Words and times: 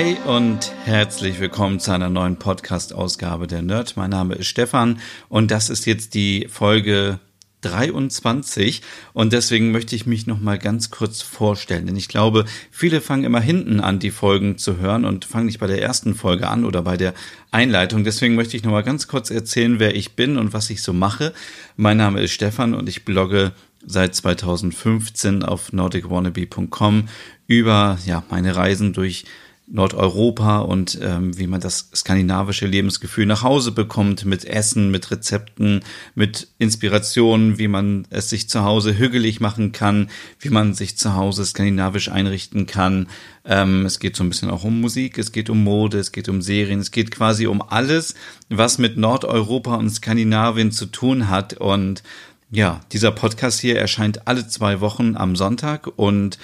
Hey 0.00 0.16
und 0.26 0.72
herzlich 0.84 1.40
willkommen 1.40 1.80
zu 1.80 1.90
einer 1.90 2.08
neuen 2.08 2.36
Podcast-Ausgabe 2.36 3.48
der 3.48 3.62
Nerd. 3.62 3.96
Mein 3.96 4.10
Name 4.10 4.36
ist 4.36 4.46
Stefan 4.46 5.00
und 5.28 5.50
das 5.50 5.70
ist 5.70 5.86
jetzt 5.86 6.14
die 6.14 6.46
Folge 6.48 7.18
23 7.62 8.82
und 9.12 9.32
deswegen 9.32 9.72
möchte 9.72 9.96
ich 9.96 10.06
mich 10.06 10.28
noch 10.28 10.38
mal 10.38 10.56
ganz 10.56 10.92
kurz 10.92 11.20
vorstellen, 11.22 11.86
denn 11.86 11.96
ich 11.96 12.06
glaube, 12.06 12.44
viele 12.70 13.00
fangen 13.00 13.24
immer 13.24 13.40
hinten 13.40 13.80
an, 13.80 13.98
die 13.98 14.12
Folgen 14.12 14.56
zu 14.56 14.76
hören 14.76 15.04
und 15.04 15.24
fangen 15.24 15.46
nicht 15.46 15.58
bei 15.58 15.66
der 15.66 15.82
ersten 15.82 16.14
Folge 16.14 16.46
an 16.46 16.64
oder 16.64 16.82
bei 16.82 16.96
der 16.96 17.12
Einleitung. 17.50 18.04
Deswegen 18.04 18.36
möchte 18.36 18.56
ich 18.56 18.62
noch 18.62 18.70
mal 18.70 18.84
ganz 18.84 19.08
kurz 19.08 19.30
erzählen, 19.30 19.80
wer 19.80 19.96
ich 19.96 20.12
bin 20.12 20.38
und 20.38 20.52
was 20.52 20.70
ich 20.70 20.80
so 20.80 20.92
mache. 20.92 21.34
Mein 21.76 21.96
Name 21.96 22.20
ist 22.20 22.30
Stefan 22.30 22.74
und 22.74 22.88
ich 22.88 23.04
blogge 23.04 23.50
seit 23.84 24.14
2015 24.14 25.42
auf 25.42 25.72
nordicwannabe.com 25.72 27.08
über 27.48 27.98
ja 28.06 28.22
meine 28.30 28.54
Reisen 28.54 28.92
durch 28.92 29.24
Nordeuropa 29.70 30.60
und 30.60 30.98
ähm, 31.02 31.36
wie 31.36 31.46
man 31.46 31.60
das 31.60 31.90
skandinavische 31.94 32.66
Lebensgefühl 32.66 33.26
nach 33.26 33.42
Hause 33.42 33.72
bekommt 33.72 34.24
mit 34.24 34.44
Essen, 34.44 34.90
mit 34.90 35.10
Rezepten, 35.10 35.80
mit 36.14 36.48
Inspirationen, 36.58 37.58
wie 37.58 37.68
man 37.68 38.06
es 38.08 38.30
sich 38.30 38.48
zu 38.48 38.64
Hause 38.64 38.96
hügelig 38.96 39.40
machen 39.40 39.72
kann, 39.72 40.08
wie 40.40 40.48
man 40.48 40.72
sich 40.72 40.96
zu 40.96 41.14
Hause 41.14 41.44
skandinavisch 41.44 42.10
einrichten 42.10 42.66
kann. 42.66 43.08
Ähm, 43.44 43.84
es 43.84 43.98
geht 43.98 44.16
so 44.16 44.24
ein 44.24 44.30
bisschen 44.30 44.50
auch 44.50 44.64
um 44.64 44.80
Musik, 44.80 45.18
es 45.18 45.32
geht 45.32 45.50
um 45.50 45.62
Mode, 45.62 45.98
es 45.98 46.12
geht 46.12 46.28
um 46.28 46.40
Serien, 46.40 46.80
es 46.80 46.90
geht 46.90 47.10
quasi 47.10 47.46
um 47.46 47.60
alles, 47.60 48.14
was 48.48 48.78
mit 48.78 48.96
Nordeuropa 48.96 49.74
und 49.74 49.90
Skandinavien 49.90 50.72
zu 50.72 50.86
tun 50.86 51.28
hat 51.28 51.54
und 51.54 52.02
ja, 52.50 52.80
dieser 52.92 53.10
Podcast 53.10 53.60
hier 53.60 53.78
erscheint 53.78 54.26
alle 54.26 54.48
zwei 54.48 54.80
Wochen 54.80 55.16
am 55.16 55.36
Sonntag 55.36 55.86
und 55.96 56.38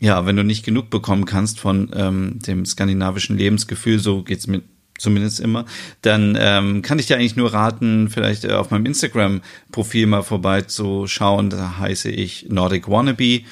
ja, 0.00 0.24
wenn 0.26 0.36
du 0.36 0.42
nicht 0.42 0.64
genug 0.64 0.90
bekommen 0.90 1.26
kannst 1.26 1.60
von 1.60 1.90
ähm, 1.94 2.38
dem 2.40 2.64
skandinavischen 2.64 3.36
Lebensgefühl, 3.36 3.98
so 3.98 4.22
geht's 4.22 4.46
mir 4.46 4.62
zumindest 4.98 5.40
immer, 5.40 5.64
dann 6.02 6.36
ähm, 6.38 6.82
kann 6.82 6.98
ich 6.98 7.06
dir 7.06 7.16
eigentlich 7.16 7.36
nur 7.36 7.52
raten, 7.52 8.08
vielleicht 8.10 8.44
äh, 8.44 8.52
auf 8.52 8.70
meinem 8.70 8.86
Instagram-Profil 8.86 10.06
mal 10.06 10.22
vorbeizuschauen. 10.22 11.50
Da 11.50 11.78
heiße 11.78 12.10
ich 12.10 12.46
Nordic 12.48 12.88
Wannabe. 12.88 13.42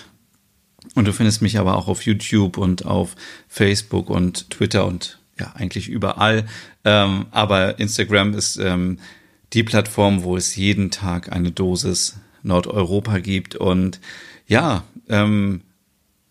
Und 0.95 1.07
du 1.07 1.13
findest 1.13 1.43
mich 1.43 1.59
aber 1.59 1.77
auch 1.77 1.89
auf 1.89 2.03
YouTube 2.03 2.57
und 2.57 2.87
auf 2.87 3.15
Facebook 3.47 4.11
und 4.11 4.51
Twitter 4.51 4.87
und 4.87 5.19
ja, 5.39 5.53
eigentlich 5.55 5.89
überall. 5.89 6.47
Ähm, 6.85 7.27
aber 7.31 7.79
Instagram 7.79 8.35
ist 8.35 8.57
ähm, 8.57 8.99
die 9.53 9.63
Plattform, 9.63 10.23
wo 10.23 10.37
es 10.37 10.57
jeden 10.57 10.91
Tag 10.91 11.31
eine 11.33 11.51
Dosis 11.51 12.17
Nordeuropa 12.43 13.19
gibt. 13.19 13.55
Und 13.55 14.01
ja, 14.47 14.85
ähm, 15.09 15.63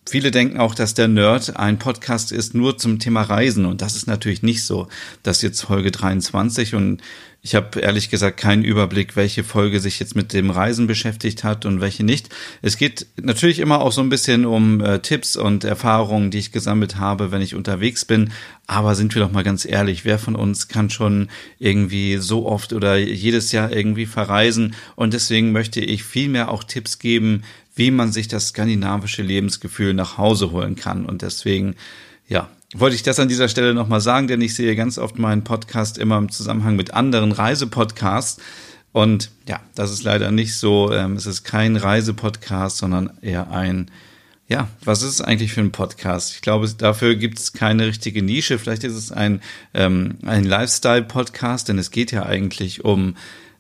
Viele 0.10 0.32
denken 0.32 0.58
auch, 0.58 0.74
dass 0.74 0.94
der 0.94 1.10
Nerd 1.10 1.58
ein 1.58 1.80
Podcast 1.80 2.32
ist 2.32 2.54
nur 2.54 2.78
zum 2.78 2.98
Thema 3.00 3.24
Reisen 3.24 3.66
und 3.66 3.82
das 3.82 3.96
ist 3.96 4.08
natürlich 4.08 4.42
nicht 4.42 4.64
so. 4.64 4.88
Das 5.22 5.38
ist 5.38 5.44
jetzt 5.44 5.62
Folge 5.62 5.92
23 5.92 6.76
und 6.76 7.02
ich 7.42 7.56
habe 7.56 7.80
ehrlich 7.80 8.10
gesagt 8.10 8.38
keinen 8.38 8.64
Überblick, 8.64 9.16
welche 9.16 9.44
Folge 9.44 9.80
sich 9.80 10.00
jetzt 10.00 10.16
mit 10.16 10.34
dem 10.34 10.50
Reisen 10.50 10.88
beschäftigt 10.88 11.44
hat 11.44 11.66
und 11.66 11.82
welche 11.82 12.04
nicht. 12.04 12.30
Es 12.62 12.78
geht 12.78 13.06
natürlich 13.22 13.60
immer 13.60 13.82
auch 13.82 13.92
so 13.92 14.02
ein 14.02 14.10
bisschen 14.10 14.46
um 14.46 14.82
äh, 14.82 15.00
Tipps 15.00 15.36
und 15.36 15.64
Erfahrungen, 15.64 16.32
die 16.32 16.40
ich 16.40 16.52
gesammelt 16.52 16.98
habe, 16.98 17.32
wenn 17.32 17.42
ich 17.42 17.56
unterwegs 17.56 18.06
bin. 18.06 18.32
Aber 18.66 18.96
sind 18.96 19.14
wir 19.14 19.22
doch 19.22 19.32
mal 19.32 19.44
ganz 19.44 19.66
ehrlich, 19.66 20.04
wer 20.04 20.20
von 20.20 20.36
uns 20.36 20.68
kann 20.68 20.90
schon 20.90 21.30
irgendwie 21.60 22.18
so 22.18 22.46
oft 22.46 22.74
oder 22.74 22.98
jedes 22.98 23.52
Jahr 23.52 23.72
irgendwie 23.72 24.06
verreisen? 24.06 24.76
Und 24.96 25.14
deswegen 25.14 25.52
möchte 25.52 25.80
ich 25.80 26.04
vielmehr 26.04 26.50
auch 26.50 26.64
Tipps 26.64 27.00
geben, 27.00 27.44
wie 27.78 27.92
man 27.92 28.12
sich 28.12 28.28
das 28.28 28.50
skandinavische 28.50 29.22
Lebensgefühl 29.22 29.94
nach 29.94 30.18
Hause 30.18 30.52
holen 30.52 30.76
kann. 30.76 31.06
Und 31.06 31.22
deswegen, 31.22 31.76
ja, 32.28 32.50
wollte 32.76 32.96
ich 32.96 33.04
das 33.04 33.20
an 33.20 33.30
dieser 33.30 33.48
Stelle 33.48 33.74
nochmal 33.74 34.02
sagen, 34.02 34.28
denn 34.28 34.42
ich 34.42 34.56
sehe 34.56 34.76
ganz 34.76 34.98
oft 34.98 35.18
meinen 35.18 35.44
Podcast 35.44 35.98
immer 35.98 36.18
im 36.18 36.32
Zusammenhang 36.32 36.76
mit 36.76 36.94
anderen 36.94 37.32
Reisepodcasts. 37.32 38.42
Und 38.92 39.30
ja, 39.48 39.60
das 39.76 39.92
ist 39.92 40.04
leider 40.04 40.32
nicht 40.32 40.56
so. 40.56 40.92
Ähm, 40.92 41.14
es 41.14 41.28
ist 41.28 41.44
kein 41.44 41.76
Reisepodcast, 41.76 42.78
sondern 42.78 43.12
eher 43.22 43.52
ein, 43.52 43.92
ja, 44.48 44.70
was 44.84 45.04
ist 45.04 45.12
es 45.12 45.22
eigentlich 45.22 45.54
für 45.54 45.62
ein 45.62 45.72
Podcast? 45.72 46.34
Ich 46.34 46.42
glaube, 46.42 46.68
dafür 46.78 47.16
gibt 47.16 47.38
es 47.38 47.54
keine 47.54 47.86
richtige 47.86 48.24
Nische. 48.24 48.58
Vielleicht 48.58 48.84
ist 48.84 48.96
es 48.96 49.12
ein, 49.12 49.42
ähm, 49.74 50.16
ein 50.26 50.46
Lifestyle-Podcast, 50.46 51.70
denn 51.70 51.78
es 51.78 51.92
geht 51.92 52.12
ja 52.12 52.26
eigentlich 52.26 52.84
um 52.84 53.16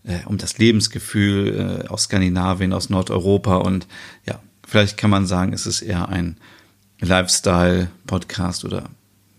äh, 0.08 0.26
um 0.26 0.38
das 0.38 0.58
Lebensgefühl 0.58 1.84
äh, 1.86 1.88
aus 1.88 2.04
Skandinavien, 2.04 2.74
aus 2.74 2.90
Nordeuropa. 2.90 3.58
Und 3.58 3.88
ja, 4.26 4.40
vielleicht 4.66 4.98
kann 4.98 5.10
man 5.10 5.28
sagen, 5.28 5.54
es 5.54 5.68
ist 5.68 5.82
eher 5.82 6.10
ein 6.10 6.38
Lifestyle-Podcast 7.00 8.66
oder 8.66 8.90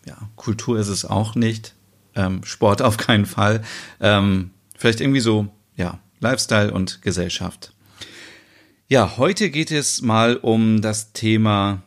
ja, 0.07 0.17
Kultur 0.37 0.78
ist 0.78 0.89
es 0.89 1.05
auch 1.05 1.34
nicht, 1.34 1.75
ähm, 2.15 2.45
Sport 2.45 2.83
auf 2.89 2.97
keinen 2.97 3.27
Fall, 3.27 3.62
ähm, 4.01 4.51
vielleicht 4.77 5.01
irgendwie 5.01 5.21
so, 5.21 5.49
ja, 5.77 5.99
Lifestyle 6.21 6.73
und 6.73 7.03
Gesellschaft. 7.03 7.73
Ja, 8.89 9.19
heute 9.19 9.51
geht 9.51 9.71
es 9.71 10.03
mal 10.03 10.37
um 10.37 10.81
das 10.81 11.12
Thema 11.12 11.83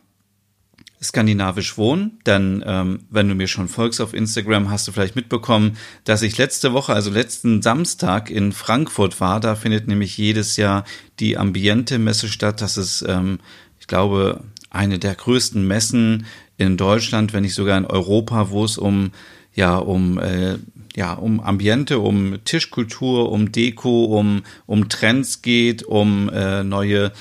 skandinavisch 1.02 1.76
wohnen, 1.76 2.20
denn 2.26 2.62
ähm, 2.64 3.00
wenn 3.10 3.28
du 3.28 3.34
mir 3.34 3.48
schon 3.48 3.68
folgst 3.68 4.00
auf 4.00 4.14
Instagram, 4.14 4.70
hast 4.70 4.86
du 4.86 4.92
vielleicht 4.92 5.16
mitbekommen, 5.16 5.76
dass 6.04 6.22
ich 6.22 6.38
letzte 6.38 6.72
Woche, 6.72 6.92
also 6.94 7.10
letzten 7.10 7.60
Samstag 7.60 8.30
in 8.30 8.52
Frankfurt 8.52 9.20
war. 9.20 9.40
Da 9.40 9.56
findet 9.56 9.88
nämlich 9.88 10.16
jedes 10.16 10.56
Jahr 10.56 10.84
die 11.18 11.36
Ambiente-Messe 11.36 12.28
statt. 12.28 12.60
Das 12.60 12.76
ist, 12.76 13.04
ähm, 13.08 13.40
ich 13.80 13.88
glaube, 13.88 14.44
eine 14.70 14.98
der 14.98 15.14
größten 15.16 15.66
Messen 15.66 16.26
in 16.56 16.76
Deutschland, 16.76 17.32
wenn 17.32 17.42
nicht 17.42 17.54
sogar 17.54 17.76
in 17.78 17.86
Europa, 17.86 18.50
wo 18.50 18.64
es 18.64 18.78
um 18.78 19.10
ja 19.54 19.76
um 19.76 20.18
äh, 20.18 20.56
ja 20.94 21.14
um 21.14 21.40
Ambiente, 21.40 21.98
um 21.98 22.38
Tischkultur, 22.44 23.30
um 23.32 23.50
Deko, 23.52 24.04
um 24.04 24.42
um 24.66 24.88
Trends 24.88 25.42
geht, 25.42 25.82
um 25.82 26.30
äh, 26.30 26.62
neue 26.62 27.12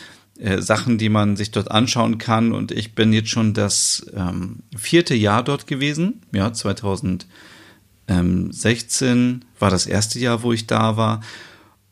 äh, 0.42 0.62
Sachen, 0.62 0.98
die 0.98 1.10
man 1.10 1.36
sich 1.36 1.52
dort 1.52 1.70
anschauen 1.70 2.18
kann. 2.18 2.52
Und 2.52 2.72
ich 2.72 2.96
bin 2.96 3.14
jetzt 3.14 3.30
schon 3.30 3.54
das 3.54 4.08
ähm, 4.16 4.64
vierte 4.76 5.14
Jahr 5.14 5.44
dort 5.44 5.68
gewesen. 5.68 6.24
Ja, 6.34 6.52
2016 6.52 9.46
war 9.60 9.70
das 9.70 9.86
erste 9.86 10.18
Jahr, 10.18 10.42
wo 10.42 10.52
ich 10.52 10.66
da 10.66 10.98
war. 10.98 11.22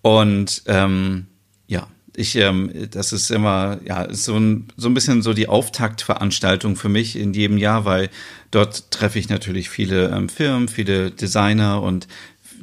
Und 0.02 0.64
ähm, 0.66 1.28
ja, 1.68 1.88
ich, 2.16 2.38
ähm, 2.38 2.72
das 2.90 3.14
ist 3.14 3.30
immer, 3.30 3.82
ja, 3.86 4.02
ist 4.02 4.24
so 4.24 4.36
ein, 4.36 4.70
so 4.78 4.90
ein 4.90 4.96
bisschen 4.96 5.22
so 5.22 5.34
die 5.34 5.48
Auftaktveranstaltung 5.48 6.76
für 6.76 6.90
mich 6.90 7.18
in 7.18 7.34
jedem 7.34 7.60
Jahr, 7.60 7.86
weil 7.86 8.10
dort 8.50 8.90
treffe 8.90 9.20
ich 9.20 9.30
natürlich 9.30 9.70
viele 9.70 10.10
ähm, 10.10 10.28
Firmen, 10.28 10.70
viele 10.70 11.12
Designer 11.12 11.84
und 11.84 12.08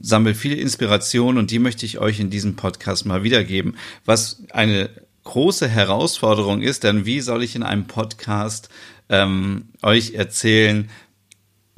sammle 0.03 0.35
viele 0.35 0.57
Inspirationen 0.57 1.39
und 1.39 1.51
die 1.51 1.59
möchte 1.59 1.87
ich 1.87 1.99
euch 1.99 2.21
in 2.21 2.31
diesem 2.31 2.57
Podcast 2.57 3.07
mal 3.07 3.23
wiedergeben. 3.23 3.77
Was 4.05 4.43
eine 4.51 4.91
große 5.27 5.69
Herausforderung 5.69 6.63
ist, 6.63 6.85
denn 6.85 7.05
wie 7.05 7.21
soll 7.21 7.43
ich 7.43 7.55
in 7.55 7.63
einem 7.63 7.87
Podcast 7.87 8.71
ähm, 9.11 9.67
euch 9.83 10.15
erzählen, 10.15 10.89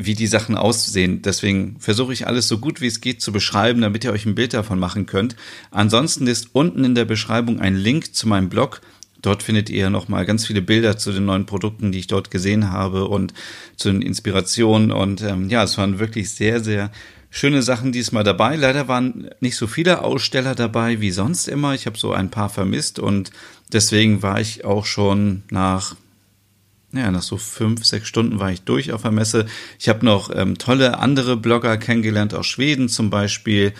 wie 0.00 0.14
die 0.14 0.28
Sachen 0.28 0.56
aussehen. 0.56 1.22
Deswegen 1.22 1.76
versuche 1.80 2.12
ich 2.12 2.28
alles 2.28 2.46
so 2.46 2.58
gut 2.58 2.80
wie 2.80 2.86
es 2.86 3.00
geht 3.00 3.20
zu 3.20 3.32
beschreiben, 3.32 3.80
damit 3.80 4.04
ihr 4.04 4.12
euch 4.12 4.26
ein 4.26 4.36
Bild 4.36 4.54
davon 4.54 4.78
machen 4.78 5.06
könnt. 5.06 5.34
Ansonsten 5.72 6.28
ist 6.28 6.50
unten 6.52 6.84
in 6.84 6.94
der 6.94 7.04
Beschreibung 7.04 7.58
ein 7.58 7.74
Link 7.74 8.14
zu 8.14 8.28
meinem 8.28 8.48
Blog. 8.48 8.80
Dort 9.20 9.42
findet 9.42 9.68
ihr 9.68 9.90
nochmal 9.90 10.24
ganz 10.24 10.46
viele 10.46 10.62
Bilder 10.62 10.96
zu 10.96 11.10
den 11.10 11.24
neuen 11.24 11.46
Produkten, 11.46 11.90
die 11.90 11.98
ich 11.98 12.06
dort 12.06 12.30
gesehen 12.30 12.70
habe 12.70 13.08
und 13.08 13.34
zu 13.76 13.90
den 13.90 14.00
Inspirationen. 14.00 14.92
Und 14.92 15.22
ähm, 15.22 15.48
ja, 15.48 15.64
es 15.64 15.76
waren 15.76 15.98
wirklich 15.98 16.30
sehr, 16.30 16.62
sehr 16.62 16.92
schöne 17.30 17.62
Sachen 17.62 17.92
diesmal 17.92 18.24
dabei. 18.24 18.56
Leider 18.56 18.88
waren 18.88 19.30
nicht 19.40 19.56
so 19.56 19.66
viele 19.66 20.02
Aussteller 20.02 20.54
dabei 20.54 21.00
wie 21.00 21.10
sonst 21.10 21.48
immer. 21.48 21.74
Ich 21.74 21.86
habe 21.86 21.98
so 21.98 22.12
ein 22.12 22.30
paar 22.30 22.48
vermisst 22.48 22.98
und 22.98 23.30
deswegen 23.72 24.22
war 24.22 24.40
ich 24.40 24.64
auch 24.64 24.86
schon 24.86 25.42
nach 25.50 25.96
ja, 26.92 27.10
nach 27.10 27.22
so 27.22 27.36
fünf, 27.36 27.84
sechs 27.84 28.08
Stunden 28.08 28.40
war 28.40 28.50
ich 28.50 28.62
durch 28.62 28.92
auf 28.92 29.02
der 29.02 29.10
Messe. 29.10 29.44
Ich 29.78 29.90
habe 29.90 30.04
noch 30.06 30.34
ähm, 30.34 30.56
tolle 30.56 30.98
andere 30.98 31.36
Blogger 31.36 31.76
kennengelernt, 31.76 32.32
aus 32.32 32.46
Schweden 32.46 32.88
zum 32.88 33.10
Beispiel. 33.10 33.74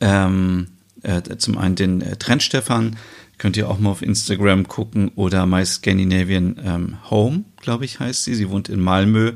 Ähm, 0.00 0.68
äh, 1.02 1.22
zum 1.38 1.56
einen 1.56 1.76
den 1.76 2.02
äh, 2.02 2.16
Trend 2.16 2.42
Stefan, 2.42 2.96
könnt 3.38 3.56
ihr 3.56 3.70
auch 3.70 3.78
mal 3.78 3.90
auf 3.90 4.02
Instagram 4.02 4.68
gucken, 4.68 5.12
oder 5.14 5.46
My 5.46 5.64
Scandinavian 5.64 6.60
ähm, 6.62 7.10
Home, 7.10 7.44
glaube 7.60 7.84
ich, 7.84 8.00
heißt 8.00 8.24
sie. 8.24 8.34
Sie 8.34 8.50
wohnt 8.50 8.68
in 8.68 8.80
Malmö. 8.80 9.32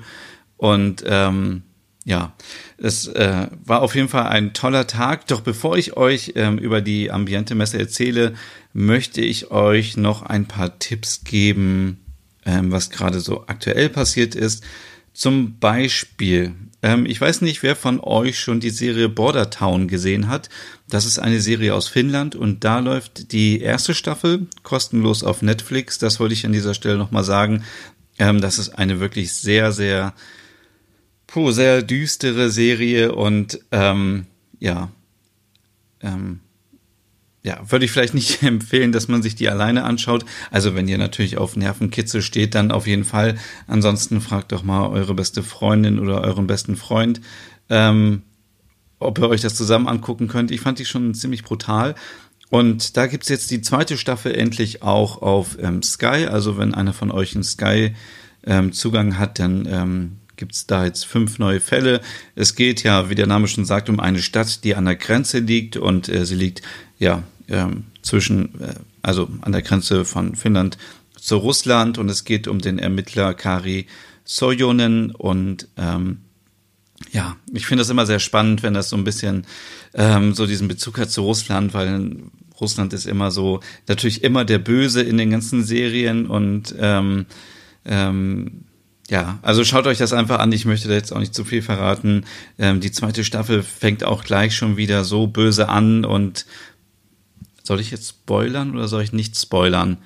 Und 0.58 1.02
ähm, 1.06 1.62
ja, 2.04 2.32
es 2.78 3.06
äh, 3.06 3.46
war 3.64 3.82
auf 3.82 3.94
jeden 3.94 4.08
Fall 4.08 4.26
ein 4.26 4.54
toller 4.54 4.86
Tag. 4.86 5.26
Doch 5.28 5.40
bevor 5.40 5.78
ich 5.78 5.96
euch 5.96 6.32
ähm, 6.34 6.58
über 6.58 6.80
die 6.80 7.10
Ambiente-Messe 7.10 7.78
erzähle, 7.78 8.34
möchte 8.72 9.20
ich 9.20 9.50
euch 9.50 9.96
noch 9.96 10.22
ein 10.22 10.46
paar 10.46 10.78
Tipps 10.78 11.22
geben, 11.24 12.00
ähm, 12.44 12.72
was 12.72 12.90
gerade 12.90 13.20
so 13.20 13.46
aktuell 13.46 13.88
passiert 13.88 14.34
ist. 14.34 14.64
Zum 15.12 15.58
Beispiel, 15.58 16.54
ähm, 16.82 17.06
ich 17.06 17.20
weiß 17.20 17.42
nicht, 17.42 17.62
wer 17.62 17.76
von 17.76 18.00
euch 18.00 18.40
schon 18.40 18.58
die 18.58 18.70
Serie 18.70 19.08
Border 19.08 19.50
Town 19.50 19.86
gesehen 19.86 20.26
hat. 20.26 20.48
Das 20.88 21.06
ist 21.06 21.20
eine 21.20 21.40
Serie 21.40 21.74
aus 21.74 21.86
Finnland 21.86 22.34
und 22.34 22.64
da 22.64 22.80
läuft 22.80 23.30
die 23.32 23.60
erste 23.60 23.94
Staffel 23.94 24.48
kostenlos 24.64 25.22
auf 25.22 25.42
Netflix. 25.42 25.98
Das 25.98 26.18
wollte 26.18 26.34
ich 26.34 26.44
an 26.46 26.52
dieser 26.52 26.74
Stelle 26.74 26.98
nochmal 26.98 27.24
sagen. 27.24 27.62
Ähm, 28.18 28.40
das 28.40 28.58
ist 28.58 28.70
eine 28.70 28.98
wirklich 28.98 29.34
sehr, 29.34 29.70
sehr 29.70 30.14
puh, 31.32 31.50
sehr 31.50 31.82
düstere 31.82 32.50
Serie 32.50 33.12
und 33.14 33.58
ähm, 33.72 34.26
ja, 34.60 34.90
ähm, 36.02 36.40
ja, 37.42 37.58
würde 37.70 37.86
ich 37.86 37.90
vielleicht 37.90 38.12
nicht 38.12 38.42
empfehlen, 38.42 38.92
dass 38.92 39.08
man 39.08 39.22
sich 39.22 39.34
die 39.34 39.48
alleine 39.48 39.84
anschaut. 39.84 40.26
Also 40.50 40.74
wenn 40.74 40.88
ihr 40.88 40.98
natürlich 40.98 41.38
auf 41.38 41.56
Nervenkitzel 41.56 42.20
steht, 42.20 42.54
dann 42.54 42.70
auf 42.70 42.86
jeden 42.86 43.04
Fall. 43.04 43.36
Ansonsten 43.66 44.20
fragt 44.20 44.52
doch 44.52 44.62
mal 44.62 44.88
eure 44.88 45.14
beste 45.14 45.42
Freundin 45.42 45.98
oder 45.98 46.20
euren 46.20 46.46
besten 46.46 46.76
Freund, 46.76 47.22
ähm, 47.70 48.22
ob 48.98 49.18
ihr 49.18 49.28
euch 49.30 49.40
das 49.40 49.54
zusammen 49.54 49.88
angucken 49.88 50.28
könnt. 50.28 50.50
Ich 50.50 50.60
fand 50.60 50.78
die 50.78 50.84
schon 50.84 51.14
ziemlich 51.14 51.44
brutal. 51.44 51.94
Und 52.50 52.98
da 52.98 53.06
gibt's 53.06 53.30
jetzt 53.30 53.50
die 53.50 53.62
zweite 53.62 53.96
Staffel 53.96 54.34
endlich 54.34 54.82
auch 54.82 55.22
auf 55.22 55.56
ähm, 55.58 55.82
Sky. 55.82 56.26
Also 56.30 56.58
wenn 56.58 56.74
einer 56.74 56.92
von 56.92 57.10
euch 57.10 57.34
einen 57.34 57.42
Sky-Zugang 57.42 59.06
ähm, 59.08 59.18
hat, 59.18 59.38
dann 59.38 59.66
ähm, 59.66 60.18
gibt 60.42 60.56
es 60.56 60.66
da 60.66 60.84
jetzt 60.84 61.06
fünf 61.06 61.38
neue 61.38 61.60
Fälle. 61.60 62.00
Es 62.34 62.56
geht 62.56 62.82
ja, 62.82 63.08
wie 63.08 63.14
der 63.14 63.28
Name 63.28 63.46
schon 63.46 63.64
sagt, 63.64 63.88
um 63.88 64.00
eine 64.00 64.20
Stadt, 64.20 64.64
die 64.64 64.74
an 64.74 64.86
der 64.86 64.96
Grenze 64.96 65.38
liegt 65.38 65.76
und 65.76 66.08
äh, 66.08 66.26
sie 66.26 66.34
liegt 66.34 66.62
ja 66.98 67.22
ähm, 67.48 67.84
zwischen, 68.02 68.60
äh, 68.60 68.74
also 69.02 69.28
an 69.42 69.52
der 69.52 69.62
Grenze 69.62 70.04
von 70.04 70.34
Finnland 70.34 70.78
zu 71.16 71.36
Russland 71.36 71.96
und 71.96 72.08
es 72.08 72.24
geht 72.24 72.48
um 72.48 72.58
den 72.58 72.80
Ermittler 72.80 73.34
Kari 73.34 73.86
Sojonen 74.24 75.12
und 75.12 75.68
ähm, 75.76 76.22
ja, 77.12 77.36
ich 77.52 77.66
finde 77.66 77.82
das 77.82 77.90
immer 77.90 78.06
sehr 78.06 78.18
spannend, 78.18 78.64
wenn 78.64 78.74
das 78.74 78.88
so 78.88 78.96
ein 78.96 79.04
bisschen 79.04 79.46
ähm, 79.94 80.34
so 80.34 80.48
diesen 80.48 80.66
Bezug 80.66 80.98
hat 80.98 81.12
zu 81.12 81.22
Russland, 81.22 81.72
weil 81.72 82.16
Russland 82.60 82.92
ist 82.94 83.06
immer 83.06 83.30
so 83.30 83.60
natürlich 83.86 84.24
immer 84.24 84.44
der 84.44 84.58
Böse 84.58 85.02
in 85.02 85.18
den 85.18 85.30
ganzen 85.30 85.62
Serien 85.62 86.26
und 86.26 86.74
ähm, 86.80 87.26
ähm, 87.84 88.64
ja, 89.12 89.38
also 89.42 89.62
schaut 89.62 89.86
euch 89.86 89.98
das 89.98 90.14
einfach 90.14 90.38
an. 90.38 90.52
Ich 90.52 90.64
möchte 90.64 90.88
da 90.88 90.94
jetzt 90.94 91.12
auch 91.12 91.18
nicht 91.18 91.34
zu 91.34 91.44
viel 91.44 91.60
verraten. 91.60 92.24
Ähm, 92.58 92.80
die 92.80 92.92
zweite 92.92 93.24
Staffel 93.24 93.62
fängt 93.62 94.04
auch 94.04 94.24
gleich 94.24 94.56
schon 94.56 94.78
wieder 94.78 95.04
so 95.04 95.26
böse 95.26 95.68
an 95.68 96.06
und 96.06 96.46
soll 97.62 97.78
ich 97.78 97.90
jetzt 97.90 98.08
spoilern 98.08 98.74
oder 98.74 98.88
soll 98.88 99.02
ich 99.02 99.12
nicht 99.12 99.36
spoilern? 99.36 99.98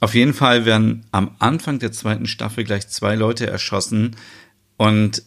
Auf 0.00 0.16
jeden 0.16 0.34
Fall 0.34 0.64
werden 0.64 1.06
am 1.12 1.36
Anfang 1.38 1.78
der 1.78 1.92
zweiten 1.92 2.26
Staffel 2.26 2.64
gleich 2.64 2.88
zwei 2.88 3.14
Leute 3.14 3.46
erschossen 3.46 4.16
und 4.76 5.22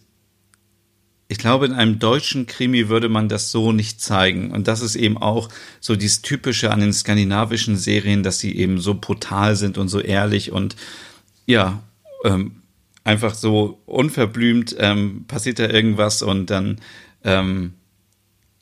ich 1.29 1.37
glaube, 1.37 1.67
in 1.67 1.73
einem 1.73 1.99
deutschen 1.99 2.47
Krimi 2.47 2.89
würde 2.89 3.07
man 3.07 3.29
das 3.29 3.49
so 3.49 3.71
nicht 3.71 4.01
zeigen. 4.01 4.51
Und 4.51 4.67
das 4.67 4.81
ist 4.81 4.95
eben 4.95 5.17
auch 5.17 5.47
so 5.79 5.95
dieses 5.95 6.21
Typische 6.21 6.71
an 6.71 6.81
den 6.81 6.91
skandinavischen 6.91 7.77
Serien, 7.77 8.23
dass 8.23 8.39
sie 8.39 8.57
eben 8.57 8.81
so 8.81 8.95
brutal 8.95 9.55
sind 9.55 9.77
und 9.77 9.87
so 9.87 10.01
ehrlich 10.01 10.51
und 10.51 10.75
ja, 11.45 11.81
ähm, 12.25 12.58
einfach 13.03 13.33
so 13.33 13.81
unverblümt 13.85 14.75
ähm, 14.79 15.25
passiert 15.27 15.59
da 15.59 15.67
irgendwas 15.67 16.21
und 16.21 16.49
dann 16.49 16.79
ähm, 17.23 17.73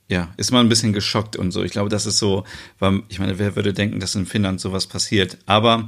ja, 0.09 0.33
ist 0.37 0.51
man 0.51 0.65
ein 0.65 0.69
bisschen 0.69 0.93
geschockt 0.93 1.35
und 1.35 1.51
so. 1.51 1.63
Ich 1.63 1.71
glaube, 1.71 1.89
das 1.89 2.05
ist 2.05 2.17
so, 2.17 2.45
weil, 2.79 3.03
ich 3.09 3.19
meine, 3.19 3.39
wer 3.39 3.55
würde 3.55 3.73
denken, 3.73 3.99
dass 3.99 4.15
in 4.15 4.25
Finnland 4.25 4.61
sowas 4.61 4.87
passiert? 4.87 5.37
Aber 5.45 5.87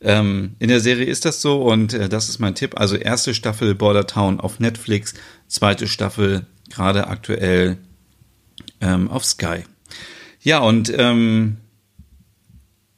ähm, 0.00 0.54
in 0.58 0.68
der 0.68 0.80
Serie 0.80 1.06
ist 1.06 1.24
das 1.24 1.42
so 1.42 1.62
und 1.62 1.92
äh, 1.92 2.08
das 2.08 2.28
ist 2.28 2.38
mein 2.38 2.54
Tipp. 2.54 2.78
Also 2.78 2.96
erste 2.96 3.34
Staffel 3.34 3.74
Border 3.74 4.06
Town 4.06 4.40
auf 4.40 4.60
Netflix, 4.60 5.14
zweite 5.48 5.88
Staffel 5.88 6.46
gerade 6.70 7.08
aktuell 7.08 7.78
ähm, 8.80 9.10
auf 9.10 9.24
Sky. 9.24 9.64
Ja, 10.42 10.60
und 10.60 10.92
ähm, 10.96 11.56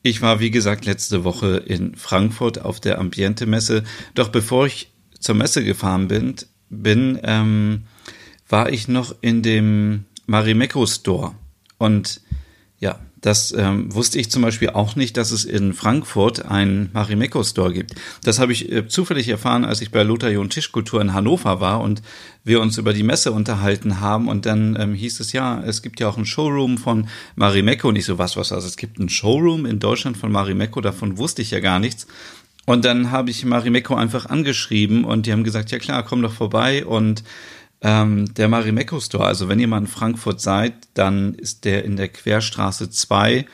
ich 0.03 0.23
war, 0.23 0.41
wie 0.41 0.51
gesagt, 0.51 0.85
letzte 0.85 1.25
Woche 1.25 1.57
in 1.57 1.97
Frankfurt 1.97 2.61
auf 2.61 2.81
der 2.81 2.99
Ambiente-Messe. 2.99 3.85
Doch 4.15 4.29
bevor 4.29 4.67
ich 4.67 4.93
zur 5.19 5.35
Messe 5.35 5.65
gefahren 5.65 6.09
bin, 6.09 6.37
bin 6.71 7.19
ähm, 7.23 7.85
war 8.49 8.71
ich 8.71 8.89
noch 8.89 9.15
in 9.21 9.43
dem 9.43 10.05
Marimekko 10.27 10.87
Store. 10.87 11.35
Und 11.79 12.21
ja, 12.79 13.01
das 13.21 13.53
ähm, 13.53 13.93
wusste 13.95 14.19
ich 14.19 14.31
zum 14.31 14.43
Beispiel 14.43 14.71
auch 14.71 14.95
nicht, 14.95 15.17
dass 15.17 15.33
es 15.33 15.45
in 15.45 15.73
Frankfurt 15.73 16.45
einen 16.45 16.91
Marimekko 16.93 17.43
Store 17.43 17.73
gibt. 17.73 17.95
Das 18.23 18.39
habe 18.39 18.53
ich 18.53 18.71
äh, 18.71 18.87
zufällig 18.87 19.29
erfahren, 19.29 19.65
als 19.65 19.81
ich 19.81 19.91
bei 19.91 20.03
Lothar 20.03 20.39
und 20.39 20.51
Tischkultur 20.51 21.01
in 21.01 21.15
Hannover 21.15 21.61
war 21.61 21.81
und 21.81 22.03
wir 22.45 22.61
uns 22.61 22.79
über 22.79 22.93
die 22.93 23.03
Messe 23.03 23.33
unterhalten 23.33 24.01
haben. 24.01 24.29
Und 24.29 24.47
dann 24.47 24.77
ähm, 24.79 24.95
hieß 24.95 25.21
es 25.21 25.33
ja, 25.33 25.61
es 25.65 25.83
gibt 25.83 25.99
ja 25.99 26.09
auch 26.09 26.17
ein 26.17 26.27
Showroom 26.27 26.79
von 26.79 27.09
Marimekko. 27.35 27.89
Und 27.89 27.97
ich 27.97 28.05
so, 28.05 28.19
was, 28.19 28.37
was, 28.37 28.53
also 28.53 28.67
es 28.69 28.77
gibt 28.77 28.99
ein 28.99 29.09
Showroom 29.09 29.67
in 29.67 29.81
Deutschland 29.81 30.17
von 30.17 30.31
Marimekko, 30.31 30.81
davon 30.81 31.19
wusste 31.19 31.43
ich 31.43 31.51
ja 31.51 31.61
gar 31.61 31.81
nichts. 31.81 32.07
Und 32.67 32.85
dann 32.85 33.11
habe 33.11 33.31
ich 33.31 33.45
Marimekko 33.45 33.95
einfach 33.95 34.27
angeschrieben 34.27 35.05
und 35.05 35.25
die 35.25 35.33
haben 35.33 35.43
gesagt, 35.43 35.71
ja 35.71 35.79
klar, 35.79 36.05
komm 36.05 36.21
doch 36.21 36.35
vorbei. 36.35 36.85
Und 36.85 37.25
ähm, 37.81 38.35
der 38.35 38.49
Marimekko 38.49 39.01
Store, 39.01 39.27
also 39.27 39.49
wenn 39.49 39.61
ihr 39.61 39.69
mal 39.69 39.79
in 39.79 39.87
Frankfurt 39.87 40.41
seid, 40.41 40.75
dann 40.95 41.35
ist 41.35 41.65
der 41.65 41.85
in 41.85 41.97
der 41.97 42.09
Querstraße 42.09 42.91
2 42.91 43.47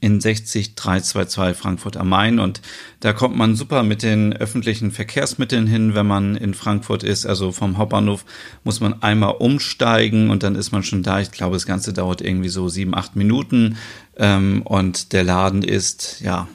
in 0.00 0.20
60322 0.20 1.56
Frankfurt 1.56 1.96
am 1.96 2.10
Main 2.10 2.38
und 2.38 2.60
da 3.00 3.14
kommt 3.14 3.36
man 3.36 3.56
super 3.56 3.82
mit 3.82 4.02
den 4.02 4.34
öffentlichen 4.34 4.90
Verkehrsmitteln 4.90 5.66
hin, 5.66 5.94
wenn 5.94 6.06
man 6.06 6.36
in 6.36 6.52
Frankfurt 6.52 7.02
ist. 7.02 7.24
Also 7.24 7.52
vom 7.52 7.78
Hauptbahnhof 7.78 8.26
muss 8.64 8.80
man 8.80 9.02
einmal 9.02 9.36
umsteigen 9.38 10.28
und 10.28 10.42
dann 10.42 10.56
ist 10.56 10.72
man 10.72 10.82
schon 10.82 11.02
da. 11.02 11.20
Ich 11.20 11.30
glaube, 11.30 11.56
das 11.56 11.64
Ganze 11.64 11.94
dauert 11.94 12.20
irgendwie 12.20 12.50
so 12.50 12.68
sieben, 12.68 12.94
acht 12.94 13.16
Minuten 13.16 13.78
ähm, 14.16 14.60
und 14.62 15.14
der 15.14 15.24
Laden 15.24 15.62
ist 15.62 16.20
ja 16.20 16.48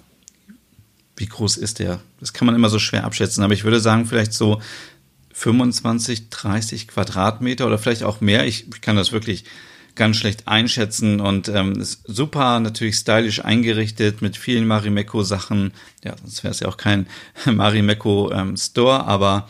wie 1.15 1.27
groß 1.27 1.57
ist 1.57 1.79
der? 1.79 1.99
Das 2.19 2.33
kann 2.33 2.45
man 2.45 2.55
immer 2.55 2.69
so 2.69 2.79
schwer 2.79 3.03
abschätzen, 3.03 3.43
aber 3.43 3.53
ich 3.53 3.63
würde 3.63 3.79
sagen, 3.79 4.05
vielleicht 4.05 4.33
so 4.33 4.61
25, 5.33 6.29
30 6.29 6.87
Quadratmeter 6.87 7.67
oder 7.67 7.77
vielleicht 7.77 8.03
auch 8.03 8.21
mehr. 8.21 8.45
Ich, 8.45 8.67
ich 8.67 8.81
kann 8.81 8.95
das 8.95 9.11
wirklich 9.11 9.45
ganz 9.95 10.17
schlecht 10.17 10.47
einschätzen 10.47 11.19
und 11.19 11.49
ähm, 11.49 11.73
ist 11.79 12.01
super 12.05 12.59
natürlich 12.59 12.95
stylisch 12.95 13.43
eingerichtet 13.43 14.21
mit 14.21 14.37
vielen 14.37 14.65
Marimekko-Sachen. 14.65 15.73
Ja, 16.03 16.15
sonst 16.19 16.43
wäre 16.43 16.51
es 16.51 16.59
ja 16.61 16.67
auch 16.67 16.77
kein 16.77 17.07
Marimekko 17.45 18.31
ähm, 18.31 18.55
aber 18.75 19.47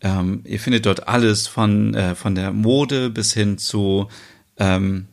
ähm, 0.00 0.42
ihr 0.44 0.60
findet 0.60 0.86
dort 0.86 1.08
alles 1.08 1.46
von, 1.46 1.94
äh, 1.94 2.14
von 2.14 2.34
der 2.34 2.52
Mode 2.52 3.10
bis 3.10 3.34
hin 3.34 3.58
zu, 3.58 4.08
ähm, 4.56 5.06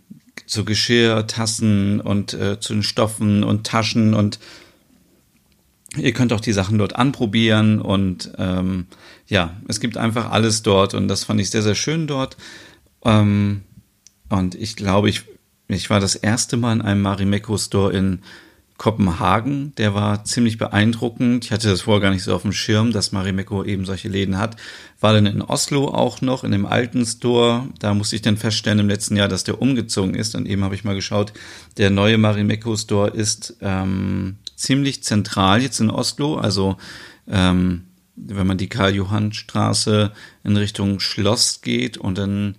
zu 0.46 0.65
Geschirr, 0.65 1.27
Tassen 1.27 2.00
und 2.01 2.34
äh, 2.34 2.60
zu 2.60 2.74
den 2.74 2.84
Stoffen 2.84 3.44
und 3.44 3.65
Taschen 3.65 4.13
und 4.13 4.39
Ihr 5.98 6.14
könnt 6.14 6.34
auch 6.34 6.40
die 6.40 6.54
Sachen 6.54 6.78
dort 6.78 6.96
anprobieren 6.96 7.80
und 7.82 8.32
ähm, 8.38 8.88
ja, 9.28 9.56
es 9.68 9.80
gibt 9.80 9.98
einfach 9.98 10.32
alles 10.32 10.64
dort 10.64 10.94
und 10.94 11.08
das 11.08 11.24
fand 11.24 11.42
ich 11.42 11.50
sehr, 11.50 11.64
sehr 11.64 11.75
schön 11.75 12.08
dort. 12.08 12.38
Ähm, 13.04 13.62
und 14.30 14.56
ich 14.56 14.75
glaube, 14.75 15.10
ich, 15.10 15.24
ich 15.68 15.90
war 15.90 16.00
das 16.00 16.16
erste 16.16 16.58
Mal 16.58 16.74
in 16.74 16.82
einem 16.82 17.02
Marimekko 17.02 17.58
Store 17.58 17.92
in 17.94 18.20
Kopenhagen. 18.78 19.74
Der 19.78 19.94
war 19.94 20.25
ziemlich 20.25 20.58
beeindruckend. 20.58 21.46
Ich 21.46 21.52
hatte 21.52 21.70
das 21.70 21.82
vorher 21.82 22.02
gar 22.02 22.10
nicht 22.12 22.24
so 22.24 22.36
auf 22.36 22.42
dem 22.42 22.52
Schirm, 22.52 22.92
dass 22.92 23.14
Marimekko 23.14 23.64
eben 23.64 23.86
solche 23.86 24.10
Läden 24.10 24.38
hat. 24.38 24.58
War 25.00 25.14
dann 25.14 25.25
in 25.25 25.42
Oslo 25.42 25.88
auch 25.88 26.22
noch, 26.22 26.44
in 26.44 26.52
dem 26.52 26.66
alten 26.66 27.06
Store. 27.06 27.68
Da 27.80 27.94
musste 27.94 28.18
ich 28.18 28.22
dann 28.22 28.36
feststellen 28.36 28.80
im 28.80 28.90
letzten 28.90 29.16
Jahr, 29.16 29.30
dass 29.30 29.46
der 29.46 29.62
umgezogen 29.62 30.14
ist. 30.14 30.36
Und 30.36 30.46
eben 30.46 30.64
habe 30.64 30.75
ich 30.75 30.84
mal 30.84 30.96
geschaut, 30.96 31.32
der 31.78 31.90
neue 31.90 32.18
Marimekko 32.18 32.75
Store 32.75 33.10
ist 33.10 33.56
ähm, 33.62 34.36
ziemlich 34.56 35.04
zentral 35.04 35.62
jetzt 35.62 35.80
in 35.80 35.90
Oslo. 35.90 36.36
Also 36.36 36.78
ähm, 37.28 37.84
wenn 38.16 38.48
man 38.48 38.58
die 38.58 38.70
Karl-Johann-Straße 38.70 40.12
in 40.44 40.58
Richtung 40.58 41.00
Schloss 41.00 41.62
geht 41.62 41.98
und 41.98 42.18
dann, 42.18 42.56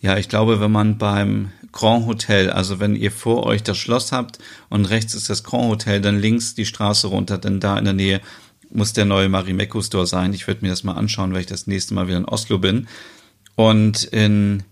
ja, 0.00 0.18
ich 0.18 0.28
glaube, 0.28 0.60
wenn 0.60 0.72
man 0.72 0.98
beim 0.98 1.52
Grand 1.72 2.06
Hotel, 2.06 2.50
also 2.50 2.80
wenn 2.80 2.96
ihr 2.96 3.10
vor 3.10 3.44
euch 3.46 3.62
das 3.62 3.78
Schloss 3.78 4.12
habt 4.12 4.38
und 4.68 4.86
rechts 4.86 5.14
ist 5.14 5.30
das 5.30 5.44
Grand 5.44 5.68
Hotel, 5.68 6.00
dann 6.00 6.18
links 6.18 6.54
die 6.54 6.66
Straße 6.66 7.06
runter, 7.06 7.38
denn 7.38 7.60
da 7.60 7.78
in 7.78 7.84
der 7.84 7.94
Nähe 7.94 8.20
muss 8.72 8.92
der 8.92 9.04
neue 9.04 9.28
Marimekko 9.28 9.82
Store 9.82 10.06
sein. 10.06 10.32
Ich 10.32 10.46
werde 10.46 10.62
mir 10.62 10.70
das 10.70 10.84
mal 10.84 10.94
anschauen, 10.94 11.32
weil 11.32 11.40
ich 11.40 11.46
das 11.46 11.66
nächste 11.66 11.94
Mal 11.94 12.06
wieder 12.06 12.18
in 12.18 12.24
Oslo 12.24 12.58
bin. 12.58 12.86
Und 13.56 14.04
in, 14.04 14.62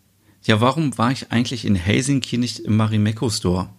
ja, 0.45 0.61
warum 0.61 0.97
war 0.99 1.11
ich 1.11 1.33
eigentlich 1.33 1.65
in 1.65 1.75
Helsinki 1.75 2.39
nicht 2.39 2.61
im 2.61 2.77
Marimekko 2.77 3.29
Store? 3.31 3.71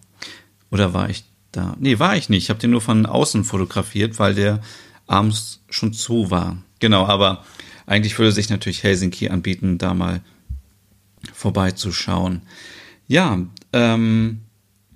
Oder 0.70 0.92
war 0.94 1.08
ich 1.10 1.24
da. 1.52 1.76
Nee, 1.78 1.98
war 1.98 2.16
ich 2.16 2.28
nicht. 2.28 2.44
Ich 2.44 2.50
habe 2.50 2.60
den 2.60 2.70
nur 2.70 2.80
von 2.80 3.06
außen 3.06 3.44
fotografiert, 3.44 4.18
weil 4.18 4.34
der 4.34 4.60
abends 5.06 5.62
schon 5.68 5.92
zu 5.92 6.30
war. 6.30 6.56
Genau, 6.78 7.06
aber 7.06 7.44
eigentlich 7.86 8.18
würde 8.18 8.32
sich 8.32 8.50
natürlich 8.50 8.82
Helsinki 8.82 9.28
anbieten, 9.28 9.78
da 9.78 9.94
mal 9.94 10.20
vorbeizuschauen. 11.32 12.42
Ja, 13.08 13.40
ähm, 13.72 14.40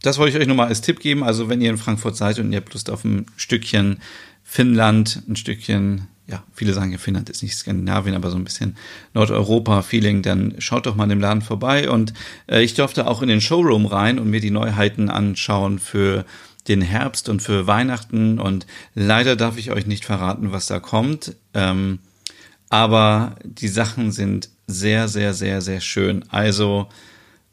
das 0.00 0.18
wollte 0.18 0.36
ich 0.36 0.42
euch 0.42 0.48
nochmal 0.48 0.68
als 0.68 0.82
Tipp 0.82 1.00
geben. 1.00 1.24
Also 1.24 1.48
wenn 1.48 1.60
ihr 1.60 1.70
in 1.70 1.78
Frankfurt 1.78 2.16
seid 2.16 2.38
und 2.38 2.52
ihr 2.52 2.58
habt 2.58 2.72
Lust 2.72 2.90
auf 2.90 3.04
ein 3.04 3.26
Stückchen 3.36 4.00
Finnland, 4.42 5.22
ein 5.28 5.36
Stückchen, 5.36 6.06
ja, 6.26 6.42
viele 6.54 6.72
sagen 6.72 6.92
ja, 6.92 6.98
Finnland 6.98 7.28
ist 7.28 7.42
nicht 7.42 7.56
Skandinavien, 7.56 8.14
aber 8.14 8.30
so 8.30 8.36
ein 8.36 8.44
bisschen 8.44 8.76
Nordeuropa-Feeling, 9.12 10.22
dann 10.22 10.54
schaut 10.58 10.86
doch 10.86 10.96
mal 10.96 11.04
in 11.04 11.10
dem 11.10 11.20
Laden 11.20 11.42
vorbei. 11.42 11.90
Und 11.90 12.14
äh, 12.46 12.62
ich 12.62 12.74
durfte 12.74 13.06
auch 13.06 13.20
in 13.20 13.28
den 13.28 13.42
Showroom 13.42 13.86
rein 13.86 14.18
und 14.18 14.30
mir 14.30 14.40
die 14.40 14.50
Neuheiten 14.50 15.10
anschauen 15.10 15.78
für 15.78 16.24
den 16.66 16.80
Herbst 16.80 17.28
und 17.28 17.40
für 17.40 17.66
Weihnachten. 17.66 18.38
Und 18.38 18.66
leider 18.94 19.36
darf 19.36 19.58
ich 19.58 19.70
euch 19.70 19.86
nicht 19.86 20.06
verraten, 20.06 20.50
was 20.50 20.66
da 20.66 20.80
kommt. 20.80 21.36
Ähm, 21.52 21.98
aber 22.70 23.36
die 23.44 23.68
Sachen 23.68 24.10
sind 24.10 24.48
sehr, 24.66 25.08
sehr, 25.08 25.34
sehr, 25.34 25.60
sehr 25.60 25.80
schön. 25.80 26.24
Also 26.30 26.88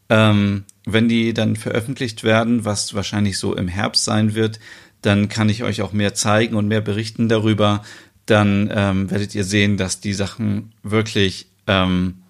ähm, 0.09 0.63
wenn 0.85 1.09
die 1.09 1.33
dann 1.33 1.57
veröffentlicht 1.57 2.23
werden, 2.23 2.65
was 2.65 2.93
wahrscheinlich 2.93 3.37
so 3.37 3.55
im 3.55 3.67
Herbst 3.67 4.05
sein 4.05 4.33
wird, 4.33 4.59
dann 5.01 5.29
kann 5.29 5.49
ich 5.49 5.63
euch 5.63 5.81
auch 5.81 5.93
mehr 5.93 6.13
zeigen 6.13 6.55
und 6.55 6.67
mehr 6.67 6.81
berichten 6.81 7.27
darüber. 7.27 7.83
Dann 8.31 8.69
ähm, 8.73 9.11
werdet 9.11 9.35
ihr 9.35 9.43
sehen, 9.43 9.75
dass 9.75 9.99
die 9.99 10.13
Sachen 10.13 10.71
wirklich, 10.83 11.47
ähm, 11.67 12.21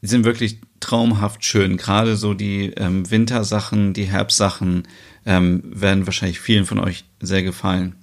sind 0.00 0.24
wirklich 0.24 0.58
traumhaft 0.80 1.44
schön. 1.44 1.76
Gerade 1.76 2.16
so 2.16 2.32
die 2.32 2.72
ähm, 2.78 3.10
Wintersachen, 3.10 3.92
die 3.92 4.04
Herbstsachen 4.04 4.88
ähm, 5.26 5.62
werden 5.66 6.06
wahrscheinlich 6.06 6.40
vielen 6.40 6.64
von 6.64 6.78
euch 6.78 7.04
sehr 7.20 7.42
gefallen. 7.42 7.94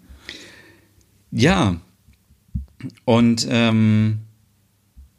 Ja, 1.31 1.77
und 3.05 3.47
ähm, 3.49 4.19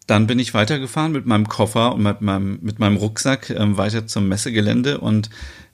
dann 0.07 0.29
bin 0.29 0.39
ich 0.39 0.55
weitergefahren 0.55 1.11
mit 1.11 1.27
meinem 1.27 1.49
Koffer 1.49 1.93
und 1.97 2.05
mit 2.05 2.21
meinem, 2.21 2.61
mit 2.63 2.79
meinem 2.79 2.99
Rucksack 2.99 3.51
ähm, 3.51 3.77
weiter 3.77 4.07
zum 4.07 4.29
Messegelände 4.29 5.01
und 5.01 5.29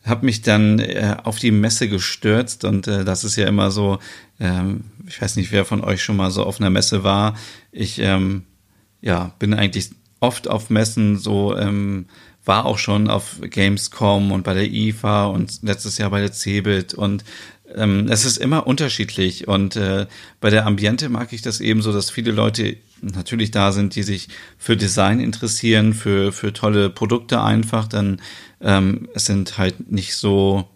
habe 0.05 0.27
mich 0.27 0.43
dann 0.43 0.79
äh, 0.79 1.17
auf 1.23 1.39
die 1.39 1.51
Messe 1.51 1.89
gestürzt 1.89 2.65
und 2.65 2.89
äh, 2.89 3.05
das 3.05 3.25
ist 3.25 3.37
ja 3.37 3.47
immer 3.47 3.71
so, 3.71 3.99
ähm, 4.39 4.85
ich 5.07 5.21
weiß 5.21 5.37
nicht, 5.37 5.53
wer 5.53 5.65
von 5.65 5.83
euch 5.83 6.03
schon 6.03 6.17
mal 6.17 6.31
so 6.31 6.45
auf 6.45 6.61
einer 6.61 6.71
Messe 6.71 7.05
war. 7.05 7.37
Ich 7.71 7.99
ähm, 7.99 8.45
ja, 9.03 9.33
bin 9.39 9.55
eigentlich 9.55 9.91
oft 10.21 10.49
auf 10.49 10.71
Messen 10.71 11.19
so, 11.19 11.57
ähm, 11.57 12.07
war 12.45 12.65
auch 12.65 12.79
schon 12.79 13.09
auf 13.09 13.37
Gamescom 13.43 14.33
und 14.33 14.45
bei 14.45 14.55
der 14.55 14.71
IFA 14.71 15.27
und 15.27 15.63
letztes 15.63 15.99
Jahr 15.99 16.11
bei 16.11 16.21
der 16.21 16.33
CeBIT 16.33 16.95
und 16.95 17.25
ähm, 17.75 18.09
es 18.09 18.25
ist 18.25 18.37
immer 18.37 18.67
unterschiedlich 18.67 19.49
und 19.49 19.77
äh, 19.77 20.07
bei 20.41 20.51
der 20.51 20.67
Ambiente 20.67 21.09
mag 21.09 21.33
ich 21.33 21.43
das 21.43 21.61
eben 21.61 21.83
so, 21.83 21.93
dass 21.93 22.11
viele 22.11 22.33
Leute 22.33 22.77
natürlich 23.01 23.51
da 23.51 23.73
sind, 23.73 23.95
die 23.95 24.03
sich 24.03 24.29
für 24.59 24.77
Design 24.77 25.21
interessieren, 25.21 25.95
für, 25.95 26.33
für 26.33 26.53
tolle 26.53 26.91
Produkte 26.91 27.41
einfach, 27.41 27.87
dann 27.89 28.21
ähm, 28.61 29.09
es 29.15 29.25
sind 29.25 29.59
halt 29.59 29.91
nicht 29.91 30.15
so 30.15 30.69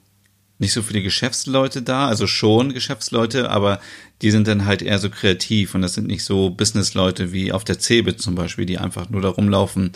nicht 0.58 0.72
so 0.72 0.82
viele 0.82 1.02
Geschäftsleute 1.02 1.82
da, 1.82 2.06
also 2.06 2.28
schon 2.28 2.72
Geschäftsleute, 2.72 3.50
aber 3.50 3.80
die 4.22 4.30
sind 4.30 4.46
dann 4.46 4.64
halt 4.64 4.82
eher 4.82 4.98
so 4.98 5.10
kreativ 5.10 5.74
und 5.74 5.82
das 5.82 5.94
sind 5.94 6.06
nicht 6.06 6.24
so 6.24 6.50
Businessleute 6.50 7.32
wie 7.32 7.52
auf 7.52 7.64
der 7.64 7.80
CeBIT 7.80 8.22
zum 8.22 8.36
Beispiel, 8.36 8.64
die 8.64 8.78
einfach 8.78 9.10
nur 9.10 9.20
da 9.20 9.30
rumlaufen 9.30 9.92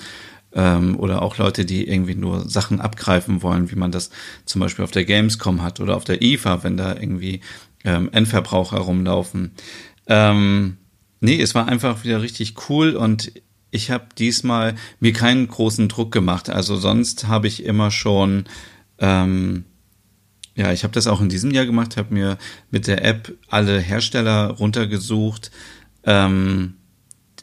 ähm, 0.52 0.98
oder 0.98 1.22
auch 1.22 1.38
Leute, 1.38 1.64
die 1.64 1.88
irgendwie 1.88 2.14
nur 2.14 2.48
Sachen 2.48 2.80
abgreifen 2.80 3.42
wollen, 3.42 3.70
wie 3.70 3.76
man 3.76 3.92
das 3.92 4.10
zum 4.44 4.60
Beispiel 4.60 4.84
auf 4.84 4.90
der 4.90 5.04
Gamescom 5.04 5.62
hat 5.62 5.80
oder 5.80 5.96
auf 5.96 6.04
der 6.04 6.22
IFA, 6.22 6.62
wenn 6.64 6.76
da 6.76 6.94
irgendwie 6.94 7.40
ähm, 7.84 8.08
Endverbraucher 8.12 8.78
rumlaufen. 8.78 9.52
Ähm, 10.06 10.78
nee, 11.20 11.40
es 11.40 11.54
war 11.54 11.68
einfach 11.68 12.04
wieder 12.04 12.22
richtig 12.22 12.54
cool 12.68 12.96
und 12.96 13.32
ich 13.70 13.90
habe 13.90 14.06
diesmal 14.16 14.74
mir 15.00 15.12
keinen 15.12 15.46
großen 15.46 15.88
Druck 15.88 16.10
gemacht. 16.12 16.48
Also 16.48 16.76
sonst 16.76 17.28
habe 17.28 17.46
ich 17.46 17.64
immer 17.64 17.90
schon, 17.90 18.44
ähm, 18.98 19.64
ja, 20.54 20.72
ich 20.72 20.84
habe 20.84 20.94
das 20.94 21.06
auch 21.06 21.20
in 21.20 21.28
diesem 21.28 21.50
Jahr 21.50 21.66
gemacht, 21.66 21.96
habe 21.96 22.14
mir 22.14 22.38
mit 22.70 22.86
der 22.86 23.04
App 23.04 23.36
alle 23.48 23.78
Hersteller 23.78 24.52
runtergesucht. 24.52 25.50
Ähm, 26.04 26.77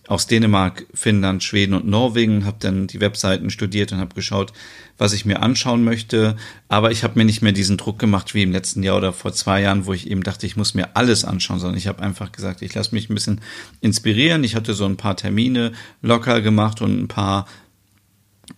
aus 0.08 0.28
Dänemark, 0.28 0.86
Finnland, 0.94 1.44
Schweden 1.44 1.74
und 1.74 1.88
Norwegen, 1.88 2.46
habe 2.46 2.58
dann 2.60 2.88
die 2.88 3.00
Webseiten 3.00 3.50
studiert 3.50 3.92
und 3.92 4.00
habe 4.00 4.14
geschaut, 4.14 4.54
was 4.98 5.14
ich 5.14 5.26
mir 5.26 5.42
anschauen 5.42 5.84
möchte. 5.84 6.36
Aber 6.68 6.92
ich 6.92 7.04
habe 7.04 7.18
mir 7.18 7.26
nicht 7.26 7.42
mehr 7.42 7.52
diesen 7.52 7.78
Druck 7.78 8.00
gemacht 8.00 8.34
wie 8.34 8.44
im 8.44 8.52
letzten 8.52 8.84
Jahr 8.84 8.98
oder 8.98 9.14
vor 9.14 9.34
zwei 9.34 9.62
Jahren, 9.62 9.86
wo 9.86 9.94
ich 9.94 10.10
eben 10.10 10.24
dachte, 10.24 10.46
ich 10.46 10.58
muss 10.58 10.74
mir 10.74 10.96
alles 10.96 11.26
anschauen, 11.26 11.60
sondern 11.60 11.78
ich 11.78 11.88
habe 11.88 12.04
einfach 12.04 12.32
gesagt, 12.32 12.62
ich 12.62 12.74
lasse 12.74 12.94
mich 12.94 13.10
ein 13.10 13.16
bisschen 13.16 13.42
inspirieren. 13.82 14.44
Ich 14.44 14.56
hatte 14.56 14.74
so 14.74 14.86
ein 14.86 14.98
paar 14.98 15.18
Termine 15.18 15.72
locker 16.02 16.42
gemacht 16.42 16.82
und 16.82 17.02
ein 17.02 17.08
paar 17.08 17.48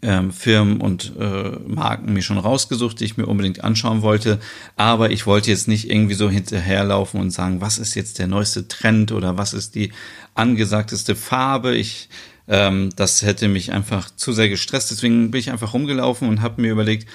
ähm, 0.01 0.31
Firmen 0.31 0.79
und 0.79 1.13
äh, 1.19 1.51
Marken 1.67 2.13
mir 2.13 2.21
schon 2.21 2.37
rausgesucht, 2.37 2.99
die 2.99 3.05
ich 3.05 3.17
mir 3.17 3.25
unbedingt 3.25 3.63
anschauen 3.63 4.01
wollte. 4.01 4.39
Aber 4.75 5.11
ich 5.11 5.25
wollte 5.25 5.49
jetzt 5.49 5.67
nicht 5.67 5.89
irgendwie 5.89 6.13
so 6.13 6.29
hinterherlaufen 6.29 7.19
und 7.19 7.31
sagen, 7.31 7.61
was 7.61 7.77
ist 7.77 7.95
jetzt 7.95 8.19
der 8.19 8.27
neueste 8.27 8.67
Trend 8.67 9.11
oder 9.11 9.37
was 9.37 9.53
ist 9.53 9.75
die 9.75 9.91
angesagteste 10.35 11.15
Farbe. 11.15 11.75
Ich, 11.75 12.09
ähm, 12.47 12.91
das 12.95 13.23
hätte 13.23 13.47
mich 13.47 13.71
einfach 13.71 14.09
zu 14.15 14.33
sehr 14.33 14.49
gestresst. 14.49 14.91
Deswegen 14.91 15.31
bin 15.31 15.39
ich 15.39 15.51
einfach 15.51 15.73
rumgelaufen 15.73 16.29
und 16.29 16.41
habe 16.41 16.61
mir 16.61 16.71
überlegt, 16.71 17.07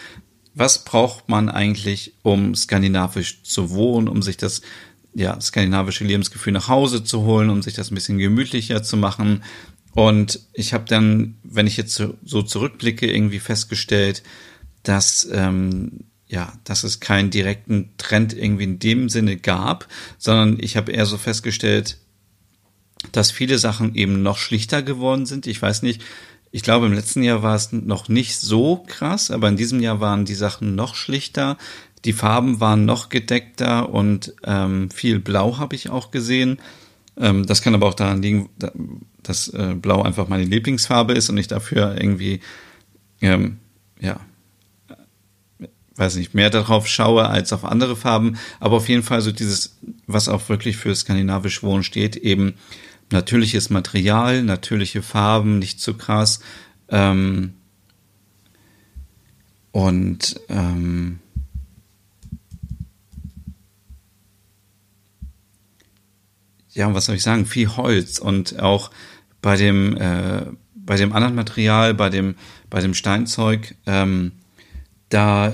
was 0.54 0.84
braucht 0.84 1.28
man 1.28 1.48
eigentlich, 1.48 2.14
um 2.22 2.54
skandinavisch 2.54 3.42
zu 3.42 3.70
wohnen, 3.70 4.08
um 4.08 4.22
sich 4.22 4.36
das 4.36 4.60
ja, 5.14 5.38
skandinavische 5.40 6.04
Lebensgefühl 6.04 6.52
nach 6.52 6.68
Hause 6.68 7.04
zu 7.04 7.22
holen, 7.22 7.50
um 7.50 7.62
sich 7.62 7.74
das 7.74 7.90
ein 7.90 7.94
bisschen 7.94 8.18
gemütlicher 8.18 8.82
zu 8.82 8.96
machen. 8.96 9.42
Und 9.94 10.40
ich 10.52 10.72
habe 10.72 10.84
dann, 10.87 11.37
wenn 11.42 11.66
ich 11.66 11.76
jetzt 11.76 11.94
so 12.25 12.42
zurückblicke, 12.42 13.11
irgendwie 13.11 13.40
festgestellt, 13.40 14.22
dass 14.82 15.28
ähm, 15.30 16.04
ja, 16.32 16.50
dass 16.64 16.82
es 16.82 16.99
keinen 16.99 17.28
direkten 17.28 17.90
Trend 17.99 18.32
irgendwie 18.32 18.64
in 18.64 18.78
dem 18.78 19.11
Sinne 19.11 19.37
gab, 19.37 19.87
sondern 20.16 20.56
ich 20.58 20.78
habe 20.78 20.90
eher 20.90 21.04
so 21.04 21.18
festgestellt, 21.18 21.99
dass 23.12 23.30
viele 23.30 23.58
Sachen 23.58 23.94
eben 23.94 24.22
noch 24.22 24.38
schlichter 24.38 24.82
geworden 24.82 25.26
sind. 25.26 25.46
Ich 25.46 25.61
weiß 25.61 25.82
nicht, 25.82 26.00
ich 26.50 26.62
glaube, 26.62 26.87
im 26.87 26.94
letzten 26.94 27.22
Jahr 27.22 27.42
war 27.42 27.54
es 27.54 27.72
noch 27.72 28.08
nicht 28.08 28.38
so 28.38 28.82
krass, 28.87 29.30
aber 29.30 29.49
in 29.49 29.58
diesem 29.58 29.80
Jahr 29.80 30.00
waren 30.00 30.25
die 30.25 30.34
Sachen 30.34 30.75
noch 30.75 30.94
schlichter. 30.94 31.58
Die 32.06 32.14
Farben 32.14 32.61
waren 32.61 32.87
noch 32.87 33.11
gedeckter 33.11 33.90
und 33.90 34.34
ähm, 34.44 34.90
viel 34.90 35.18
Blau 35.18 35.58
habe 35.58 35.75
ich 35.75 35.90
auch 35.90 36.11
gesehen. 36.11 36.61
Ähm, 37.16 37.47
das 37.47 37.62
kann 37.62 37.75
aber 37.75 37.87
auch 37.87 37.95
daran 37.95 38.23
liegen, 38.23 38.49
dass 39.23 39.49
äh, 39.49 39.75
Blau 39.75 40.02
einfach 40.02 40.28
meine 40.28 40.45
Lieblingsfarbe 40.45 41.12
ist 41.12 41.28
und 41.31 41.38
ich 41.38 41.49
dafür 41.49 41.97
irgendwie, 42.00 42.40
ähm, 43.21 43.59
ja, 44.00 44.21
weiß 45.97 46.16
nicht, 46.16 46.35
mehr 46.35 46.50
darauf 46.50 46.87
schaue 46.87 47.28
als 47.28 47.52
auf 47.52 47.64
andere 47.64 47.97
Farben. 47.97 48.38
Aber 48.61 48.76
auf 48.76 48.88
jeden 48.88 49.02
Fall 49.02 49.21
so 49.21 49.33
dieses, 49.33 49.78
was 50.07 50.28
auch 50.28 50.49
wirklich 50.49 50.76
für 50.76 50.95
skandinavisch 50.95 51.62
Wohnen 51.62 51.85
steht, 51.85 52.16
eben 52.16 52.54
natürliches 53.11 53.71
Material, 53.71 54.42
natürliche 54.42 55.02
Farben, 55.02 55.59
nicht 55.59 55.81
zu 55.81 55.95
krass. 55.95 56.40
Ähm, 56.88 57.54
und 59.71 60.40
ähm, 60.49 61.19
ja, 66.73 66.93
was 66.95 67.07
soll 67.07 67.17
ich 67.17 67.23
sagen, 67.23 67.47
viel 67.47 67.76
Holz 67.76 68.19
und 68.19 68.61
auch 68.61 68.91
bei 69.41 69.57
dem 69.57 69.97
äh, 69.97 70.47
bei 70.75 70.97
dem 70.97 71.12
anderen 71.12 71.35
Material, 71.35 71.95
bei 71.95 72.09
dem 72.09 72.35
bei 72.71 72.81
dem 72.81 72.95
Steinzeug, 72.95 73.75
ähm, 73.87 74.33
da 75.09 75.52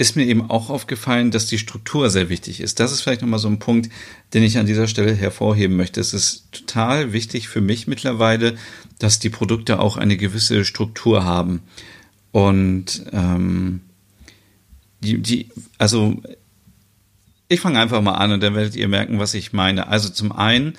ist 0.00 0.16
mir 0.16 0.24
eben 0.24 0.48
auch 0.48 0.70
aufgefallen, 0.70 1.30
dass 1.30 1.44
die 1.44 1.58
Struktur 1.58 2.08
sehr 2.08 2.30
wichtig 2.30 2.60
ist. 2.60 2.80
Das 2.80 2.90
ist 2.90 3.02
vielleicht 3.02 3.20
nochmal 3.20 3.38
so 3.38 3.48
ein 3.48 3.58
Punkt, 3.58 3.90
den 4.32 4.42
ich 4.42 4.56
an 4.56 4.64
dieser 4.64 4.88
Stelle 4.88 5.14
hervorheben 5.14 5.76
möchte. 5.76 6.00
Es 6.00 6.14
ist 6.14 6.50
total 6.52 7.12
wichtig 7.12 7.48
für 7.48 7.60
mich 7.60 7.86
mittlerweile, 7.86 8.56
dass 8.98 9.18
die 9.18 9.28
Produkte 9.28 9.78
auch 9.78 9.98
eine 9.98 10.16
gewisse 10.16 10.64
Struktur 10.64 11.26
haben. 11.26 11.60
Und 12.32 13.04
ähm, 13.12 13.82
die, 15.00 15.18
die, 15.18 15.48
also 15.76 16.22
ich 17.50 17.60
fange 17.60 17.80
einfach 17.80 18.00
mal 18.00 18.14
an 18.14 18.30
und 18.30 18.42
dann 18.42 18.54
werdet 18.54 18.76
ihr 18.76 18.86
merken, 18.86 19.18
was 19.18 19.34
ich 19.34 19.52
meine. 19.52 19.88
Also 19.88 20.08
zum 20.08 20.30
einen, 20.30 20.74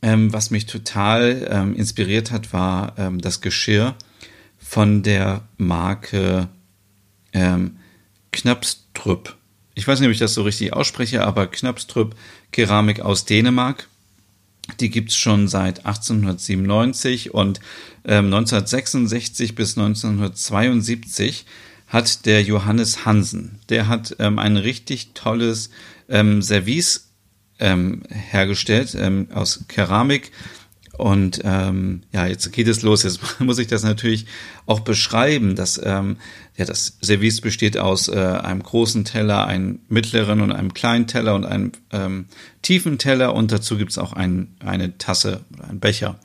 ähm, 0.00 0.32
was 0.32 0.50
mich 0.50 0.64
total 0.64 1.46
ähm, 1.50 1.76
inspiriert 1.76 2.30
hat, 2.30 2.54
war 2.54 2.94
ähm, 2.96 3.20
das 3.20 3.42
Geschirr 3.42 3.94
von 4.58 5.02
der 5.02 5.42
Marke 5.58 6.48
ähm, 7.34 7.76
Knapstrup. 8.32 9.36
Ich 9.74 9.86
weiß 9.86 10.00
nicht, 10.00 10.06
ob 10.06 10.12
ich 10.12 10.18
das 10.18 10.32
so 10.32 10.42
richtig 10.42 10.72
ausspreche, 10.72 11.22
aber 11.22 11.48
Knapstrup 11.48 12.16
Keramik 12.50 13.00
aus 13.00 13.26
Dänemark. 13.26 13.86
Die 14.80 14.88
gibt's 14.88 15.16
schon 15.16 15.48
seit 15.48 15.84
1897 15.84 17.34
und 17.34 17.60
ähm, 18.06 18.32
1966 18.32 19.54
bis 19.54 19.76
1972 19.76 21.44
hat 21.88 22.24
der 22.24 22.42
Johannes 22.42 23.04
Hansen, 23.04 23.60
der 23.68 23.86
hat 23.86 24.16
ähm, 24.18 24.38
ein 24.38 24.56
richtig 24.56 25.10
tolles 25.14 25.70
ähm, 26.08 26.42
Service 26.42 27.12
ähm, 27.58 28.02
hergestellt 28.08 28.96
ähm, 28.98 29.28
aus 29.32 29.64
Keramik 29.68 30.32
Und 30.98 31.40
ähm, 31.44 32.02
ja, 32.12 32.26
jetzt 32.26 32.50
geht 32.52 32.68
es 32.68 32.82
los. 32.82 33.02
Jetzt 33.02 33.20
muss 33.40 33.58
ich 33.58 33.66
das 33.66 33.82
natürlich 33.82 34.26
auch 34.64 34.80
beschreiben. 34.80 35.54
Dass, 35.54 35.80
ähm, 35.82 36.16
ja, 36.56 36.64
das 36.64 36.98
Service 37.02 37.40
besteht 37.40 37.76
aus 37.76 38.08
äh, 38.08 38.16
einem 38.16 38.62
großen 38.62 39.04
Teller, 39.04 39.46
einem 39.46 39.80
mittleren 39.88 40.40
und 40.40 40.52
einem 40.52 40.72
kleinen 40.72 41.06
Teller 41.06 41.34
und 41.34 41.44
einem 41.44 41.72
ähm, 41.92 42.26
tiefen 42.62 42.98
Teller. 42.98 43.34
Und 43.34 43.52
dazu 43.52 43.76
gibt's 43.76 43.98
auch 43.98 44.12
ein, 44.12 44.56
eine 44.60 44.96
Tasse 44.96 45.44
oder 45.54 45.68
einen 45.68 45.80
Becher. 45.80 46.18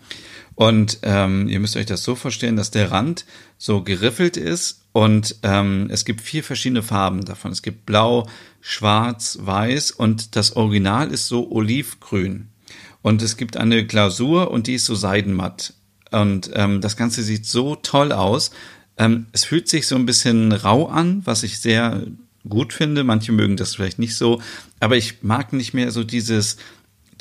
Und 0.61 0.99
ähm, 1.01 1.47
ihr 1.47 1.59
müsst 1.59 1.75
euch 1.75 1.87
das 1.87 2.03
so 2.03 2.13
vorstellen, 2.13 2.55
dass 2.55 2.69
der 2.69 2.91
Rand 2.91 3.25
so 3.57 3.81
geriffelt 3.81 4.37
ist 4.37 4.83
und 4.91 5.37
ähm, 5.41 5.87
es 5.89 6.05
gibt 6.05 6.21
vier 6.21 6.43
verschiedene 6.43 6.83
Farben 6.83 7.25
davon. 7.25 7.51
Es 7.51 7.63
gibt 7.63 7.87
blau, 7.87 8.27
schwarz, 8.59 9.39
weiß 9.41 9.89
und 9.89 10.35
das 10.35 10.55
Original 10.55 11.09
ist 11.09 11.25
so 11.25 11.49
olivgrün. 11.49 12.49
Und 13.01 13.23
es 13.23 13.37
gibt 13.37 13.57
eine 13.57 13.87
Glasur 13.87 14.51
und 14.51 14.67
die 14.67 14.75
ist 14.75 14.85
so 14.85 14.93
seidenmatt. 14.93 15.73
Und 16.11 16.51
ähm, 16.53 16.79
das 16.79 16.95
Ganze 16.95 17.23
sieht 17.23 17.47
so 17.47 17.75
toll 17.75 18.11
aus. 18.11 18.51
Ähm, 18.97 19.25
es 19.31 19.45
fühlt 19.45 19.67
sich 19.67 19.87
so 19.87 19.95
ein 19.95 20.05
bisschen 20.05 20.51
rau 20.51 20.85
an, 20.89 21.23
was 21.25 21.41
ich 21.41 21.59
sehr 21.59 22.03
gut 22.47 22.71
finde. 22.71 23.03
Manche 23.03 23.31
mögen 23.31 23.57
das 23.57 23.73
vielleicht 23.73 23.97
nicht 23.97 24.15
so. 24.15 24.39
Aber 24.79 24.95
ich 24.95 25.23
mag 25.23 25.53
nicht 25.53 25.73
mehr 25.73 25.89
so 25.89 26.03
dieses, 26.03 26.57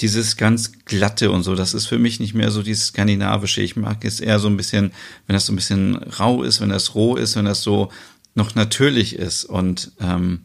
dieses 0.00 0.36
ganz 0.36 0.72
glatte 0.84 1.30
und 1.30 1.42
so. 1.42 1.54
Das 1.54 1.74
ist 1.74 1.86
für 1.86 1.98
mich 1.98 2.20
nicht 2.20 2.34
mehr 2.34 2.50
so 2.50 2.62
dieses 2.62 2.88
skandinavische. 2.88 3.62
Ich 3.62 3.76
mag 3.76 4.04
es 4.04 4.20
eher 4.20 4.38
so 4.38 4.48
ein 4.48 4.56
bisschen, 4.56 4.92
wenn 5.26 5.34
das 5.34 5.46
so 5.46 5.52
ein 5.52 5.56
bisschen 5.56 5.96
rau 5.96 6.42
ist, 6.42 6.60
wenn 6.60 6.70
das 6.70 6.94
roh 6.94 7.16
ist, 7.16 7.36
wenn 7.36 7.44
das 7.44 7.62
so 7.62 7.90
noch 8.34 8.54
natürlich 8.54 9.16
ist. 9.16 9.44
Und 9.44 9.92
ähm, 10.00 10.40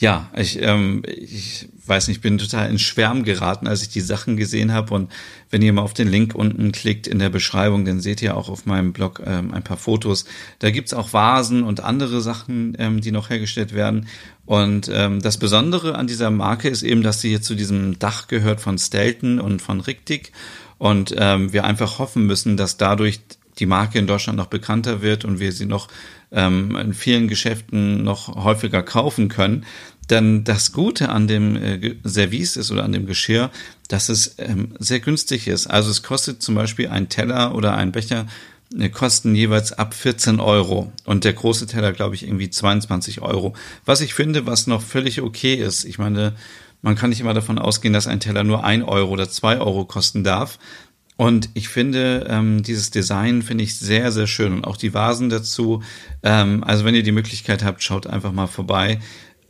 ja, 0.00 0.30
ich, 0.34 0.60
ähm, 0.62 1.02
ich 1.06 1.68
weiß 1.84 2.08
nicht, 2.08 2.16
ich 2.16 2.22
bin 2.22 2.38
total 2.38 2.70
in 2.70 2.78
Schwärm 2.78 3.22
geraten, 3.22 3.66
als 3.66 3.82
ich 3.82 3.90
die 3.90 4.00
Sachen 4.00 4.38
gesehen 4.38 4.72
habe. 4.72 4.94
Und 4.94 5.12
wenn 5.50 5.60
ihr 5.60 5.74
mal 5.74 5.82
auf 5.82 5.92
den 5.92 6.08
Link 6.08 6.34
unten 6.34 6.72
klickt 6.72 7.06
in 7.06 7.18
der 7.18 7.28
Beschreibung, 7.28 7.84
dann 7.84 8.00
seht 8.00 8.22
ihr 8.22 8.34
auch 8.34 8.48
auf 8.48 8.64
meinem 8.64 8.94
Blog 8.94 9.22
ähm, 9.26 9.52
ein 9.52 9.62
paar 9.62 9.76
Fotos. 9.76 10.24
Da 10.58 10.70
gibt's 10.70 10.94
auch 10.94 11.12
Vasen 11.12 11.62
und 11.62 11.80
andere 11.84 12.22
Sachen, 12.22 12.74
ähm, 12.78 13.02
die 13.02 13.12
noch 13.12 13.28
hergestellt 13.28 13.74
werden. 13.74 14.06
Und 14.46 14.90
ähm, 14.90 15.20
das 15.20 15.36
Besondere 15.36 15.96
an 15.96 16.06
dieser 16.06 16.30
Marke 16.30 16.70
ist 16.70 16.82
eben, 16.82 17.02
dass 17.02 17.20
sie 17.20 17.28
hier 17.28 17.42
zu 17.42 17.54
diesem 17.54 17.98
Dach 17.98 18.26
gehört 18.26 18.62
von 18.62 18.78
Stelton 18.78 19.38
und 19.38 19.60
von 19.60 19.80
Riktik. 19.80 20.32
Und 20.78 21.14
ähm, 21.18 21.52
wir 21.52 21.64
einfach 21.64 21.98
hoffen 21.98 22.26
müssen, 22.26 22.56
dass 22.56 22.78
dadurch 22.78 23.20
die 23.60 23.66
Marke 23.66 23.98
in 23.98 24.06
Deutschland 24.06 24.36
noch 24.36 24.46
bekannter 24.46 25.02
wird 25.02 25.24
und 25.24 25.38
wir 25.38 25.52
sie 25.52 25.66
noch 25.66 25.88
ähm, 26.32 26.76
in 26.76 26.94
vielen 26.94 27.28
Geschäften 27.28 28.02
noch 28.02 28.34
häufiger 28.42 28.82
kaufen 28.82 29.28
können. 29.28 29.64
Denn 30.08 30.42
das 30.42 30.72
Gute 30.72 31.10
an 31.10 31.28
dem 31.28 31.56
äh, 31.56 31.94
Service 32.04 32.56
ist 32.56 32.72
oder 32.72 32.82
an 32.82 32.92
dem 32.92 33.06
Geschirr, 33.06 33.50
dass 33.88 34.08
es 34.08 34.34
ähm, 34.38 34.74
sehr 34.78 35.00
günstig 35.00 35.46
ist. 35.46 35.68
Also 35.68 35.90
es 35.90 36.02
kostet 36.02 36.42
zum 36.42 36.56
Beispiel 36.56 36.88
ein 36.88 37.08
Teller 37.08 37.54
oder 37.54 37.74
ein 37.74 37.92
Becher 37.92 38.26
äh, 38.76 38.88
kosten 38.88 39.34
jeweils 39.34 39.72
ab 39.72 39.94
14 39.94 40.40
Euro 40.40 40.92
und 41.04 41.24
der 41.24 41.32
große 41.32 41.66
Teller, 41.66 41.92
glaube 41.92 42.16
ich, 42.16 42.24
irgendwie 42.24 42.50
22 42.50 43.20
Euro. 43.20 43.54
Was 43.84 44.00
ich 44.00 44.14
finde, 44.14 44.46
was 44.46 44.66
noch 44.66 44.82
völlig 44.82 45.20
okay 45.20 45.54
ist. 45.54 45.84
Ich 45.84 45.98
meine, 45.98 46.34
man 46.82 46.96
kann 46.96 47.10
nicht 47.10 47.20
immer 47.20 47.34
davon 47.34 47.58
ausgehen, 47.58 47.92
dass 47.92 48.06
ein 48.06 48.20
Teller 48.20 48.42
nur 48.42 48.64
ein 48.64 48.82
Euro 48.82 49.10
oder 49.10 49.28
zwei 49.28 49.58
Euro 49.58 49.84
kosten 49.84 50.24
darf. 50.24 50.58
Und 51.20 51.50
ich 51.52 51.68
finde, 51.68 52.26
ähm, 52.30 52.62
dieses 52.62 52.88
Design 52.88 53.42
finde 53.42 53.62
ich 53.62 53.76
sehr, 53.76 54.10
sehr 54.10 54.26
schön. 54.26 54.54
Und 54.54 54.66
auch 54.66 54.78
die 54.78 54.94
Vasen 54.94 55.28
dazu. 55.28 55.82
Ähm, 56.22 56.64
also 56.64 56.86
wenn 56.86 56.94
ihr 56.94 57.02
die 57.02 57.12
Möglichkeit 57.12 57.62
habt, 57.62 57.82
schaut 57.82 58.06
einfach 58.06 58.32
mal 58.32 58.46
vorbei, 58.46 59.00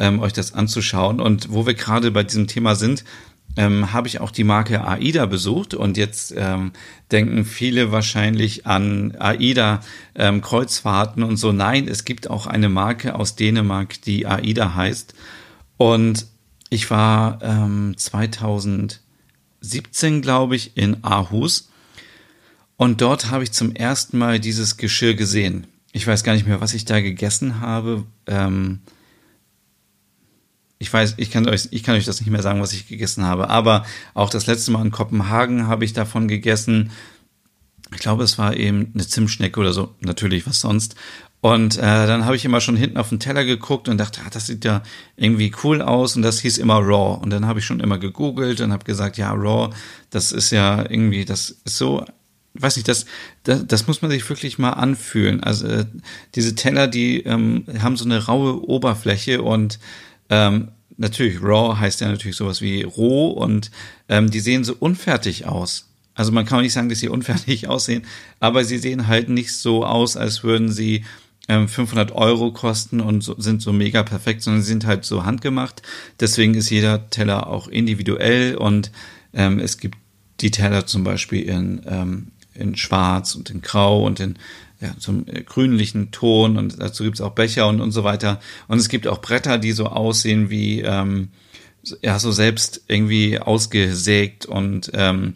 ähm, 0.00 0.18
euch 0.18 0.32
das 0.32 0.52
anzuschauen. 0.52 1.20
Und 1.20 1.52
wo 1.52 1.68
wir 1.68 1.74
gerade 1.74 2.10
bei 2.10 2.24
diesem 2.24 2.48
Thema 2.48 2.74
sind, 2.74 3.04
ähm, 3.56 3.92
habe 3.92 4.08
ich 4.08 4.20
auch 4.20 4.32
die 4.32 4.42
Marke 4.42 4.84
AIDA 4.84 5.26
besucht 5.26 5.74
und 5.74 5.96
jetzt 5.96 6.34
ähm, 6.36 6.72
denken 7.12 7.44
viele 7.44 7.92
wahrscheinlich 7.92 8.66
an 8.66 9.14
AIDA 9.20 9.78
ähm, 10.16 10.40
Kreuzfahrten 10.40 11.22
und 11.22 11.36
so. 11.36 11.52
Nein, 11.52 11.86
es 11.86 12.04
gibt 12.04 12.28
auch 12.28 12.48
eine 12.48 12.68
Marke 12.68 13.14
aus 13.14 13.36
Dänemark, 13.36 14.02
die 14.02 14.26
AIDA 14.26 14.74
heißt. 14.74 15.14
Und 15.76 16.26
ich 16.68 16.90
war 16.90 17.38
ähm, 17.42 17.94
2000 17.96 19.02
17, 19.60 20.22
glaube 20.22 20.56
ich, 20.56 20.76
in 20.76 21.02
Aarhus. 21.04 21.70
Und 22.76 23.00
dort 23.00 23.30
habe 23.30 23.44
ich 23.44 23.52
zum 23.52 23.74
ersten 23.74 24.18
Mal 24.18 24.40
dieses 24.40 24.76
Geschirr 24.76 25.14
gesehen. 25.14 25.66
Ich 25.92 26.06
weiß 26.06 26.24
gar 26.24 26.34
nicht 26.34 26.46
mehr, 26.46 26.60
was 26.60 26.74
ich 26.74 26.84
da 26.84 27.00
gegessen 27.00 27.60
habe. 27.60 28.04
Ähm 28.26 28.80
ich 30.82 30.90
weiß, 30.90 31.14
ich 31.18 31.30
kann 31.30 31.46
euch, 31.46 31.68
ich 31.72 31.82
kann 31.82 31.94
euch 31.94 32.06
das 32.06 32.20
nicht 32.20 32.30
mehr 32.30 32.42
sagen, 32.42 32.62
was 32.62 32.72
ich 32.72 32.88
gegessen 32.88 33.24
habe. 33.24 33.50
Aber 33.50 33.84
auch 34.14 34.30
das 34.30 34.46
letzte 34.46 34.70
Mal 34.70 34.82
in 34.82 34.90
Kopenhagen 34.90 35.66
habe 35.66 35.84
ich 35.84 35.92
davon 35.92 36.26
gegessen. 36.26 36.90
Ich 37.92 37.98
glaube, 37.98 38.24
es 38.24 38.38
war 38.38 38.56
eben 38.56 38.90
eine 38.94 39.06
Zimtschnecke 39.06 39.60
oder 39.60 39.74
so. 39.74 39.94
Natürlich, 40.00 40.46
was 40.46 40.60
sonst. 40.60 40.94
Und 41.40 41.78
äh, 41.78 41.80
dann 41.80 42.26
habe 42.26 42.36
ich 42.36 42.44
immer 42.44 42.60
schon 42.60 42.76
hinten 42.76 42.98
auf 42.98 43.08
den 43.08 43.18
Teller 43.18 43.44
geguckt 43.44 43.88
und 43.88 43.96
dachte, 43.96 44.20
ah, 44.26 44.30
das 44.30 44.46
sieht 44.46 44.64
ja 44.64 44.82
irgendwie 45.16 45.52
cool 45.64 45.80
aus 45.80 46.14
und 46.14 46.22
das 46.22 46.40
hieß 46.40 46.58
immer 46.58 46.78
Raw. 46.78 47.18
Und 47.22 47.30
dann 47.30 47.46
habe 47.46 47.60
ich 47.60 47.64
schon 47.64 47.80
immer 47.80 47.98
gegoogelt 47.98 48.60
und 48.60 48.72
habe 48.72 48.84
gesagt, 48.84 49.16
ja, 49.16 49.32
Raw, 49.32 49.74
das 50.10 50.32
ist 50.32 50.50
ja 50.50 50.84
irgendwie, 50.88 51.24
das 51.24 51.50
ist 51.64 51.78
so, 51.78 52.04
weiß 52.54 52.76
nicht, 52.76 52.88
das, 52.88 53.06
das, 53.44 53.66
das 53.66 53.86
muss 53.86 54.02
man 54.02 54.10
sich 54.10 54.28
wirklich 54.28 54.58
mal 54.58 54.72
anfühlen. 54.72 55.42
Also 55.42 55.66
äh, 55.66 55.86
diese 56.34 56.54
Teller, 56.54 56.88
die 56.88 57.22
ähm, 57.22 57.64
haben 57.80 57.96
so 57.96 58.04
eine 58.04 58.26
raue 58.26 58.62
Oberfläche 58.68 59.40
und 59.40 59.78
ähm, 60.28 60.68
natürlich, 60.98 61.42
Raw 61.42 61.78
heißt 61.78 62.02
ja 62.02 62.08
natürlich 62.08 62.36
sowas 62.36 62.60
wie 62.60 62.82
roh 62.82 63.30
und 63.30 63.70
ähm, 64.10 64.30
die 64.30 64.40
sehen 64.40 64.64
so 64.64 64.76
unfertig 64.78 65.46
aus. 65.46 65.86
Also 66.14 66.32
man 66.32 66.44
kann 66.44 66.60
nicht 66.60 66.74
sagen, 66.74 66.90
dass 66.90 66.98
sie 66.98 67.08
unfertig 67.10 67.66
aussehen, 67.68 68.04
aber 68.40 68.64
sie 68.64 68.76
sehen 68.76 69.06
halt 69.06 69.30
nicht 69.30 69.54
so 69.54 69.86
aus, 69.86 70.18
als 70.18 70.44
würden 70.44 70.70
sie 70.70 71.04
500 71.68 72.10
ähm, 72.10 72.16
Euro 72.16 72.52
kosten 72.52 73.00
und 73.00 73.22
so, 73.22 73.34
sind 73.38 73.62
so 73.62 73.72
mega 73.72 74.02
perfekt, 74.02 74.42
sondern 74.42 74.62
sie 74.62 74.68
sind 74.68 74.86
halt 74.86 75.04
so 75.04 75.24
handgemacht. 75.24 75.82
Deswegen 76.18 76.54
ist 76.54 76.70
jeder 76.70 77.10
Teller 77.10 77.48
auch 77.48 77.68
individuell 77.68 78.56
und 78.56 78.90
ähm, 79.32 79.58
es 79.58 79.78
gibt 79.78 79.98
die 80.40 80.50
Teller 80.50 80.86
zum 80.86 81.04
Beispiel 81.04 81.42
in, 81.42 81.82
ähm, 81.86 82.28
in 82.54 82.76
Schwarz 82.76 83.34
und 83.34 83.50
in 83.50 83.62
Grau 83.62 84.04
und 84.04 84.20
in 84.20 84.36
ja, 84.80 84.96
zum 84.98 85.26
äh, 85.26 85.42
grünlichen 85.42 86.10
Ton 86.10 86.56
und 86.56 86.80
dazu 86.80 87.04
gibt 87.04 87.16
es 87.16 87.20
auch 87.20 87.32
Becher 87.32 87.68
und, 87.68 87.80
und 87.80 87.92
so 87.92 88.04
weiter. 88.04 88.40
Und 88.66 88.78
es 88.78 88.88
gibt 88.88 89.06
auch 89.06 89.20
Bretter, 89.20 89.58
die 89.58 89.72
so 89.72 89.86
aussehen 89.86 90.50
wie 90.50 90.80
ähm, 90.80 91.28
ja 92.02 92.18
so 92.18 92.32
selbst 92.32 92.82
irgendwie 92.88 93.38
ausgesägt 93.38 94.46
und 94.46 94.90
ähm, 94.94 95.34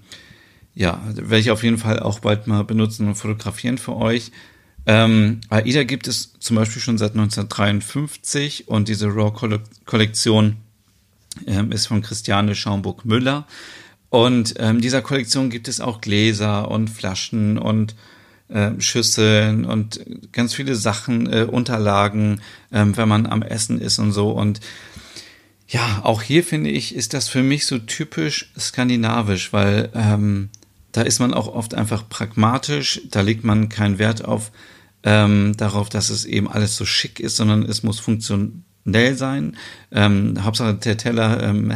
ja, 0.74 1.00
werde 1.14 1.38
ich 1.38 1.50
auf 1.50 1.62
jeden 1.62 1.79
Fall 1.79 2.00
auch 2.00 2.18
bald 2.20 2.46
mal 2.46 2.64
benutzen 2.64 3.07
und 3.07 3.14
fotografieren 3.14 3.79
für 3.79 3.94
euch. 3.96 4.33
Ähm, 4.87 5.40
AIDA 5.49 5.85
gibt 5.85 6.09
es 6.09 6.35
zum 6.38 6.57
Beispiel 6.57 6.83
schon 6.83 6.99
seit 6.99 7.12
1953 7.12 8.68
und 8.68 8.88
diese 8.88 9.09
Raw-Kollektion 9.09 10.57
ähm, 11.47 11.73
ist 11.73 11.87
von 11.87 12.03
Christiane 12.03 12.55
Schaumburg-Müller. 12.55 13.47
Und 14.11 14.55
ähm, 14.59 14.81
dieser 14.81 15.03
Kollektion 15.03 15.51
gibt 15.51 15.68
es 15.68 15.81
auch 15.81 16.01
Gläser 16.01 16.70
und 16.70 16.88
Flaschen 16.88 17.59
und 17.59 17.97
äh, 18.49 18.70
Schüsseln 18.79 19.64
und 19.64 20.05
ganz 20.33 20.55
viele 20.55 20.77
Sachen, 20.77 21.33
äh, 21.33 21.42
Unterlagen, 21.51 22.40
äh, 22.70 22.85
wenn 22.85 23.09
man 23.09 23.27
am 23.27 23.42
Essen 23.42 23.81
ist 23.81 23.99
und 23.99 24.12
so. 24.12 24.31
Und 24.31 24.61
ja, 25.66 26.03
auch 26.05 26.23
hier 26.23 26.44
finde 26.44 26.70
ich, 26.70 26.94
ist 26.94 27.14
das 27.14 27.29
für 27.29 27.42
mich 27.42 27.66
so 27.66 27.79
typisch 27.79 28.53
skandinavisch, 28.59 29.53
weil 29.53 29.90
ähm, 29.94 30.51
da 30.92 31.03
ist 31.03 31.18
man 31.18 31.35
auch 31.35 31.49
oft 31.49 31.75
einfach 31.75 32.09
pragmatisch, 32.09 33.01
da 33.11 33.23
legt 33.23 33.42
man 33.42 33.68
keinen 33.68 33.99
Wert 33.99 34.25
auf 34.25 34.53
ähm, 35.05 35.57
darauf, 35.57 35.88
dass 35.88 36.11
es 36.11 36.25
eben 36.25 36.49
alles 36.49 36.77
so 36.77 36.85
schick 36.85 37.21
ist, 37.21 37.37
sondern 37.37 37.62
es 37.62 37.83
muss 37.83 38.01
funktionell 38.01 39.14
sein. 39.14 39.57
Ähm, 39.93 40.43
Hauptsache 40.43 40.75
der 40.75 40.97
Teller, 40.97 41.43
ähm, 41.43 41.73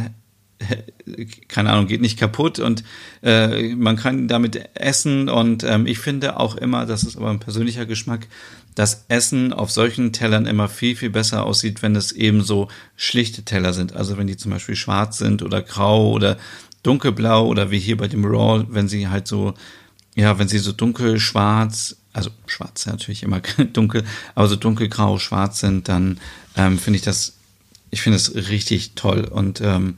keine 1.47 1.71
Ahnung, 1.71 1.87
geht 1.87 2.01
nicht 2.01 2.19
kaputt 2.19 2.59
und 2.59 2.83
äh, 3.23 3.75
man 3.75 3.95
kann 3.95 4.27
damit 4.27 4.69
essen 4.75 5.29
und 5.29 5.63
ähm, 5.63 5.85
ich 5.87 5.99
finde 5.99 6.37
auch 6.39 6.55
immer, 6.55 6.85
das 6.85 7.03
ist 7.03 7.15
aber 7.15 7.29
ein 7.29 7.39
persönlicher 7.39 7.85
Geschmack, 7.85 8.27
dass 8.75 9.05
Essen 9.09 9.53
auf 9.53 9.71
solchen 9.71 10.11
Tellern 10.13 10.45
immer 10.45 10.67
viel, 10.67 10.95
viel 10.95 11.09
besser 11.09 11.45
aussieht, 11.45 11.81
wenn 11.81 11.95
es 11.95 12.11
eben 12.11 12.41
so 12.41 12.67
schlichte 12.95 13.43
Teller 13.43 13.73
sind. 13.73 13.95
Also 13.95 14.17
wenn 14.17 14.27
die 14.27 14.37
zum 14.37 14.51
Beispiel 14.51 14.75
schwarz 14.75 15.17
sind 15.17 15.43
oder 15.43 15.61
grau 15.61 16.11
oder 16.11 16.37
dunkelblau 16.83 17.45
oder 17.45 17.71
wie 17.71 17.79
hier 17.79 17.97
bei 17.97 18.07
dem 18.07 18.25
Raw, 18.25 18.65
wenn 18.69 18.87
sie 18.87 19.07
halt 19.07 19.27
so, 19.27 19.53
ja, 20.15 20.39
wenn 20.39 20.47
sie 20.47 20.59
so 20.59 20.71
dunkel, 20.71 21.19
schwarz, 21.19 21.98
also 22.13 22.31
schwarz 22.47 22.85
natürlich 22.85 23.23
immer 23.23 23.39
dunkel, 23.73 24.03
aber 24.35 24.47
so 24.47 24.55
dunkelgrau, 24.55 25.19
schwarz 25.19 25.59
sind, 25.59 25.87
dann 25.87 26.19
ähm, 26.55 26.77
finde 26.77 26.97
ich 26.97 27.03
das, 27.03 27.37
ich 27.91 28.01
finde 28.01 28.17
es 28.17 28.35
richtig 28.35 28.93
toll 28.95 29.25
und 29.25 29.61
ähm, 29.61 29.95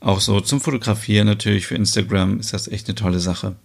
auch 0.00 0.20
so 0.20 0.40
zum 0.40 0.60
Fotografieren 0.60 1.26
natürlich 1.26 1.66
für 1.66 1.76
Instagram 1.76 2.40
ist 2.40 2.52
das 2.52 2.68
echt 2.68 2.88
eine 2.88 2.96
tolle 2.96 3.20
Sache. 3.20 3.56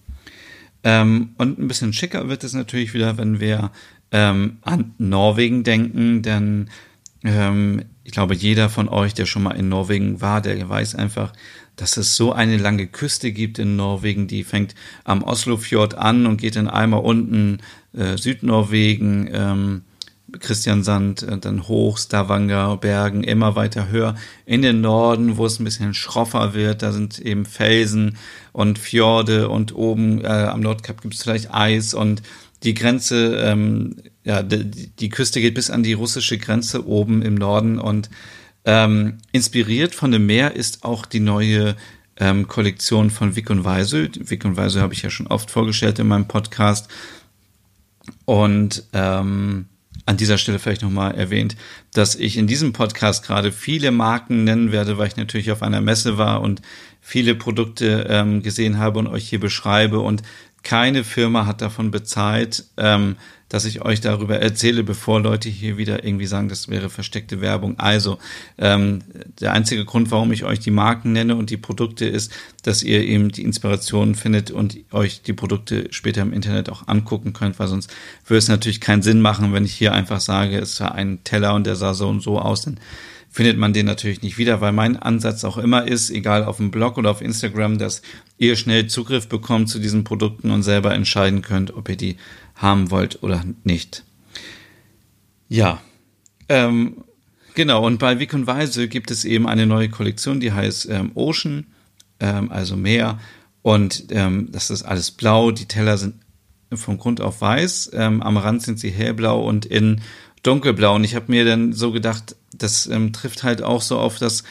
Ähm, 0.83 1.31
und 1.37 1.57
ein 1.57 1.67
bisschen 1.67 1.93
schicker 1.93 2.29
wird 2.29 2.43
es 2.43 2.53
natürlich 2.53 2.93
wieder, 2.93 3.17
wenn 3.17 3.39
wir 3.39 3.71
ähm, 4.11 4.57
an 4.61 4.93
Norwegen 4.99 5.63
denken, 5.63 6.21
denn 6.21 6.69
ähm, 7.23 7.83
ich 8.03 8.11
glaube, 8.11 8.35
jeder 8.35 8.69
von 8.69 8.87
euch, 8.87 9.13
der 9.13 9.25
schon 9.25 9.43
mal 9.43 9.57
in 9.57 9.69
Norwegen 9.69 10.21
war, 10.21 10.41
der 10.41 10.69
weiß 10.69 10.95
einfach, 10.95 11.33
dass 11.75 11.97
es 11.97 12.15
so 12.15 12.31
eine 12.31 12.57
lange 12.57 12.87
Küste 12.87 13.31
gibt 13.31 13.59
in 13.59 13.75
Norwegen, 13.75 14.27
die 14.27 14.43
fängt 14.43 14.75
am 15.03 15.23
Oslofjord 15.23 15.95
an 15.95 16.25
und 16.25 16.37
geht 16.37 16.55
dann 16.55 16.69
einmal 16.69 17.01
unten 17.01 17.59
äh, 17.97 18.17
Südnorwegen, 18.17 19.29
ähm, 19.31 19.81
Christiansand, 20.39 21.23
äh, 21.23 21.37
dann 21.37 21.67
hoch, 21.67 21.97
Stavanger, 21.97 22.77
Bergen, 22.77 23.23
immer 23.23 23.55
weiter 23.55 23.89
höher 23.89 24.15
in 24.45 24.61
den 24.61 24.81
Norden, 24.81 25.37
wo 25.37 25.45
es 25.45 25.59
ein 25.59 25.63
bisschen 25.63 25.93
schroffer 25.93 26.53
wird. 26.53 26.81
Da 26.81 26.91
sind 26.91 27.19
eben 27.19 27.45
Felsen 27.45 28.17
und 28.51 28.79
Fjorde 28.79 29.49
und 29.49 29.75
oben 29.75 30.23
äh, 30.23 30.27
am 30.27 30.61
Nordkap 30.61 31.01
gibt 31.01 31.15
es 31.15 31.23
vielleicht 31.23 31.53
Eis 31.53 31.93
und 31.93 32.21
die 32.63 32.73
Grenze, 32.73 33.37
ähm, 33.43 33.97
ja, 34.23 34.41
die, 34.43 34.89
die 34.89 35.09
Küste 35.09 35.41
geht 35.41 35.53
bis 35.53 35.69
an 35.69 35.83
die 35.83 35.93
russische 35.93 36.37
Grenze 36.37 36.87
oben 36.87 37.21
im 37.21 37.35
Norden 37.35 37.79
und 37.79 38.09
ähm, 38.65 39.19
inspiriert 39.31 39.95
von 39.95 40.11
dem 40.11 40.25
Meer 40.25 40.55
ist 40.55 40.83
auch 40.83 41.05
die 41.05 41.19
neue 41.19 41.75
ähm, 42.19 42.47
Kollektion 42.47 43.09
von 43.11 43.35
Wick 43.35 43.49
und 43.49 43.63
Weise. 43.63 44.09
Wick 44.15 44.43
und 44.43 44.57
Weise 44.57 44.81
habe 44.81 44.93
ich 44.93 45.03
ja 45.03 45.09
schon 45.09 45.27
oft 45.27 45.51
vorgestellt 45.51 45.99
in 45.99 46.07
meinem 46.07 46.27
Podcast. 46.27 46.89
Und 48.25 48.83
ähm, 48.93 49.65
an 50.05 50.17
dieser 50.17 50.37
Stelle 50.37 50.59
vielleicht 50.59 50.83
nochmal 50.83 51.15
erwähnt, 51.15 51.57
dass 51.93 52.15
ich 52.15 52.37
in 52.37 52.47
diesem 52.47 52.71
Podcast 52.71 53.25
gerade 53.25 53.51
viele 53.51 53.91
Marken 53.91 54.45
nennen 54.45 54.71
werde, 54.71 54.97
weil 54.97 55.07
ich 55.07 55.17
natürlich 55.17 55.51
auf 55.51 55.61
einer 55.61 55.81
Messe 55.81 56.17
war 56.17 56.41
und 56.41 56.61
viele 57.01 57.35
Produkte 57.35 58.07
ähm, 58.09 58.41
gesehen 58.41 58.77
habe 58.77 58.99
und 58.99 59.07
euch 59.07 59.27
hier 59.27 59.39
beschreibe. 59.39 59.99
Und 59.99 60.23
keine 60.63 61.03
Firma 61.03 61.45
hat 61.45 61.61
davon 61.61 61.91
bezahlt, 61.91 62.65
ähm, 62.77 63.17
dass 63.49 63.65
ich 63.65 63.81
euch 63.81 64.01
darüber 64.01 64.39
erzähle, 64.39 64.83
bevor 64.83 65.21
Leute 65.21 65.49
hier 65.49 65.77
wieder 65.77 66.03
irgendwie 66.03 66.25
sagen, 66.25 66.49
das 66.49 66.69
wäre 66.69 66.89
versteckte 66.89 67.41
Werbung. 67.41 67.79
Also 67.79 68.17
ähm, 68.57 69.03
der 69.39 69.53
einzige 69.53 69.85
Grund, 69.85 70.11
warum 70.11 70.31
ich 70.31 70.43
euch 70.43 70.59
die 70.59 70.71
Marken 70.71 71.13
nenne 71.13 71.35
und 71.35 71.49
die 71.49 71.57
Produkte 71.57 72.05
ist, 72.05 72.31
dass 72.63 72.83
ihr 72.83 73.03
eben 73.03 73.31
die 73.31 73.43
Inspiration 73.43 74.15
findet 74.15 74.51
und 74.51 74.77
euch 74.91 75.21
die 75.21 75.33
Produkte 75.33 75.87
später 75.91 76.21
im 76.21 76.33
Internet 76.33 76.69
auch 76.69 76.87
angucken 76.87 77.33
könnt, 77.33 77.59
weil 77.59 77.67
sonst 77.67 77.89
würde 78.25 78.39
es 78.39 78.49
natürlich 78.49 78.81
keinen 78.81 79.01
Sinn 79.01 79.21
machen, 79.21 79.53
wenn 79.53 79.65
ich 79.65 79.73
hier 79.73 79.93
einfach 79.93 80.19
sage, 80.19 80.57
es 80.57 80.79
war 80.81 80.93
ein 80.95 81.23
Teller 81.23 81.53
und 81.53 81.65
der 81.65 81.75
sah 81.75 81.93
so 81.93 82.09
und 82.09 82.21
so 82.21 82.39
aus. 82.39 82.63
Dann 82.63 82.79
findet 83.37 83.59
man 83.59 83.71
den 83.71 83.85
natürlich 83.85 84.23
nicht 84.23 84.39
wieder, 84.39 84.61
weil 84.61 84.71
mein 84.71 84.97
Ansatz 84.97 85.43
auch 85.43 85.59
immer 85.59 85.87
ist, 85.87 86.09
egal 86.09 86.43
auf 86.43 86.57
dem 86.57 86.71
Blog 86.71 86.97
oder 86.97 87.11
auf 87.11 87.21
Instagram, 87.21 87.77
dass 87.77 88.01
ihr 88.39 88.55
schnell 88.55 88.87
Zugriff 88.87 89.29
bekommt 89.29 89.69
zu 89.69 89.77
diesen 89.77 90.03
Produkten 90.03 90.49
und 90.49 90.63
selber 90.63 90.95
entscheiden 90.95 91.43
könnt, 91.43 91.71
ob 91.75 91.87
ihr 91.87 91.97
die 91.97 92.17
haben 92.55 92.89
wollt 92.89 93.21
oder 93.21 93.45
nicht. 93.63 94.03
Ja, 95.49 95.79
ähm, 96.49 97.03
genau. 97.53 97.85
Und 97.85 97.99
bei 97.99 98.17
Wick 98.17 98.33
und 98.33 98.47
Weise 98.47 98.87
gibt 98.87 99.11
es 99.11 99.23
eben 99.23 99.47
eine 99.47 99.67
neue 99.67 99.89
Kollektion, 99.89 100.39
die 100.39 100.51
heißt 100.51 100.89
ähm, 100.89 101.11
Ocean, 101.13 101.67
ähm, 102.19 102.51
also 102.51 102.75
Meer. 102.75 103.19
Und 103.61 104.05
ähm, 104.09 104.49
das 104.51 104.71
ist 104.71 104.81
alles 104.81 105.11
blau. 105.11 105.51
Die 105.51 105.67
Teller 105.67 105.99
sind 105.99 106.15
von 106.73 106.97
Grund 106.97 107.21
auf 107.21 107.41
weiß. 107.41 107.91
Ähm, 107.93 108.23
am 108.23 108.37
Rand 108.37 108.63
sind 108.63 108.79
sie 108.79 108.89
hellblau 108.89 109.47
und 109.47 109.67
in 109.67 110.01
dunkelblau. 110.41 110.95
Und 110.95 111.03
ich 111.03 111.13
habe 111.13 111.31
mir 111.31 111.45
dann 111.45 111.73
so 111.73 111.91
gedacht, 111.91 112.35
das 112.53 112.87
ähm, 112.87 113.13
trifft 113.13 113.43
halt 113.43 113.61
auch 113.61 113.81
so 113.81 113.97
auf 113.97 114.19
das 114.19 114.43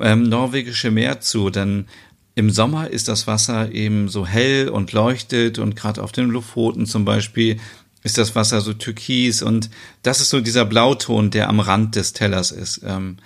ähm, 0.00 0.24
norwegische 0.24 0.90
Meer 0.90 1.20
zu, 1.20 1.50
denn 1.50 1.86
im 2.34 2.50
Sommer 2.50 2.90
ist 2.90 3.08
das 3.08 3.26
Wasser 3.26 3.70
eben 3.72 4.08
so 4.08 4.26
hell 4.26 4.68
und 4.68 4.92
leuchtet 4.92 5.58
und 5.58 5.76
gerade 5.76 6.02
auf 6.02 6.12
den 6.12 6.30
Lofoten 6.30 6.86
zum 6.86 7.04
Beispiel 7.04 7.60
ist 8.02 8.18
das 8.18 8.34
Wasser 8.34 8.60
so 8.60 8.74
türkis 8.74 9.42
und 9.42 9.70
das 10.02 10.20
ist 10.20 10.30
so 10.30 10.40
dieser 10.40 10.64
Blauton, 10.64 11.30
der 11.30 11.48
am 11.48 11.60
Rand 11.60 11.96
des 11.96 12.12
Tellers 12.12 12.50
ist 12.50 12.82
ähm, 12.84 13.16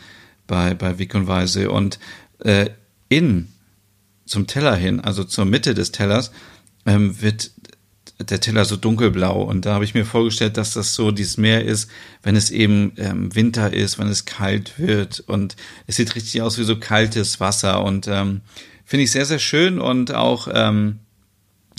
bei, 0.47 0.75
bei 0.75 0.99
Wick 0.99 1.15
und 1.15 1.27
Weise. 1.27 1.71
Und 1.71 1.99
äh, 2.41 2.71
in 3.09 3.49
zum 4.25 4.47
Teller 4.47 4.77
hin, 4.77 5.01
also 5.01 5.25
zur 5.25 5.47
Mitte 5.47 5.75
des 5.75 5.91
Tellers, 5.91 6.31
ähm, 6.87 7.21
wird 7.21 7.51
der 8.21 8.41
Teller 8.41 8.65
so 8.65 8.77
dunkelblau. 8.77 9.43
Und 9.43 9.65
da 9.65 9.75
habe 9.75 9.85
ich 9.85 9.95
mir 9.95 10.05
vorgestellt, 10.05 10.57
dass 10.57 10.75
das 10.75 10.95
so 10.95 11.11
dieses 11.11 11.37
Meer 11.37 11.65
ist, 11.65 11.89
wenn 12.23 12.37
es 12.37 12.51
eben 12.51 12.93
ähm, 12.97 13.35
Winter 13.35 13.73
ist, 13.73 13.99
wenn 13.99 14.09
es 14.09 14.25
kalt 14.25 14.79
wird. 14.79 15.21
Und 15.21 15.57
es 15.87 15.97
sieht 15.97 16.15
richtig 16.15 16.43
aus 16.43 16.59
wie 16.59 16.65
so 16.65 16.79
kaltes 16.79 17.41
Wasser. 17.41 17.85
Und 17.85 18.09
ähm, 18.09 18.41
finde 18.85 19.05
ich 19.05 19.13
sehr, 19.13 19.27
sehr 19.27 19.39
schön. 19.39 19.81
Und 19.81 20.13
auch, 20.15 20.49
ähm, 20.53 20.99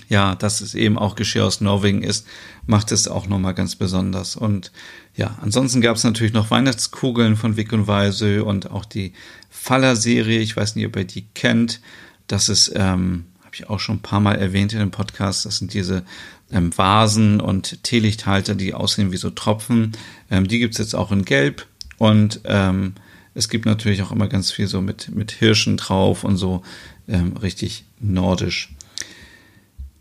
ja, 0.08 0.36
dass 0.36 0.62
es 0.62 0.76
eben 0.76 0.98
auch 0.98 1.16
Geschirr 1.16 1.46
aus 1.46 1.62
Norwegen 1.62 2.04
ist, 2.04 2.26
macht 2.66 2.92
es 2.92 3.08
auch 3.08 3.28
nochmal 3.28 3.54
ganz 3.54 3.76
besonders. 3.76 4.36
Und 4.36 4.72
ja, 5.16 5.38
ansonsten 5.42 5.82
gab 5.82 5.98
es 5.98 6.04
natürlich 6.04 6.34
noch 6.34 6.52
Weihnachtskugeln 6.52 7.36
von 7.36 7.58
Wick 7.58 7.74
und 7.74 7.88
Weise 7.88 8.46
und 8.46 8.72
auch 8.72 8.86
die 8.86 9.14
Faller-Serie. 9.50 10.40
Ich 10.40 10.56
weiß 10.56 10.76
nicht, 10.76 10.88
ob 10.88 10.96
ihr 10.96 11.04
die 11.04 11.28
kennt. 11.34 11.82
Das 12.28 12.48
ist, 12.48 12.72
ähm, 12.76 13.26
habe 13.50 13.56
ich 13.56 13.68
auch 13.68 13.80
schon 13.80 13.96
ein 13.96 14.02
paar 14.04 14.20
Mal 14.20 14.36
erwähnt 14.36 14.74
in 14.74 14.80
dem 14.80 14.92
Podcast. 14.92 15.44
Das 15.44 15.58
sind 15.58 15.74
diese 15.74 16.04
ähm, 16.52 16.78
Vasen 16.78 17.42
und 17.42 17.84
Teelichthalter, 17.84 18.54
die 18.54 18.76
aussehen 18.76 19.12
wie 19.12 19.18
so 19.18 19.32
Tropfen. 19.32 19.94
Ähm, 20.30 20.48
die 20.48 20.60
gibt's 20.60 20.78
jetzt 20.78 20.94
auch 20.94 21.12
in 21.12 21.26
Gelb. 21.26 21.66
Und 21.98 22.42
ähm, 22.44 22.94
es 23.34 23.50
gibt 23.50 23.66
natürlich 23.66 24.04
auch 24.04 24.12
immer 24.12 24.28
ganz 24.28 24.52
viel 24.52 24.68
so 24.68 24.82
mit, 24.82 25.10
mit 25.16 25.32
Hirschen 25.32 25.78
drauf 25.78 26.24
und 26.24 26.38
so 26.38 26.62
ähm, 27.08 27.38
richtig 27.38 27.86
nordisch. 28.00 28.70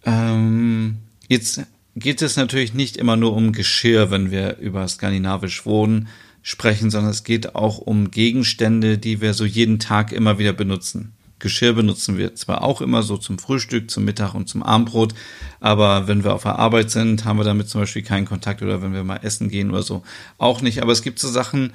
Ähm, 0.05 0.99
jetzt 1.27 1.63
geht 1.97 2.21
es 2.21 2.37
natürlich 2.37 2.75
nicht 2.75 2.99
immer 2.99 3.17
nur 3.17 3.33
um 3.33 3.53
Geschirr, 3.53 4.11
wenn 4.11 4.31
wir 4.31 4.59
über 4.59 4.87
skandinavisch 4.87 5.65
Wohnen 5.65 6.09
sprechen, 6.43 6.91
sondern 6.91 7.13
es 7.13 7.25
geht 7.25 7.55
auch 7.55 7.79
um 7.79 8.11
Gegenstände, 8.11 8.99
die 8.99 9.23
wir 9.23 9.33
so 9.33 9.47
jeden 9.47 9.79
Tag 9.79 10.13
immer 10.13 10.39
wieder 10.39 10.53
benutzen. 10.53 11.15
Geschirr 11.39 11.73
benutzen 11.73 12.19
wir 12.19 12.35
zwar 12.35 12.63
auch 12.63 12.81
immer 12.81 13.03
so 13.03 13.17
zum 13.17 13.39
Frühstück, 13.39 13.91
zum 13.91 14.05
Mittag 14.05 14.35
und 14.35 14.49
zum 14.49 14.63
Abendbrot, 14.63 15.15
aber 15.61 16.09
wenn 16.09 16.25
wir 16.25 16.35
auf 16.35 16.43
der 16.43 16.59
Arbeit 16.59 16.91
sind, 16.91 17.25
haben 17.25 17.39
wir 17.39 17.45
damit 17.45 17.69
zum 17.69 17.81
Beispiel 17.81 18.03
keinen 18.03 18.27
Kontakt 18.27 18.63
oder 18.63 18.83
wenn 18.83 18.93
wir 18.93 19.05
mal 19.05 19.21
essen 19.23 19.49
gehen 19.49 19.71
oder 19.71 19.83
so 19.83 20.03
auch 20.39 20.63
nicht. 20.63 20.83
Aber 20.83 20.93
es 20.93 21.03
gibt 21.03 21.19
so 21.19 21.29
Sachen, 21.29 21.73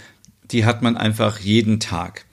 die 0.51 0.65
hat 0.65 0.81
man 0.81 0.97
einfach 0.97 1.39
jeden 1.39 1.79
Tag. 1.79 2.25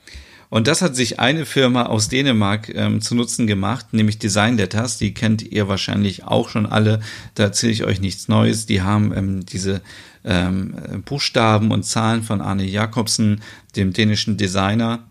Und 0.51 0.67
das 0.67 0.83
hat 0.83 0.97
sich 0.97 1.21
eine 1.21 1.47
Firma 1.47 1.85
aus 1.85 2.09
Dänemark 2.09 2.75
ähm, 2.75 3.01
zu 3.01 3.15
Nutzen 3.15 3.47
gemacht, 3.47 3.93
nämlich 3.93 4.19
Design 4.19 4.57
Letters. 4.57 4.99
Die 4.99 5.15
kennt 5.15 5.43
ihr 5.43 5.69
wahrscheinlich 5.69 6.25
auch 6.25 6.49
schon 6.49 6.67
alle. 6.67 7.01
Da 7.37 7.45
erzähle 7.45 7.73
ich 7.73 7.85
euch 7.85 8.01
nichts 8.01 8.27
Neues. 8.27 8.67
Die 8.67 8.83
haben 8.83 9.17
ähm, 9.17 9.47
diese 9.47 9.81
ähm, 10.25 10.75
Buchstaben 11.05 11.71
und 11.71 11.85
Zahlen 11.85 12.25
von 12.25 12.41
Arne 12.41 12.65
Jacobsen, 12.65 13.43
dem 13.77 13.93
dänischen 13.93 14.37
Designer, 14.37 15.10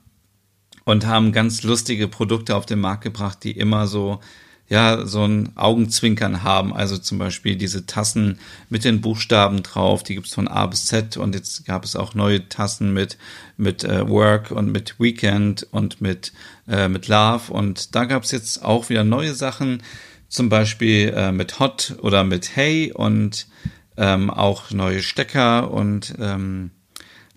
und 0.89 1.05
haben 1.05 1.31
ganz 1.31 1.63
lustige 1.63 2.07
Produkte 2.07 2.55
auf 2.55 2.65
den 2.65 2.79
Markt 2.79 3.03
gebracht, 3.03 3.43
die 3.43 3.51
immer 3.51 3.87
so 3.87 4.19
ja, 4.69 5.05
so 5.05 5.23
ein 5.23 5.49
Augenzwinkern 5.55 6.43
haben. 6.43 6.73
Also 6.73 6.97
zum 6.99 7.17
Beispiel 7.17 7.55
diese 7.55 7.87
Tassen 7.87 8.39
mit 8.69 8.83
den 8.85 9.01
Buchstaben 9.01 9.63
drauf, 9.63 10.03
die 10.03 10.13
gibt's 10.13 10.35
von 10.35 10.47
A 10.47 10.67
bis 10.67 10.85
Z 10.85 11.17
und 11.17 11.33
jetzt 11.33 11.65
gab 11.65 11.83
es 11.83 11.95
auch 11.95 12.13
neue 12.13 12.47
Tassen 12.49 12.93
mit, 12.93 13.17
mit 13.57 13.83
äh, 13.83 14.07
Work 14.07 14.51
und 14.51 14.71
mit 14.71 14.99
Weekend 14.99 15.67
und 15.71 16.01
mit, 16.01 16.33
äh, 16.67 16.87
mit 16.87 17.07
Love 17.07 17.51
und 17.51 17.95
da 17.95 18.05
gab's 18.05 18.31
jetzt 18.31 18.63
auch 18.63 18.89
wieder 18.89 19.03
neue 19.03 19.33
Sachen, 19.33 19.81
zum 20.27 20.49
Beispiel 20.49 21.13
äh, 21.15 21.31
mit 21.31 21.59
Hot 21.59 21.95
oder 22.03 22.23
mit 22.23 22.55
Hey 22.55 22.91
und 22.93 23.47
ähm, 23.97 24.29
auch 24.29 24.69
neue 24.69 25.01
Stecker 25.01 25.71
und 25.71 26.13
ähm, 26.19 26.69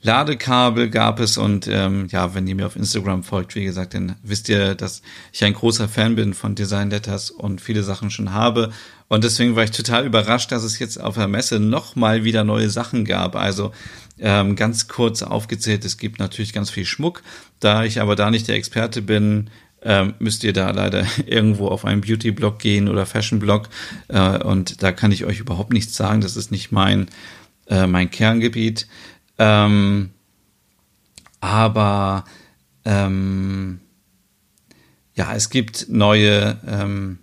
Ladekabel 0.02 0.90
gab 0.90 1.20
es 1.20 1.38
und 1.38 1.68
ähm, 1.68 2.08
ja, 2.10 2.34
wenn 2.34 2.46
ihr 2.48 2.56
mir 2.56 2.66
auf 2.66 2.74
Instagram 2.74 3.22
folgt, 3.22 3.54
wie 3.54 3.64
gesagt, 3.64 3.94
dann 3.94 4.16
wisst 4.22 4.48
ihr, 4.48 4.74
dass 4.74 5.00
ich 5.32 5.44
ein 5.44 5.54
großer 5.54 5.88
Fan 5.88 6.16
bin 6.16 6.34
von 6.34 6.56
Design 6.56 6.90
Letters 6.90 7.30
und 7.30 7.60
viele 7.60 7.84
Sachen 7.84 8.10
schon 8.10 8.32
habe. 8.32 8.72
Und 9.06 9.22
deswegen 9.22 9.54
war 9.54 9.62
ich 9.62 9.70
total 9.70 10.04
überrascht, 10.04 10.50
dass 10.50 10.64
es 10.64 10.80
jetzt 10.80 11.00
auf 11.00 11.14
der 11.14 11.28
Messe 11.28 11.60
nochmal 11.60 12.24
wieder 12.24 12.42
neue 12.42 12.68
Sachen 12.68 13.04
gab. 13.04 13.36
Also 13.36 13.70
ähm, 14.18 14.56
ganz 14.56 14.88
kurz 14.88 15.22
aufgezählt, 15.22 15.84
es 15.84 15.98
gibt 15.98 16.18
natürlich 16.18 16.52
ganz 16.52 16.70
viel 16.70 16.84
Schmuck. 16.84 17.22
Da 17.60 17.84
ich 17.84 18.00
aber 18.00 18.16
da 18.16 18.30
nicht 18.30 18.48
der 18.48 18.56
Experte 18.56 19.02
bin, 19.02 19.50
ähm, 19.84 20.14
müsst 20.18 20.42
ihr 20.44 20.52
da 20.52 20.70
leider 20.70 21.06
irgendwo 21.26 21.68
auf 21.68 21.84
einen 21.84 22.00
Beauty-Blog 22.00 22.58
gehen 22.58 22.88
oder 22.88 23.06
Fashion-Blog. 23.06 23.68
Äh, 24.08 24.38
und 24.38 24.82
da 24.82 24.90
kann 24.90 25.12
ich 25.12 25.24
euch 25.24 25.38
überhaupt 25.38 25.72
nichts 25.72 25.94
sagen. 25.94 26.20
Das 26.20 26.36
ist 26.36 26.50
nicht 26.50 26.72
mein, 26.72 27.06
äh, 27.68 27.86
mein 27.86 28.10
Kerngebiet. 28.10 28.86
Ähm, 29.38 30.10
aber 31.40 32.24
ähm, 32.84 33.80
ja, 35.14 35.34
es 35.34 35.50
gibt 35.50 35.88
neue 35.88 36.58
ähm, 36.66 37.18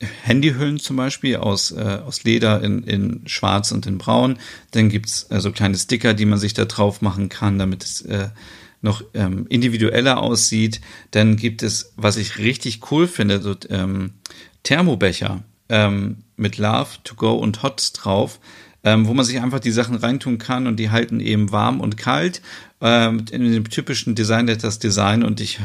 Handyhüllen 0.00 0.78
zum 0.78 0.96
Beispiel 0.96 1.36
aus, 1.36 1.70
äh, 1.70 2.00
aus 2.04 2.24
Leder 2.24 2.62
in, 2.62 2.82
in 2.82 3.22
Schwarz 3.26 3.72
und 3.72 3.86
in 3.86 3.98
Braun. 3.98 4.38
Dann 4.70 4.88
gibt's 4.88 5.26
äh, 5.30 5.40
so 5.40 5.52
kleine 5.52 5.76
Sticker, 5.76 6.14
die 6.14 6.26
man 6.26 6.38
sich 6.38 6.54
da 6.54 6.64
drauf 6.64 7.02
machen 7.02 7.28
kann, 7.28 7.58
damit 7.58 7.82
es 7.82 8.02
äh, 8.02 8.28
noch 8.82 9.02
ähm, 9.14 9.46
individueller 9.48 10.22
aussieht. 10.22 10.80
Dann 11.10 11.36
gibt 11.36 11.62
es, 11.62 11.92
was 11.96 12.16
ich 12.18 12.38
richtig 12.38 12.90
cool 12.90 13.08
finde, 13.08 13.40
so 13.40 13.54
ähm, 13.70 14.12
Thermobecher 14.62 15.42
ähm, 15.68 16.18
mit 16.36 16.58
Love 16.58 16.88
to 17.04 17.14
go 17.14 17.32
und 17.32 17.62
Hot 17.62 17.92
drauf 17.94 18.38
ähm, 18.86 19.08
wo 19.08 19.14
man 19.14 19.24
sich 19.24 19.40
einfach 19.42 19.58
die 19.58 19.72
Sachen 19.72 19.96
reintun 19.96 20.38
kann 20.38 20.68
und 20.68 20.76
die 20.76 20.90
halten 20.90 21.18
eben 21.18 21.50
warm 21.50 21.80
und 21.80 21.96
kalt 21.96 22.40
ähm, 22.80 23.24
in 23.32 23.52
dem 23.52 23.68
typischen 23.68 24.14
Design 24.14 24.46
Letters 24.46 24.78
Design 24.78 25.24
und 25.24 25.40
ich 25.40 25.58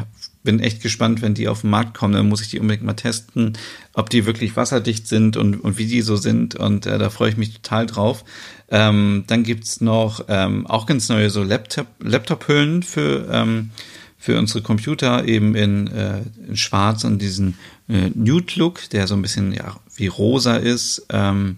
bin 0.43 0.59
echt 0.59 0.81
gespannt, 0.81 1.21
wenn 1.21 1.35
die 1.35 1.47
auf 1.47 1.61
den 1.61 1.69
Markt 1.69 1.93
kommen, 1.93 2.15
dann 2.15 2.27
muss 2.27 2.41
ich 2.41 2.49
die 2.49 2.59
unbedingt 2.59 2.83
mal 2.83 2.93
testen, 2.93 3.53
ob 3.93 4.09
die 4.09 4.25
wirklich 4.25 4.55
wasserdicht 4.55 5.07
sind 5.07 5.37
und, 5.37 5.57
und 5.57 5.77
wie 5.77 5.85
die 5.85 6.01
so 6.01 6.15
sind 6.15 6.55
und 6.55 6.87
äh, 6.87 6.97
da 6.97 7.11
freue 7.11 7.29
ich 7.29 7.37
mich 7.37 7.53
total 7.53 7.85
drauf. 7.85 8.25
Ähm, 8.69 9.25
dann 9.27 9.43
gibt's 9.43 9.81
noch 9.81 10.25
ähm, 10.27 10.65
auch 10.65 10.87
ganz 10.87 11.07
neue 11.07 11.29
so 11.29 11.43
Laptop, 11.43 11.85
Laptop-Hüllen 11.99 12.81
für, 12.81 13.29
ähm, 13.31 13.69
für 14.17 14.39
unsere 14.39 14.63
Computer, 14.63 15.27
eben 15.27 15.53
in, 15.53 15.87
äh, 15.89 16.21
in 16.47 16.57
schwarz 16.57 17.03
und 17.03 17.21
diesen 17.21 17.59
äh, 17.87 18.09
Nude-Look, 18.15 18.89
der 18.89 19.05
so 19.05 19.13
ein 19.13 19.21
bisschen 19.21 19.53
ja, 19.53 19.75
wie 19.95 20.07
rosa 20.07 20.55
ist. 20.55 21.05
Ähm, 21.09 21.57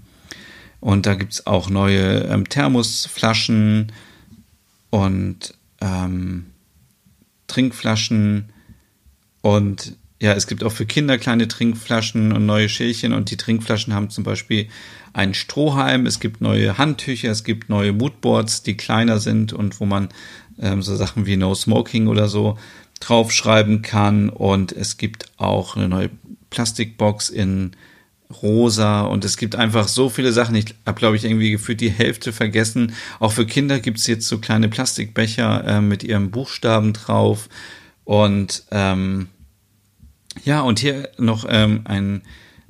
und 0.83 1.05
da 1.05 1.15
gibt's 1.15 1.47
auch 1.47 1.69
neue 1.69 2.25
ähm, 2.25 2.49
Thermosflaschen 2.49 3.93
und 4.89 5.53
ähm, 5.79 6.47
Trinkflaschen. 7.47 8.49
Und 9.39 9.95
ja, 10.19 10.33
es 10.33 10.45
gibt 10.45 10.61
auch 10.61 10.73
für 10.73 10.85
Kinder 10.85 11.17
kleine 11.17 11.47
Trinkflaschen 11.47 12.33
und 12.33 12.45
neue 12.45 12.67
Schälchen. 12.67 13.13
Und 13.13 13.31
die 13.31 13.37
Trinkflaschen 13.37 13.93
haben 13.93 14.09
zum 14.09 14.25
Beispiel 14.25 14.67
einen 15.13 15.33
Strohhalm, 15.33 16.05
es 16.05 16.19
gibt 16.19 16.41
neue 16.41 16.77
Handtücher, 16.77 17.31
es 17.31 17.45
gibt 17.45 17.69
neue 17.69 17.93
Moodboards, 17.93 18.63
die 18.63 18.75
kleiner 18.75 19.19
sind 19.19 19.53
und 19.53 19.79
wo 19.79 19.85
man 19.85 20.09
ähm, 20.59 20.81
so 20.81 20.97
Sachen 20.97 21.25
wie 21.25 21.37
No 21.37 21.55
Smoking 21.55 22.07
oder 22.07 22.27
so 22.27 22.57
draufschreiben 22.99 23.83
kann. 23.83 24.27
Und 24.27 24.73
es 24.73 24.97
gibt 24.97 25.27
auch 25.37 25.77
eine 25.77 25.87
neue 25.87 26.09
Plastikbox 26.49 27.29
in 27.29 27.71
rosa 28.41 29.01
und 29.01 29.25
es 29.25 29.37
gibt 29.37 29.55
einfach 29.55 29.87
so 29.87 30.09
viele 30.09 30.31
Sachen. 30.31 30.55
Ich 30.55 30.75
habe, 30.85 30.99
glaube 30.99 31.15
ich, 31.15 31.25
irgendwie 31.25 31.51
gefühlt 31.51 31.81
die 31.81 31.91
Hälfte 31.91 32.33
vergessen. 32.33 32.93
Auch 33.19 33.31
für 33.31 33.45
Kinder 33.45 33.79
gibt 33.79 33.99
es 33.99 34.07
jetzt 34.07 34.27
so 34.27 34.39
kleine 34.39 34.69
Plastikbecher 34.69 35.63
äh, 35.65 35.81
mit 35.81 36.03
ihren 36.03 36.31
Buchstaben 36.31 36.93
drauf. 36.93 37.49
Und 38.03 38.63
ähm, 38.71 39.27
ja, 40.43 40.61
und 40.61 40.79
hier 40.79 41.09
noch 41.17 41.45
ähm, 41.47 41.81
ein, 41.85 42.23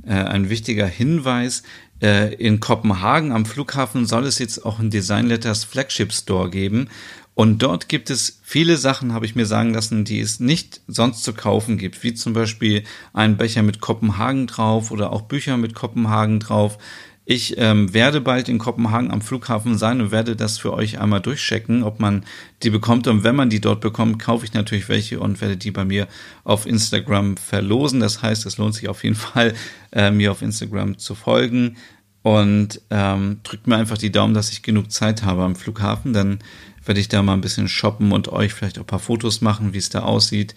äh, 0.05 0.13
ein 0.13 0.49
wichtiger 0.49 0.87
Hinweis. 0.87 1.63
Äh, 2.01 2.33
in 2.35 2.59
Kopenhagen 2.59 3.31
am 3.31 3.45
Flughafen 3.45 4.05
soll 4.05 4.25
es 4.25 4.39
jetzt 4.39 4.65
auch 4.65 4.79
ein 4.79 4.89
Design 4.89 5.27
Letters 5.27 5.63
Flagship 5.63 6.11
Store 6.11 6.49
geben. 6.49 6.89
Und 7.35 7.63
dort 7.63 7.89
gibt 7.89 8.09
es 8.09 8.39
viele 8.43 8.77
Sachen, 8.77 9.13
habe 9.13 9.25
ich 9.25 9.35
mir 9.35 9.47
sagen 9.47 9.73
lassen, 9.73 10.05
die 10.05 10.19
es 10.19 10.39
nicht 10.39 10.81
sonst 10.87 11.23
zu 11.23 11.33
kaufen 11.33 11.77
gibt, 11.77 12.03
wie 12.03 12.13
zum 12.13 12.33
Beispiel 12.33 12.83
ein 13.11 13.37
Becher 13.37 13.63
mit 13.63 13.81
Kopenhagen 13.81 14.45
drauf 14.45 14.91
oder 14.91 15.11
auch 15.11 15.23
Bücher 15.23 15.57
mit 15.57 15.73
Kopenhagen 15.73 16.39
drauf. 16.39 16.77
Ich 17.25 17.57
ähm, 17.57 17.93
werde 17.93 18.19
bald 18.19 18.49
in 18.49 18.59
Kopenhagen 18.59 19.09
am 19.09 19.21
Flughafen 19.21 19.77
sein 19.77 20.01
und 20.01 20.11
werde 20.11 20.35
das 20.35 20.57
für 20.57 20.73
euch 20.73 20.99
einmal 20.99 21.21
durchchecken, 21.21 21.81
ob 21.81 22.01
man 22.01 22.25
die 22.63 22.69
bekommt. 22.69 23.07
Und 23.07 23.23
wenn 23.23 23.35
man 23.35 23.49
die 23.49 23.61
dort 23.61 23.79
bekommt, 23.79 24.19
kaufe 24.19 24.45
ich 24.45 24.53
natürlich 24.53 24.89
welche 24.89 25.21
und 25.21 25.39
werde 25.39 25.55
die 25.55 25.71
bei 25.71 25.85
mir 25.85 26.07
auf 26.43 26.65
Instagram 26.65 27.37
verlosen. 27.37 28.01
Das 28.01 28.21
heißt, 28.21 28.45
es 28.45 28.57
lohnt 28.57 28.75
sich 28.75 28.89
auf 28.89 29.03
jeden 29.03 29.15
Fall, 29.15 29.53
äh, 29.93 30.11
mir 30.11 30.31
auf 30.31 30.41
Instagram 30.41 30.97
zu 30.97 31.15
folgen. 31.15 31.77
Und 32.23 32.81
ähm, 32.89 33.39
drückt 33.43 33.67
mir 33.67 33.77
einfach 33.77 33.97
die 33.97 34.11
Daumen, 34.11 34.33
dass 34.33 34.51
ich 34.51 34.61
genug 34.61 34.91
Zeit 34.91 35.23
habe 35.23 35.43
am 35.43 35.55
Flughafen. 35.55 36.13
Dann 36.13 36.39
werde 36.85 36.99
ich 36.99 37.07
da 37.07 37.21
mal 37.21 37.33
ein 37.33 37.41
bisschen 37.41 37.67
shoppen 37.67 38.11
und 38.11 38.29
euch 38.29 38.53
vielleicht 38.53 38.77
auch 38.77 38.83
ein 38.83 38.87
paar 38.87 38.99
Fotos 38.99 39.41
machen, 39.41 39.73
wie 39.73 39.77
es 39.77 39.89
da 39.89 40.01
aussieht. 40.01 40.55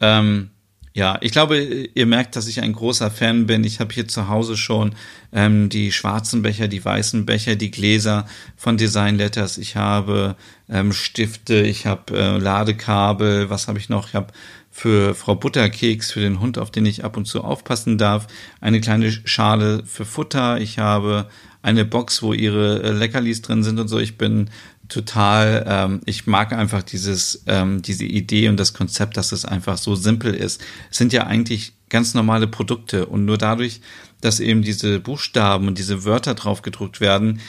Ähm, 0.00 0.50
ja, 0.96 1.18
ich 1.22 1.32
glaube, 1.32 1.58
ihr 1.58 2.06
merkt, 2.06 2.36
dass 2.36 2.46
ich 2.46 2.62
ein 2.62 2.72
großer 2.72 3.10
Fan 3.10 3.46
bin. 3.46 3.64
Ich 3.64 3.80
habe 3.80 3.92
hier 3.92 4.06
zu 4.06 4.28
Hause 4.28 4.56
schon 4.56 4.94
ähm, 5.32 5.68
die 5.68 5.90
schwarzen 5.90 6.42
Becher, 6.42 6.68
die 6.68 6.84
weißen 6.84 7.26
Becher, 7.26 7.56
die 7.56 7.72
Gläser 7.72 8.26
von 8.56 8.76
Design 8.76 9.16
Letters. 9.16 9.58
Ich 9.58 9.74
habe 9.74 10.36
ähm, 10.68 10.92
Stifte, 10.92 11.62
ich 11.62 11.86
habe 11.86 12.16
äh, 12.16 12.38
Ladekabel. 12.38 13.50
Was 13.50 13.66
habe 13.66 13.80
ich 13.80 13.88
noch? 13.88 14.06
Ich 14.06 14.14
habe 14.14 14.32
für 14.70 15.16
Frau 15.16 15.34
Butterkeks, 15.34 16.12
für 16.12 16.20
den 16.20 16.38
Hund, 16.38 16.58
auf 16.58 16.70
den 16.70 16.86
ich 16.86 17.04
ab 17.04 17.16
und 17.16 17.26
zu 17.26 17.42
aufpassen 17.42 17.98
darf, 17.98 18.28
eine 18.60 18.80
kleine 18.80 19.10
Schale 19.10 19.82
für 19.84 20.04
Futter. 20.04 20.60
Ich 20.60 20.78
habe 20.78 21.28
eine 21.62 21.84
Box, 21.84 22.22
wo 22.22 22.32
ihre 22.32 22.82
äh, 22.82 22.90
Leckerlis 22.90 23.42
drin 23.42 23.64
sind 23.64 23.80
und 23.80 23.88
so. 23.88 23.98
Ich 23.98 24.16
bin 24.16 24.50
total, 24.88 25.64
ähm, 25.66 26.00
ich 26.04 26.26
mag 26.26 26.52
einfach 26.52 26.82
dieses, 26.82 27.44
ähm, 27.46 27.82
diese 27.82 28.04
Idee 28.04 28.48
und 28.48 28.58
das 28.58 28.74
Konzept, 28.74 29.16
dass 29.16 29.32
es 29.32 29.44
einfach 29.44 29.78
so 29.78 29.94
simpel 29.94 30.34
ist. 30.34 30.62
Es 30.90 30.98
sind 30.98 31.12
ja 31.12 31.26
eigentlich 31.26 31.72
ganz 31.88 32.14
normale 32.14 32.46
Produkte 32.46 33.06
und 33.06 33.24
nur 33.24 33.38
dadurch, 33.38 33.80
dass 34.20 34.40
eben 34.40 34.62
diese 34.62 35.00
Buchstaben 35.00 35.68
und 35.68 35.78
diese 35.78 36.04
Wörter 36.04 36.34
drauf 36.34 36.62
gedruckt 36.62 37.00
werden, 37.00 37.40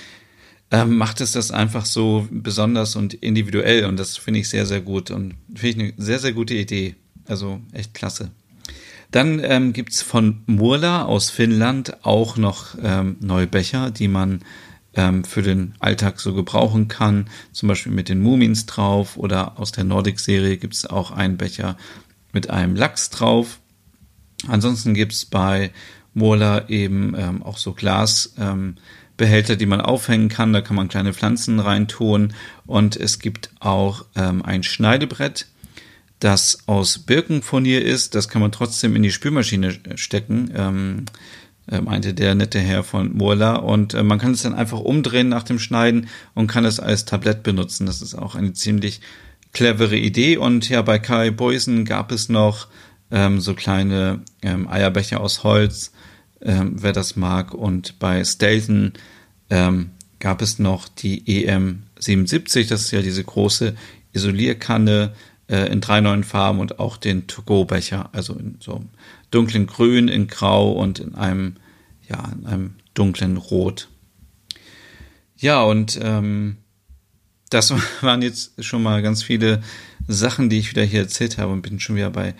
ähm, 0.71 0.97
macht 0.97 1.21
es 1.21 1.31
das 1.31 1.51
einfach 1.51 1.85
so 1.85 2.27
besonders 2.31 2.95
und 2.95 3.13
individuell 3.13 3.85
und 3.85 3.97
das 3.97 4.17
finde 4.17 4.39
ich 4.41 4.49
sehr, 4.49 4.65
sehr 4.65 4.81
gut 4.81 5.11
und 5.11 5.35
finde 5.53 5.85
ich 5.85 5.93
eine 5.93 5.93
sehr, 5.97 6.19
sehr 6.19 6.33
gute 6.33 6.53
Idee. 6.53 6.95
Also 7.27 7.61
echt 7.71 7.93
klasse. 7.93 8.31
Dann 9.11 9.39
ähm, 9.43 9.73
gibt 9.73 9.95
von 9.95 10.41
Murla 10.45 11.03
aus 11.03 11.29
Finnland 11.29 12.05
auch 12.05 12.37
noch 12.37 12.75
ähm, 12.83 13.17
neue 13.21 13.47
Becher, 13.47 13.91
die 13.91 14.07
man 14.07 14.41
ähm, 14.95 15.23
für 15.23 15.41
den 15.41 15.75
Alltag 15.79 16.19
so 16.19 16.33
gebrauchen 16.33 16.87
kann. 16.87 17.27
Zum 17.51 17.69
Beispiel 17.69 17.91
mit 17.91 18.09
den 18.09 18.21
Mumins 18.21 18.65
drauf 18.65 19.17
oder 19.17 19.59
aus 19.59 19.71
der 19.71 19.83
Nordic-Serie 19.83 20.57
gibt 20.57 20.73
es 20.73 20.85
auch 20.85 21.11
einen 21.11 21.37
Becher 21.37 21.77
mit 22.31 22.49
einem 22.49 22.75
Lachs 22.75 23.09
drauf. 23.09 23.59
Ansonsten 24.47 24.93
gibt 24.93 25.13
es 25.13 25.25
bei 25.25 25.71
Mola 26.13 26.69
eben 26.69 27.13
ähm, 27.17 27.43
auch 27.43 27.57
so 27.57 27.73
Glasbehälter, 27.73 29.53
ähm, 29.53 29.59
die 29.59 29.65
man 29.65 29.81
aufhängen 29.81 30.29
kann. 30.29 30.53
Da 30.53 30.61
kann 30.61 30.75
man 30.75 30.87
kleine 30.87 31.13
Pflanzen 31.13 31.59
reintun. 31.59 32.33
Und 32.65 32.95
es 32.95 33.19
gibt 33.19 33.49
auch 33.59 34.05
ähm, 34.15 34.43
ein 34.43 34.63
Schneidebrett, 34.63 35.47
das 36.19 36.67
aus 36.67 36.99
Birkenfurnier 36.99 37.83
ist. 37.83 38.15
Das 38.15 38.29
kann 38.29 38.41
man 38.41 38.51
trotzdem 38.51 38.95
in 38.95 39.03
die 39.03 39.11
Spülmaschine 39.11 39.77
stecken. 39.95 41.07
Äh, 41.67 41.81
meinte 41.81 42.13
der 42.13 42.35
nette 42.35 42.59
Herr 42.59 42.83
von 42.83 43.17
Mola. 43.17 43.55
Und 43.55 43.95
äh, 43.95 44.03
man 44.03 44.19
kann 44.19 44.33
es 44.33 44.43
dann 44.43 44.53
einfach 44.53 44.79
umdrehen 44.79 45.29
nach 45.29 45.43
dem 45.43 45.57
Schneiden 45.57 46.07
und 46.35 46.47
kann 46.47 46.63
es 46.63 46.79
als 46.79 47.05
Tablett 47.05 47.41
benutzen. 47.41 47.87
Das 47.87 48.01
ist 48.01 48.13
auch 48.13 48.35
eine 48.35 48.53
ziemlich 48.53 49.01
clevere 49.51 49.97
Idee. 49.97 50.37
Und 50.37 50.69
ja, 50.69 50.83
bei 50.83 50.99
Kai 50.99 51.31
Boysen 51.31 51.85
gab 51.85 52.11
es 52.11 52.29
noch 52.29 52.67
ähm, 53.09 53.39
so 53.39 53.55
kleine 53.55 54.21
ähm, 54.43 54.67
Eierbecher 54.67 55.21
aus 55.21 55.43
Holz, 55.43 55.91
ähm, 56.41 56.75
wer 56.75 56.93
das 56.93 57.15
mag. 57.15 57.53
Und 57.55 57.97
bei 57.97 58.23
Stelton 58.23 58.93
ähm, 59.49 59.89
gab 60.19 60.43
es 60.43 60.59
noch 60.59 60.87
die 60.87 61.23
EM77, 61.23 62.67
das 62.67 62.81
ist 62.81 62.91
ja 62.91 63.01
diese 63.01 63.23
große 63.23 63.75
Isolierkanne 64.13 65.13
äh, 65.47 65.71
in 65.71 65.81
drei 65.81 66.01
neuen 66.01 66.23
Farben 66.23 66.59
und 66.59 66.79
auch 66.79 66.97
den 66.97 67.27
To-Go-Becher, 67.27 68.09
also 68.11 68.33
in 68.33 68.57
so 68.59 68.83
dunklen 69.35 69.67
Grün, 69.67 70.07
in 70.07 70.27
Grau 70.27 70.71
und 70.71 70.99
in 70.99 71.15
einem, 71.15 71.55
ja, 72.07 72.31
in 72.31 72.45
einem 72.45 72.75
dunklen 72.93 73.37
Rot. 73.37 73.89
Ja, 75.37 75.61
und 75.63 75.99
ähm, 76.01 76.57
das 77.49 77.73
waren 78.01 78.21
jetzt 78.21 78.63
schon 78.63 78.81
mal 78.81 79.01
ganz 79.01 79.23
viele 79.23 79.61
Sachen, 80.07 80.49
die 80.49 80.59
ich 80.59 80.71
wieder 80.71 80.83
hier 80.83 81.01
erzählt 81.01 81.37
habe 81.37 81.51
und 81.51 81.61
bin 81.61 81.79
schon 81.79 81.95
wieder 81.97 82.09
bei 82.09 82.33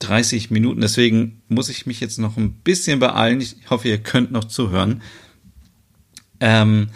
30 0.00 0.50
Minuten. 0.50 0.80
Deswegen 0.80 1.42
muss 1.48 1.68
ich 1.68 1.86
mich 1.86 2.00
jetzt 2.00 2.18
noch 2.18 2.36
ein 2.36 2.52
bisschen 2.52 2.98
beeilen. 2.98 3.40
Ich 3.40 3.56
hoffe, 3.70 3.88
ihr 3.88 3.98
könnt 3.98 4.32
noch 4.32 4.44
zuhören. 4.44 5.02
Ähm, 6.40 6.88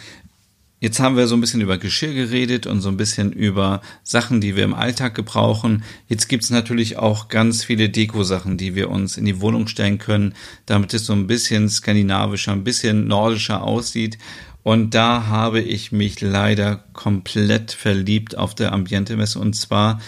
Jetzt 0.79 0.99
haben 0.99 1.17
wir 1.17 1.25
so 1.25 1.35
ein 1.35 1.41
bisschen 1.41 1.61
über 1.61 1.79
Geschirr 1.79 2.13
geredet 2.13 2.67
und 2.67 2.81
so 2.81 2.89
ein 2.89 2.97
bisschen 2.97 3.31
über 3.31 3.81
Sachen, 4.03 4.41
die 4.41 4.55
wir 4.55 4.63
im 4.63 4.75
Alltag 4.75 5.15
gebrauchen. 5.15 5.83
Jetzt 6.07 6.27
gibt's 6.27 6.51
natürlich 6.51 6.97
auch 6.97 7.29
ganz 7.29 7.63
viele 7.63 7.89
Deko-Sachen, 7.89 8.57
die 8.57 8.75
wir 8.75 8.91
uns 8.91 9.17
in 9.17 9.25
die 9.25 9.41
Wohnung 9.41 9.67
stellen 9.67 9.97
können, 9.97 10.35
damit 10.67 10.93
es 10.93 11.07
so 11.07 11.13
ein 11.13 11.25
bisschen 11.25 11.67
skandinavischer, 11.67 12.51
ein 12.51 12.63
bisschen 12.63 13.07
nordischer 13.07 13.63
aussieht. 13.63 14.19
Und 14.61 14.93
da 14.93 15.25
habe 15.25 15.61
ich 15.61 15.91
mich 15.91 16.21
leider 16.21 16.83
komplett 16.93 17.71
verliebt 17.71 18.37
auf 18.37 18.53
der 18.53 18.71
Ambiente-Messe. 18.71 19.39
Und 19.39 19.55
zwar 19.55 19.99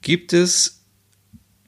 gibt 0.00 0.32
es, 0.32 0.84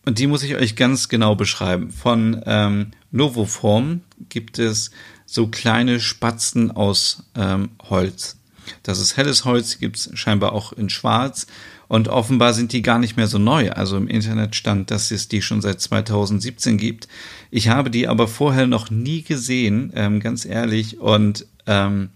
und 0.06 0.18
die 0.18 0.28
muss 0.28 0.42
ich 0.42 0.54
euch 0.54 0.76
ganz 0.76 1.10
genau 1.10 1.34
beschreiben, 1.34 1.90
von 1.90 2.40
ähm, 2.46 2.92
Novoform 3.10 4.00
gibt 4.30 4.58
es 4.58 4.92
so 5.26 5.48
kleine 5.48 6.00
Spatzen 6.00 6.70
aus 6.70 7.24
ähm, 7.34 7.70
Holz. 7.82 8.35
Das 8.82 8.98
ist 8.98 9.16
helles 9.16 9.44
Holz, 9.44 9.78
gibt 9.78 9.96
es 9.96 10.10
scheinbar 10.14 10.52
auch 10.52 10.72
in 10.72 10.88
Schwarz. 10.88 11.46
Und 11.88 12.08
offenbar 12.08 12.52
sind 12.52 12.72
die 12.72 12.82
gar 12.82 12.98
nicht 12.98 13.16
mehr 13.16 13.28
so 13.28 13.38
neu. 13.38 13.70
Also 13.70 13.96
im 13.96 14.08
Internet 14.08 14.56
stand, 14.56 14.90
dass 14.90 15.10
es 15.10 15.28
die 15.28 15.42
schon 15.42 15.60
seit 15.60 15.80
2017 15.80 16.78
gibt. 16.78 17.06
Ich 17.50 17.68
habe 17.68 17.90
die 17.90 18.08
aber 18.08 18.26
vorher 18.26 18.66
noch 18.66 18.90
nie 18.90 19.22
gesehen, 19.22 19.92
ähm, 19.94 20.20
ganz 20.20 20.44
ehrlich. 20.44 20.98
Und 20.98 21.46
ähm, 21.66 22.10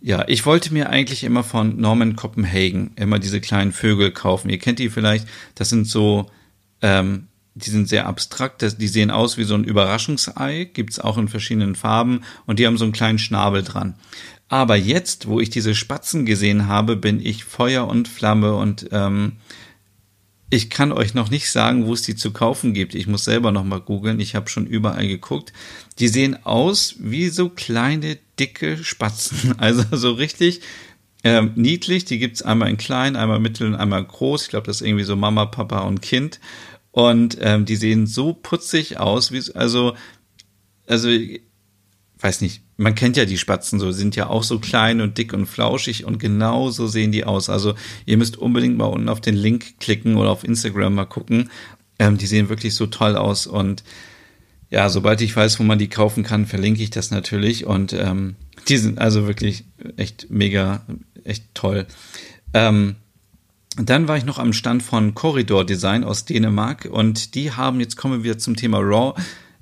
ja, 0.00 0.24
ich 0.28 0.46
wollte 0.46 0.72
mir 0.72 0.90
eigentlich 0.90 1.24
immer 1.24 1.42
von 1.42 1.80
Norman 1.80 2.14
Copenhagen 2.14 2.92
immer 2.96 3.18
diese 3.18 3.40
kleinen 3.40 3.72
Vögel 3.72 4.12
kaufen. 4.12 4.50
Ihr 4.50 4.58
kennt 4.58 4.78
die 4.78 4.90
vielleicht. 4.90 5.26
Das 5.54 5.70
sind 5.70 5.86
so, 5.86 6.30
ähm, 6.82 7.26
die 7.54 7.70
sind 7.70 7.88
sehr 7.88 8.06
abstrakt. 8.06 8.62
Das, 8.62 8.76
die 8.76 8.86
sehen 8.86 9.10
aus 9.10 9.38
wie 9.38 9.44
so 9.44 9.54
ein 9.54 9.64
Überraschungsei. 9.64 10.70
Gibt's 10.72 11.00
auch 11.00 11.16
in 11.18 11.28
verschiedenen 11.28 11.74
Farben. 11.74 12.20
Und 12.46 12.58
die 12.58 12.66
haben 12.66 12.76
so 12.76 12.84
einen 12.84 12.92
kleinen 12.92 13.18
Schnabel 13.18 13.62
dran. 13.62 13.94
Aber 14.48 14.76
jetzt, 14.76 15.28
wo 15.28 15.40
ich 15.40 15.50
diese 15.50 15.74
Spatzen 15.74 16.24
gesehen 16.24 16.68
habe, 16.68 16.96
bin 16.96 17.24
ich 17.24 17.44
Feuer 17.44 17.86
und 17.86 18.08
Flamme 18.08 18.54
und 18.54 18.88
ähm, 18.92 19.32
ich 20.50 20.70
kann 20.70 20.92
euch 20.92 21.12
noch 21.12 21.28
nicht 21.28 21.50
sagen, 21.50 21.86
wo 21.86 21.92
es 21.92 22.02
die 22.02 22.16
zu 22.16 22.32
kaufen 22.32 22.72
gibt. 22.72 22.94
Ich 22.94 23.06
muss 23.06 23.24
selber 23.24 23.52
noch 23.52 23.64
mal 23.64 23.80
googeln. 23.80 24.18
Ich 24.18 24.34
habe 24.34 24.48
schon 24.48 24.66
überall 24.66 25.06
geguckt. 25.06 25.52
Die 25.98 26.08
sehen 26.08 26.38
aus 26.46 26.96
wie 26.98 27.28
so 27.28 27.50
kleine, 27.50 28.18
dicke 28.38 28.82
Spatzen. 28.82 29.54
Also 29.58 29.84
so 29.94 30.12
richtig 30.12 30.62
ähm, 31.22 31.52
niedlich. 31.54 32.06
Die 32.06 32.18
gibt's 32.18 32.40
einmal 32.40 32.70
in 32.70 32.78
klein, 32.78 33.16
einmal 33.16 33.40
mittel 33.40 33.66
und 33.66 33.74
einmal 33.74 34.02
groß. 34.02 34.44
Ich 34.44 34.48
glaube, 34.48 34.66
das 34.66 34.80
ist 34.80 34.86
irgendwie 34.86 35.04
so 35.04 35.16
Mama, 35.16 35.44
Papa 35.44 35.80
und 35.80 36.00
Kind. 36.00 36.40
Und 36.92 37.36
ähm, 37.42 37.66
die 37.66 37.76
sehen 37.76 38.06
so 38.06 38.32
putzig 38.32 38.98
aus, 38.98 39.32
wie 39.32 39.42
also 39.54 39.94
also 40.86 41.10
weiß 42.20 42.40
nicht, 42.40 42.62
man 42.76 42.94
kennt 42.94 43.16
ja 43.16 43.24
die 43.24 43.38
Spatzen 43.38 43.78
so, 43.78 43.92
sind 43.92 44.16
ja 44.16 44.28
auch 44.28 44.42
so 44.42 44.58
klein 44.58 45.00
und 45.00 45.18
dick 45.18 45.32
und 45.32 45.46
flauschig 45.46 46.04
und 46.04 46.18
genau 46.18 46.70
so 46.70 46.86
sehen 46.86 47.12
die 47.12 47.24
aus. 47.24 47.48
Also 47.48 47.74
ihr 48.06 48.16
müsst 48.16 48.36
unbedingt 48.36 48.76
mal 48.76 48.86
unten 48.86 49.08
auf 49.08 49.20
den 49.20 49.36
Link 49.36 49.78
klicken 49.80 50.16
oder 50.16 50.30
auf 50.30 50.44
Instagram 50.44 50.94
mal 50.94 51.04
gucken. 51.04 51.50
Ähm, 51.98 52.18
die 52.18 52.26
sehen 52.26 52.48
wirklich 52.48 52.74
so 52.74 52.86
toll 52.86 53.16
aus 53.16 53.46
und 53.46 53.84
ja, 54.70 54.88
sobald 54.90 55.20
ich 55.22 55.34
weiß, 55.34 55.58
wo 55.58 55.62
man 55.62 55.78
die 55.78 55.88
kaufen 55.88 56.24
kann, 56.24 56.46
verlinke 56.46 56.82
ich 56.82 56.90
das 56.90 57.10
natürlich 57.10 57.64
und 57.64 57.92
ähm, 57.92 58.36
die 58.68 58.76
sind 58.76 58.98
also 58.98 59.26
wirklich 59.26 59.64
echt 59.96 60.26
mega, 60.30 60.82
echt 61.24 61.54
toll. 61.54 61.86
Ähm, 62.52 62.96
dann 63.76 64.08
war 64.08 64.16
ich 64.16 64.24
noch 64.24 64.38
am 64.38 64.52
Stand 64.52 64.82
von 64.82 65.14
Corridor 65.14 65.64
Design 65.64 66.04
aus 66.04 66.24
Dänemark 66.24 66.88
und 66.90 67.34
die 67.34 67.52
haben, 67.52 67.80
jetzt 67.80 67.96
kommen 67.96 68.24
wir 68.24 68.38
zum 68.38 68.56
Thema 68.56 68.78
Raw, 68.78 69.14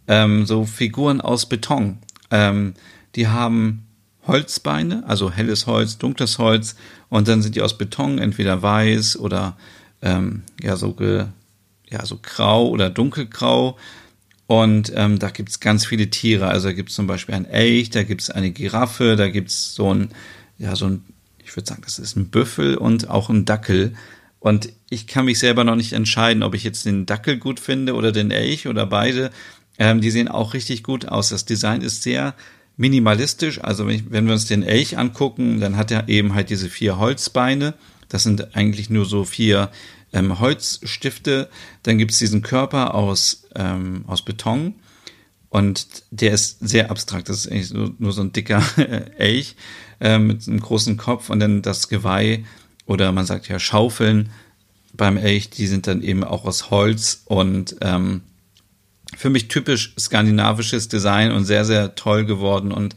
ähm, 0.09 0.47
so 0.47 0.65
Figuren 0.65 1.21
aus 1.21 1.49
Beton. 1.49 1.99
Ähm, 2.31 2.75
die 3.15 3.29
haben 3.29 3.87
Holzbeine, 4.27 5.05
also 5.07 5.31
helles 5.31 5.67
Holz, 5.67 5.99
dunkles 5.99 6.39
Holz 6.39 6.77
und 7.09 7.29
dann 7.29 7.43
sind 7.43 7.55
die 7.55 7.63
aus 7.63 7.79
Beton, 7.79 8.19
entweder 8.19 8.63
weiß 8.63 9.19
oder 9.19 9.57
ähm, 10.03 10.43
ja 10.63 10.77
so 10.77 10.93
ge, 10.93 11.27
ja 11.89 12.05
so 12.05 12.19
grau 12.21 12.69
oder 12.69 12.91
dunkelgrau. 12.91 13.77
Und 14.49 14.93
ähm, 14.95 15.19
da 15.19 15.31
gibt's 15.31 15.59
ganz 15.59 15.85
viele 15.87 16.09
Tiere. 16.09 16.47
Also 16.49 16.69
da 16.69 16.73
gibt's 16.73 16.95
zum 16.95 17.09
Beispiel 17.09 17.35
ein 17.35 17.47
Elch, 17.47 17.91
da 17.91 18.05
gibt's 18.05 18.31
eine 18.31 18.53
Giraffe, 18.53 19.17
da 19.17 19.29
gibt's 19.29 19.75
so 19.75 19.93
ein, 19.93 20.11
ja, 20.59 20.77
so 20.77 20.87
ein, 20.87 21.05
ich 21.45 21.57
würde 21.57 21.69
sagen, 21.69 21.83
das 21.85 21.99
ist 21.99 22.17
ein 22.17 22.29
Büffel 22.29 22.77
und 22.77 23.11
auch 23.11 23.29
ein 23.29 23.45
Dackel. 23.45 23.95
Und 24.39 24.73
ich 24.89 25.09
kann 25.09 25.25
mich 25.25 25.41
selber 25.41 25.65
noch 25.65 25.75
nicht 25.75 25.93
entscheiden, 25.93 26.45
ob 26.45 26.55
ich 26.55 26.63
jetzt 26.63 26.87
den 26.87 27.07
Dackel 27.07 27.39
gut 27.39 27.59
finde 27.59 27.95
oder 27.95 28.13
den 28.13 28.31
Elch 28.31 28.69
oder 28.69 28.87
beide. 28.87 29.31
Ähm, 29.79 30.01
die 30.01 30.11
sehen 30.11 30.29
auch 30.29 30.55
richtig 30.55 30.83
gut 30.83 31.09
aus. 31.09 31.29
Das 31.29 31.45
Design 31.45 31.83
ist 31.83 32.03
sehr 32.03 32.35
minimalistisch. 32.77 33.63
Also 33.63 33.87
wenn, 33.87 33.95
ich, 33.97 34.11
wenn 34.11 34.27
wir 34.27 34.33
uns 34.33 34.47
den 34.47 34.63
Elch 34.63 34.99
angucken, 34.99 35.61
dann 35.61 35.77
hat 35.77 35.91
er 35.91 36.09
eben 36.09 36.35
halt 36.35 36.51
diese 36.51 36.69
vier 36.69 36.99
Holzbeine. 36.99 37.75
Das 38.09 38.23
sind 38.23 38.55
eigentlich 38.55 38.91
nur 38.91 39.05
so 39.05 39.25
vier 39.25 39.71
ähm, 40.13 40.39
Holzstifte. 40.39 41.49
Dann 41.83 41.99
gibt's 41.99 42.19
diesen 42.19 42.43
Körper 42.43 42.95
aus, 42.95 43.45
ähm, 43.55 44.05
aus 44.07 44.25
Beton. 44.25 44.75
Und 45.49 46.05
der 46.11 46.33
ist 46.33 46.59
sehr 46.61 46.91
abstrakt. 46.91 47.29
Das 47.29 47.39
ist 47.39 47.51
eigentlich 47.51 47.73
nur, 47.73 47.95
nur 47.99 48.13
so 48.13 48.21
ein 48.21 48.33
dicker 48.33 48.63
Elch 49.19 49.57
äh, 50.01 50.19
mit 50.19 50.47
einem 50.47 50.61
großen 50.61 50.97
Kopf 50.97 51.31
und 51.31 51.41
dann 51.41 51.63
das 51.63 51.89
Geweih 51.89 52.45
oder 52.87 53.11
man 53.13 53.27
sagt 53.27 53.49
ja 53.49 53.59
Schaufeln 53.59 54.31
beim 54.93 55.17
Elch, 55.17 55.51
die 55.51 55.67
sind 55.67 55.87
dann 55.87 56.03
eben 56.03 56.25
auch 56.25 56.45
aus 56.45 56.71
Holz 56.71 57.23
und 57.27 57.77
ähm, 57.81 58.23
für 59.17 59.31
mich 59.31 59.49
typisch 59.49 59.95
skandinavisches 59.99 60.89
Design 60.89 61.33
und 61.33 61.45
sehr, 61.45 61.65
sehr 61.65 61.95
toll 61.95 62.25
geworden 62.25 62.73
und 62.73 62.97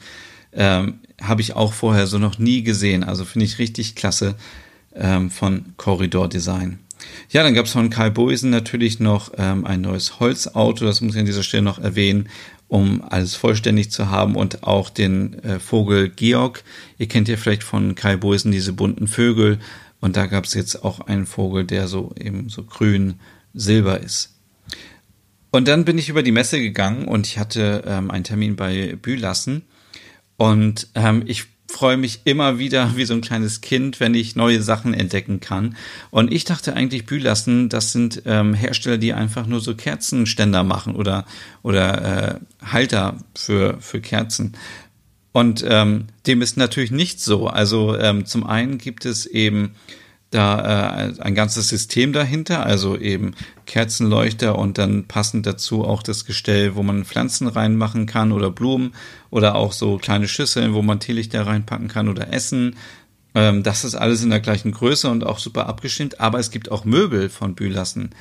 ähm, 0.54 1.00
habe 1.22 1.42
ich 1.42 1.56
auch 1.56 1.74
vorher 1.74 2.08
so 2.08 2.18
noch 2.18 2.40
nie 2.40 2.64
gesehen. 2.64 3.04
Also 3.04 3.26
finde 3.26 3.46
ich 3.46 3.60
richtig 3.60 3.96
klasse 3.96 4.36
ähm, 4.96 5.30
von 5.30 5.74
Corridor 5.78 6.28
Design. 6.28 6.80
Ja, 7.30 7.44
dann 7.44 7.54
gab 7.54 7.66
es 7.66 7.72
von 7.72 7.90
Kai 7.90 8.10
Boisen 8.10 8.50
natürlich 8.50 9.00
noch 9.00 9.32
ähm, 9.38 9.66
ein 9.66 9.82
neues 9.82 10.20
Holzauto, 10.20 10.86
das 10.86 11.02
muss 11.02 11.14
ich 11.14 11.20
an 11.20 11.26
dieser 11.26 11.44
Stelle 11.44 11.64
noch 11.64 11.80
erwähnen, 11.80 12.30
um 12.68 13.02
alles 13.02 13.36
vollständig 13.36 13.92
zu 13.92 14.10
haben 14.10 14.36
und 14.36 14.64
auch 14.64 14.90
den 14.90 15.42
äh, 15.44 15.60
Vogel 15.60 16.10
Georg. 16.10 16.64
Ihr 16.98 17.08
kennt 17.08 17.28
ja 17.28 17.38
vielleicht 17.38 17.64
von 17.64 17.96
Kai 17.96 18.18
Boisen 18.18 18.52
diese 18.52 18.74
bunten 18.74 19.08
Vögel 19.08 19.60
und 20.02 20.18
da 20.18 20.26
gab 20.26 20.46
es 20.46 20.54
jetzt 20.54 20.84
auch 20.84 21.00
einen 21.02 21.26
Vogel, 21.26 21.66
der 21.66 21.88
so 21.88 22.14
eben 22.20 22.50
so 22.50 22.64
grün 22.64 23.16
silber 23.54 24.00
ist. 24.02 24.39
Und 25.52 25.68
dann 25.68 25.86
bin 25.86 25.98
ich 25.98 26.10
über 26.10 26.24
die 26.24 26.32
Messe 26.32 26.60
gegangen 26.60 27.08
und 27.08 27.28
ich 27.28 27.40
hatte 27.40 27.84
ähm, 27.88 28.12
einen 28.12 28.24
Termin 28.24 28.56
bei 28.56 28.96
Bülassen. 29.02 29.64
Und 30.38 30.88
ähm, 30.96 31.24
ich 31.26 31.46
freue 31.70 31.98
mich 31.98 32.22
immer 32.26 32.60
wieder 32.60 32.96
wie 32.96 33.06
so 33.06 33.14
ein 33.14 33.22
kleines 33.22 33.62
Kind, 33.62 34.00
wenn 34.00 34.14
ich 34.14 34.36
neue 34.36 34.62
Sachen 34.62 34.94
entdecken 34.94 35.40
kann. 35.40 35.76
Und 36.12 36.34
ich 36.34 36.44
dachte 36.44 36.76
eigentlich, 36.76 37.06
Bülassen, 37.06 37.70
das 37.70 37.92
sind 37.92 38.24
ähm, 38.26 38.54
Hersteller, 38.54 38.98
die 38.98 39.14
einfach 39.14 39.46
nur 39.46 39.60
so 39.60 39.76
Kerzenständer 39.76 40.64
machen 40.64 40.96
oder, 40.96 41.26
oder 41.62 42.40
äh, 42.62 42.66
Halter 42.66 43.18
für, 43.36 43.78
für 43.80 44.02
Kerzen. 44.02 44.54
Und 45.32 45.64
ähm, 45.68 46.08
dem 46.26 46.42
ist 46.42 46.58
natürlich 46.58 46.92
nicht 46.92 47.22
so. 47.22 47.48
Also 47.48 47.98
ähm, 47.98 48.26
zum 48.26 48.46
einen 48.46 48.78
gibt 48.78 49.06
es 49.06 49.26
eben 49.26 49.76
da 50.32 51.08
äh, 51.08 51.22
ein 51.22 51.34
ganzes 51.34 51.70
System 51.70 52.14
dahinter, 52.14 52.66
also 52.66 52.98
eben 52.98 53.34
Kerzenleuchter 53.66 54.58
und 54.58 54.78
dann 54.78 55.06
passend 55.06 55.46
dazu 55.46 55.84
auch 55.84 56.04
das 56.04 56.26
Gestell, 56.26 56.76
wo 56.76 56.84
man 56.84 57.06
Pflanzen 57.06 57.48
reinmachen 57.48 58.06
kann 58.06 58.32
oder 58.32 58.52
Blumen 58.52 58.94
oder 59.32 59.56
auch 59.56 59.74
so 59.74 59.98
kleine 59.98 60.28
Schüsseln, 60.28 60.74
wo 60.74 60.82
man 60.82 61.00
Teelichter 61.00 61.48
reinpacken 61.48 61.88
kann 61.88 62.10
oder 62.10 62.32
Essen. 62.32 62.76
Ähm, 63.34 63.64
das 63.64 63.84
ist 63.84 63.96
alles 63.96 64.24
in 64.24 64.30
der 64.30 64.40
gleichen 64.40 64.72
Größe 64.72 65.10
und 65.10 65.26
auch 65.26 65.40
super 65.40 65.68
abgestimmt, 65.68 66.20
aber 66.20 66.40
es 66.40 66.52
gibt 66.52 66.72
auch 66.72 66.86
Möbel 66.86 67.30
von 67.30 67.56
Bülassen. 67.56 68.12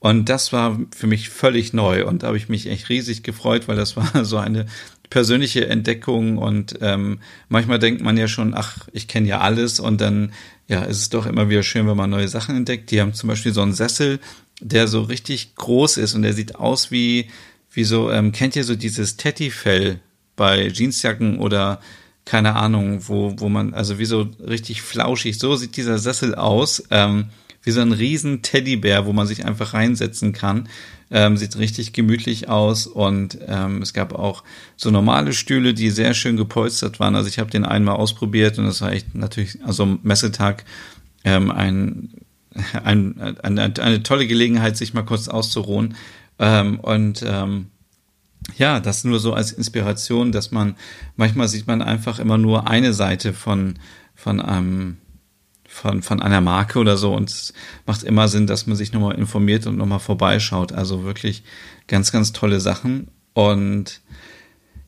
Und 0.00 0.28
das 0.28 0.52
war 0.52 0.78
für 0.94 1.06
mich 1.06 1.30
völlig 1.30 1.72
neu 1.72 2.04
und 2.04 2.22
da 2.22 2.26
habe 2.26 2.36
ich 2.36 2.50
mich 2.50 2.66
echt 2.66 2.90
riesig 2.90 3.22
gefreut, 3.22 3.68
weil 3.68 3.76
das 3.76 3.96
war 3.96 4.26
so 4.26 4.36
eine 4.36 4.66
persönliche 5.08 5.66
Entdeckung 5.66 6.36
und 6.36 6.78
ähm, 6.82 7.20
manchmal 7.48 7.78
denkt 7.78 8.02
man 8.02 8.16
ja 8.16 8.28
schon, 8.28 8.52
ach, 8.52 8.88
ich 8.92 9.08
kenne 9.08 9.28
ja 9.28 9.40
alles 9.40 9.80
und 9.80 10.00
dann 10.00 10.32
ja, 10.68 10.82
ist 10.82 10.98
es 10.98 11.08
doch 11.10 11.26
immer 11.26 11.48
wieder 11.48 11.62
schön, 11.62 11.86
wenn 11.86 11.96
man 11.96 12.10
neue 12.10 12.28
Sachen 12.28 12.56
entdeckt. 12.56 12.90
Die 12.90 13.00
haben 13.00 13.14
zum 13.14 13.28
Beispiel 13.28 13.52
so 13.52 13.60
einen 13.60 13.74
Sessel, 13.74 14.18
der 14.60 14.88
so 14.88 15.02
richtig 15.02 15.54
groß 15.56 15.98
ist 15.98 16.14
und 16.14 16.22
der 16.22 16.32
sieht 16.32 16.54
aus 16.56 16.90
wie, 16.90 17.28
wie 17.72 17.84
so, 17.84 18.10
ähm, 18.10 18.32
kennt 18.32 18.56
ihr 18.56 18.64
so 18.64 18.74
dieses 18.74 19.16
Teddy-Fell 19.16 20.00
bei 20.36 20.68
Jeansjacken 20.68 21.38
oder 21.38 21.80
keine 22.24 22.56
Ahnung, 22.56 23.06
wo, 23.06 23.34
wo 23.36 23.48
man, 23.48 23.74
also 23.74 23.98
wie 23.98 24.06
so 24.06 24.28
richtig 24.40 24.80
flauschig, 24.80 25.38
so 25.38 25.56
sieht 25.56 25.76
dieser 25.76 25.98
Sessel 25.98 26.34
aus, 26.34 26.82
ähm, 26.90 27.26
wie 27.62 27.70
so 27.70 27.80
ein 27.80 27.92
riesen 27.92 28.42
Teddybär, 28.42 29.06
wo 29.06 29.12
man 29.12 29.26
sich 29.26 29.44
einfach 29.44 29.74
reinsetzen 29.74 30.32
kann. 30.32 30.68
Ähm, 31.16 31.36
sieht 31.36 31.56
richtig 31.56 31.92
gemütlich 31.92 32.48
aus 32.48 32.88
und 32.88 33.38
ähm, 33.46 33.82
es 33.82 33.92
gab 33.92 34.14
auch 34.14 34.42
so 34.76 34.90
normale 34.90 35.32
Stühle, 35.32 35.72
die 35.72 35.90
sehr 35.90 36.12
schön 36.12 36.36
gepolstert 36.36 36.98
waren. 36.98 37.14
Also 37.14 37.28
ich 37.28 37.38
habe 37.38 37.50
den 37.50 37.64
einmal 37.64 37.94
ausprobiert 37.94 38.58
und 38.58 38.64
das 38.64 38.80
war 38.80 38.90
echt 38.90 39.14
natürlich, 39.14 39.64
also 39.64 39.98
Messetag 40.02 40.64
ähm, 41.22 41.52
ein, 41.52 42.14
ein, 42.84 43.20
eine, 43.44 43.72
eine 43.78 44.02
tolle 44.02 44.26
Gelegenheit, 44.26 44.76
sich 44.76 44.92
mal 44.92 45.04
kurz 45.04 45.28
auszuruhen. 45.28 45.94
Ähm, 46.40 46.80
und 46.80 47.24
ähm, 47.24 47.66
ja, 48.56 48.80
das 48.80 49.04
nur 49.04 49.20
so 49.20 49.34
als 49.34 49.52
Inspiration, 49.52 50.32
dass 50.32 50.50
man 50.50 50.74
manchmal 51.14 51.46
sieht 51.46 51.68
man 51.68 51.80
einfach 51.80 52.18
immer 52.18 52.38
nur 52.38 52.68
eine 52.68 52.92
Seite 52.92 53.32
von 53.32 53.78
von 54.16 54.40
einem 54.40 54.96
von, 55.74 56.02
von 56.02 56.22
einer 56.22 56.40
Marke 56.40 56.78
oder 56.78 56.96
so. 56.96 57.12
Und 57.12 57.30
es 57.30 57.52
macht 57.84 58.04
immer 58.04 58.28
Sinn, 58.28 58.46
dass 58.46 58.66
man 58.66 58.76
sich 58.76 58.92
nochmal 58.92 59.16
informiert 59.16 59.66
und 59.66 59.76
nochmal 59.76 59.98
vorbeischaut. 59.98 60.72
Also 60.72 61.04
wirklich 61.04 61.42
ganz, 61.88 62.12
ganz 62.12 62.32
tolle 62.32 62.60
Sachen. 62.60 63.08
Und 63.32 64.00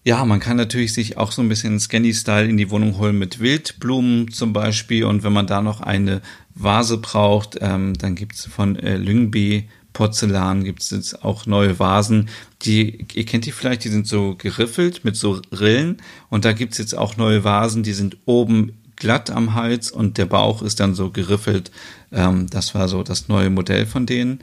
ja, 0.05 0.25
man 0.25 0.38
kann 0.38 0.57
natürlich 0.57 0.94
sich 0.94 1.16
auch 1.16 1.33
so 1.33 1.42
ein 1.42 1.49
bisschen 1.49 1.81
Scanny-Style 1.81 2.49
in 2.49 2.57
die 2.57 2.70
Wohnung 2.70 2.99
holen 2.99 3.18
mit 3.18 3.40
Wildblumen 3.40 4.31
zum 4.31 4.53
Beispiel. 4.53 5.05
Und 5.05 5.25
wenn 5.25 5.33
man 5.33 5.49
da 5.49 5.61
noch 5.61 5.81
eine 5.81 6.22
Vase 6.55 6.99
braucht, 6.99 7.59
ähm, 7.61 7.94
dann 7.94 8.14
gibt's 8.14 8.46
von 8.46 8.77
äh, 8.77 8.96
Lyngby 8.96 9.68
Porzellan 9.92 10.62
gibt's 10.62 10.90
jetzt 10.90 11.25
auch 11.25 11.47
neue 11.47 11.78
Vasen. 11.78 12.28
Die, 12.62 13.07
ihr 13.14 13.24
kennt 13.24 13.47
die 13.47 13.53
vielleicht, 13.53 13.82
die 13.82 13.89
sind 13.89 14.07
so 14.07 14.37
geriffelt 14.37 15.05
mit 15.05 15.16
so 15.16 15.41
Rillen. 15.51 15.97
Und 16.28 16.45
da 16.45 16.53
gibt's 16.53 16.78
jetzt 16.78 16.97
auch 16.97 17.16
neue 17.16 17.45
Vasen, 17.45 17.82
die 17.82 17.95
sind 17.95 18.18
oben 18.26 18.72
glatt 18.97 19.30
am 19.30 19.55
Hals 19.55 19.90
und 19.90 20.18
der 20.18 20.26
Bauch 20.26 20.62
ist 20.62 20.80
dann 20.80 20.94
so 20.94 21.11
geriffelt. 21.11 21.70
Ähm, 22.12 22.49
das 22.49 22.74
war 22.74 22.88
so 22.88 23.03
das 23.03 23.28
neue 23.28 23.51
Modell 23.51 23.86
von 23.86 24.07
denen. 24.07 24.40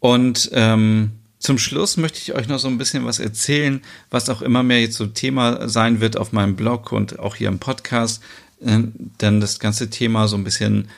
Und 0.00 0.50
ähm, 0.52 1.12
zum 1.38 1.58
Schluss 1.58 1.96
möchte 1.96 2.18
ich 2.18 2.34
euch 2.34 2.48
noch 2.48 2.58
so 2.58 2.68
ein 2.68 2.78
bisschen 2.78 3.04
was 3.04 3.18
erzählen, 3.18 3.82
was 4.10 4.30
auch 4.30 4.42
immer 4.42 4.62
mehr 4.62 4.80
jetzt 4.80 4.96
so 4.96 5.06
Thema 5.06 5.68
sein 5.68 6.00
wird 6.00 6.16
auf 6.16 6.32
meinem 6.32 6.56
Blog 6.56 6.92
und 6.92 7.18
auch 7.18 7.36
hier 7.36 7.48
im 7.48 7.58
Podcast. 7.58 8.22
Äh, 8.64 8.82
denn 9.20 9.40
das 9.40 9.58
ganze 9.58 9.90
Thema 9.90 10.28
so 10.28 10.36
ein 10.36 10.44
bisschen 10.44 10.88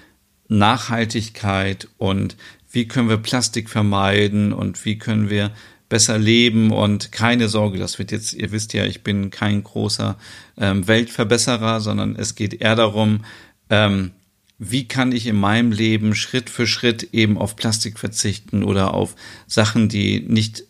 Nachhaltigkeit 0.49 1.89
und 1.99 2.37
wie 2.71 2.87
können 2.87 3.09
wir 3.09 3.16
Plastik 3.19 3.69
vermeiden 3.69 4.53
und 4.53 4.85
wie 4.85 4.99
können 4.99 5.31
wir 5.31 5.51
besser 5.89 6.18
leben 6.18 6.70
und 6.70 7.12
keine 7.12 7.49
Sorge, 7.49 7.78
das 7.78 7.99
wird 7.99 8.12
jetzt, 8.12 8.34
ihr 8.34 8.53
wisst 8.53 8.74
ja, 8.74 8.84
ich 8.84 9.03
bin 9.03 9.30
kein 9.30 9.62
großer 9.62 10.16
ähm, 10.59 10.86
Weltverbesserer, 10.86 11.80
sondern 11.80 12.14
es 12.16 12.34
geht 12.34 12.55
eher 12.55 12.76
darum, 12.76 13.24
ähm, 13.70 14.12
wie 14.59 14.89
kann 14.89 15.12
ich 15.12 15.26
in 15.26 15.36
meinem 15.36 15.72
Leben 15.72 16.14
Schritt 16.14 16.51
für 16.51 16.66
Schritt 16.66 17.14
eben 17.14 17.39
auf 17.39 17.57
Plastik 17.57 17.99
verzichten 17.99 18.64
oder 18.64 18.93
auf 18.93 19.14
Sachen, 19.47 19.89
die 19.89 20.20
nicht, 20.20 20.64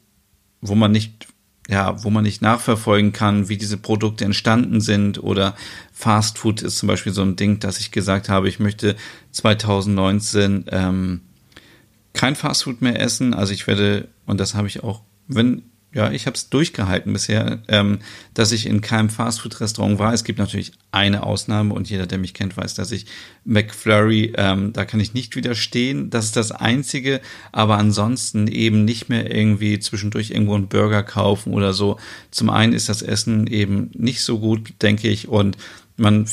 wo 0.61 0.75
man 0.75 0.93
nicht, 0.93 1.27
ja, 1.69 2.03
wo 2.05 2.11
man 2.11 2.25
nicht 2.25 2.43
nachverfolgen 2.43 3.13
kann, 3.13 3.49
wie 3.49 3.57
diese 3.57 3.79
Produkte 3.79 4.25
entstanden 4.25 4.81
sind 4.81 5.23
oder 5.23 5.57
Fast 5.93 6.39
Food 6.39 6.63
ist 6.63 6.79
zum 6.79 6.87
Beispiel 6.87 7.13
so 7.13 7.23
ein 7.23 7.37
Ding, 7.37 7.61
dass 7.61 7.81
ich 7.81 7.91
gesagt 7.91 8.29
habe, 8.29 8.49
ich 8.49 8.61
möchte 8.61 8.95
2019 9.33 10.67
ähm, 10.71 11.23
kein 12.13 12.37
Fast 12.37 12.65
Food 12.65 12.83
mehr 12.83 13.01
essen. 13.01 13.33
Also 13.33 13.53
ich 13.55 13.67
werde, 13.67 14.09
und 14.27 14.39
das 14.39 14.55
habe 14.55 14.69
ich 14.69 14.83
auch 14.85 15.03
wenn, 15.29 15.63
ja, 15.93 16.11
ich 16.11 16.27
habe 16.27 16.35
es 16.35 16.51
durchgehalten 16.51 17.13
bisher, 17.13 17.61
ähm, 17.69 18.01
dass 18.35 18.53
ich 18.53 18.67
in 18.67 18.81
keinem 18.83 19.09
Fastfood-Restaurant 19.09 19.99
war. 19.99 20.13
Es 20.13 20.25
gibt 20.25 20.39
natürlich 20.39 20.73
eine 20.91 21.23
Ausnahme 21.23 21.73
und 21.73 21.89
jeder, 21.89 22.07
der 22.07 22.19
mich 22.19 22.35
kennt, 22.35 22.57
weiß, 22.57 22.75
dass 22.75 22.93
ich 22.93 23.07
McFlurry, 23.45 24.35
ähm, 24.37 24.73
da 24.75 24.85
kann 24.85 25.01
ich 25.01 25.15
nicht 25.15 25.35
widerstehen. 25.35 26.11
Das 26.11 26.27
ist 26.27 26.37
das 26.37 26.53
Einzige, 26.53 27.21
aber 27.53 27.79
ansonsten 27.79 28.49
eben 28.49 28.85
nicht 28.85 29.09
mehr 29.09 29.35
irgendwie 29.35 29.79
zwischendurch 29.79 30.31
irgendwo 30.31 30.55
einen 30.55 30.69
Burger 30.69 31.03
kaufen 31.03 31.55
oder 31.55 31.73
so. 31.73 31.99
Zum 32.31 32.51
einen 32.51 32.75
ist 32.75 32.91
das 32.91 33.01
Essen 33.01 33.47
eben 33.47 33.91
nicht 33.95 34.21
so 34.21 34.41
gut, 34.41 34.75
denke 34.83 35.09
ich, 35.09 35.29
und 35.29 35.57
man, 35.97 36.27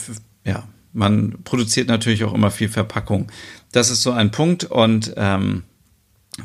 ja, 0.43 0.67
man 0.91 1.43
produziert 1.43 1.87
natürlich 1.87 2.23
auch 2.23 2.33
immer 2.33 2.51
viel 2.51 2.69
Verpackung. 2.69 3.31
Das 3.71 3.89
ist 3.89 4.01
so 4.01 4.11
ein 4.11 4.31
Punkt 4.31 4.65
und 4.65 5.13
ähm, 5.17 5.63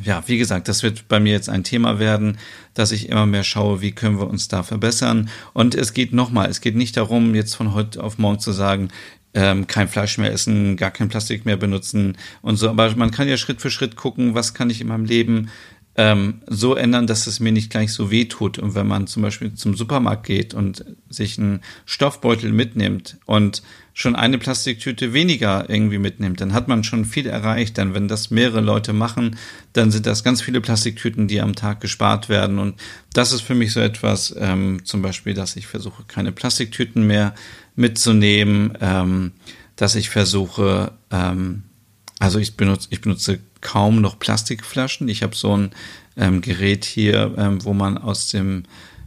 ja, 0.04 0.22
wie 0.26 0.38
gesagt, 0.38 0.68
das 0.68 0.82
wird 0.82 1.08
bei 1.08 1.18
mir 1.18 1.32
jetzt 1.32 1.48
ein 1.48 1.64
Thema 1.64 1.98
werden, 1.98 2.38
dass 2.74 2.92
ich 2.92 3.08
immer 3.08 3.26
mehr 3.26 3.42
schaue, 3.42 3.80
wie 3.80 3.92
können 3.92 4.20
wir 4.20 4.28
uns 4.28 4.48
da 4.48 4.62
verbessern. 4.62 5.30
Und 5.52 5.74
es 5.74 5.92
geht 5.92 6.12
nochmal, 6.12 6.48
es 6.48 6.60
geht 6.60 6.76
nicht 6.76 6.96
darum, 6.96 7.34
jetzt 7.34 7.54
von 7.54 7.74
heute 7.74 8.02
auf 8.02 8.18
morgen 8.18 8.38
zu 8.38 8.52
sagen, 8.52 8.90
ähm, 9.34 9.66
kein 9.66 9.88
Fleisch 9.88 10.18
mehr 10.18 10.32
essen, 10.32 10.76
gar 10.76 10.90
kein 10.90 11.08
Plastik 11.08 11.44
mehr 11.44 11.56
benutzen 11.56 12.16
und 12.42 12.56
so. 12.56 12.68
Aber 12.68 12.94
man 12.96 13.10
kann 13.10 13.28
ja 13.28 13.36
Schritt 13.36 13.60
für 13.60 13.70
Schritt 13.70 13.96
gucken, 13.96 14.34
was 14.34 14.54
kann 14.54 14.70
ich 14.70 14.80
in 14.80 14.88
meinem 14.88 15.04
Leben 15.04 15.50
ähm, 15.96 16.42
so 16.46 16.76
ändern, 16.76 17.06
dass 17.06 17.26
es 17.26 17.40
mir 17.40 17.52
nicht 17.52 17.70
gleich 17.70 17.92
so 17.92 18.10
weh 18.10 18.24
tut. 18.26 18.58
Und 18.58 18.74
wenn 18.74 18.86
man 18.86 19.06
zum 19.06 19.22
Beispiel 19.22 19.54
zum 19.54 19.74
Supermarkt 19.74 20.24
geht 20.24 20.54
und 20.54 20.84
sich 21.08 21.38
einen 21.38 21.60
Stoffbeutel 21.84 22.52
mitnimmt 22.52 23.18
und 23.26 23.62
schon 24.00 24.16
eine 24.16 24.38
Plastiktüte 24.38 25.12
weniger 25.12 25.68
irgendwie 25.68 25.98
mitnimmt, 25.98 26.40
dann 26.40 26.54
hat 26.54 26.68
man 26.68 26.84
schon 26.84 27.04
viel 27.04 27.26
erreicht. 27.26 27.76
Denn 27.76 27.92
wenn 27.92 28.08
das 28.08 28.30
mehrere 28.30 28.62
Leute 28.62 28.94
machen, 28.94 29.36
dann 29.74 29.90
sind 29.90 30.06
das 30.06 30.24
ganz 30.24 30.40
viele 30.40 30.62
Plastiktüten, 30.62 31.28
die 31.28 31.42
am 31.42 31.54
Tag 31.54 31.82
gespart 31.82 32.30
werden. 32.30 32.58
Und 32.58 32.80
das 33.12 33.32
ist 33.32 33.42
für 33.42 33.54
mich 33.54 33.74
so 33.74 33.80
etwas, 33.80 34.34
ähm, 34.38 34.86
zum 34.86 35.02
Beispiel, 35.02 35.34
dass 35.34 35.54
ich 35.54 35.66
versuche, 35.66 36.04
keine 36.08 36.32
Plastiktüten 36.32 37.06
mehr 37.06 37.34
mitzunehmen, 37.76 38.72
ähm, 38.80 39.32
dass 39.76 39.94
ich 39.96 40.08
versuche, 40.08 40.92
ähm, 41.10 41.64
also 42.18 42.38
ich 42.38 42.56
benutze, 42.56 42.88
ich 42.90 43.02
benutze 43.02 43.38
kaum 43.60 44.00
noch 44.00 44.18
Plastikflaschen. 44.18 45.10
Ich 45.10 45.22
habe 45.22 45.36
so 45.36 45.54
ein 45.54 45.72
ähm, 46.16 46.40
Gerät 46.40 46.86
hier, 46.86 47.34
ähm, 47.36 47.62
wo 47.66 47.74
man 47.74 47.98
aus 47.98 48.30
dem 48.30 48.62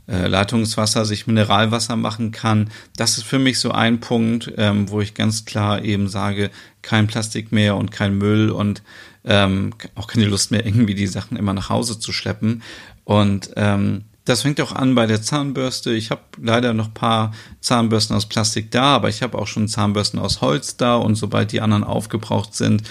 äh, 0.07 0.27
Leitungswasser 0.27 1.05
sich 1.05 1.27
Mineralwasser 1.27 1.95
machen 1.95 2.31
kann. 2.31 2.69
Das 2.97 3.17
ist 3.17 3.23
für 3.23 3.39
mich 3.39 3.59
so 3.59 3.71
ein 3.71 3.99
Punkt, 3.99 4.53
ähm, 4.57 4.89
wo 4.89 5.01
ich 5.01 5.13
ganz 5.13 5.45
klar 5.45 5.83
eben 5.83 6.07
sage, 6.07 6.51
kein 6.81 7.07
Plastik 7.07 7.51
mehr 7.51 7.75
und 7.75 7.91
kein 7.91 8.17
Müll 8.17 8.49
und 8.49 8.83
ähm, 9.25 9.73
auch 9.95 10.07
keine 10.07 10.25
Lust 10.25 10.51
mehr, 10.51 10.65
irgendwie 10.65 10.95
die 10.95 11.07
Sachen 11.07 11.37
immer 11.37 11.53
nach 11.53 11.69
Hause 11.69 11.99
zu 11.99 12.11
schleppen. 12.11 12.63
Und 13.05 13.51
ähm, 13.55 14.03
das 14.25 14.41
fängt 14.41 14.61
auch 14.61 14.71
an 14.71 14.95
bei 14.95 15.05
der 15.05 15.21
Zahnbürste. 15.21 15.93
Ich 15.93 16.09
habe 16.09 16.21
leider 16.41 16.73
noch 16.73 16.93
paar 16.93 17.33
Zahnbürsten 17.59 18.15
aus 18.15 18.27
Plastik 18.27 18.71
da, 18.71 18.95
aber 18.95 19.09
ich 19.09 19.21
habe 19.21 19.37
auch 19.37 19.47
schon 19.47 19.67
Zahnbürsten 19.67 20.19
aus 20.19 20.41
Holz 20.41 20.77
da 20.77 20.95
und 20.95 21.15
sobald 21.15 21.51
die 21.51 21.61
anderen 21.61 21.83
aufgebraucht 21.83 22.55
sind, 22.55 22.83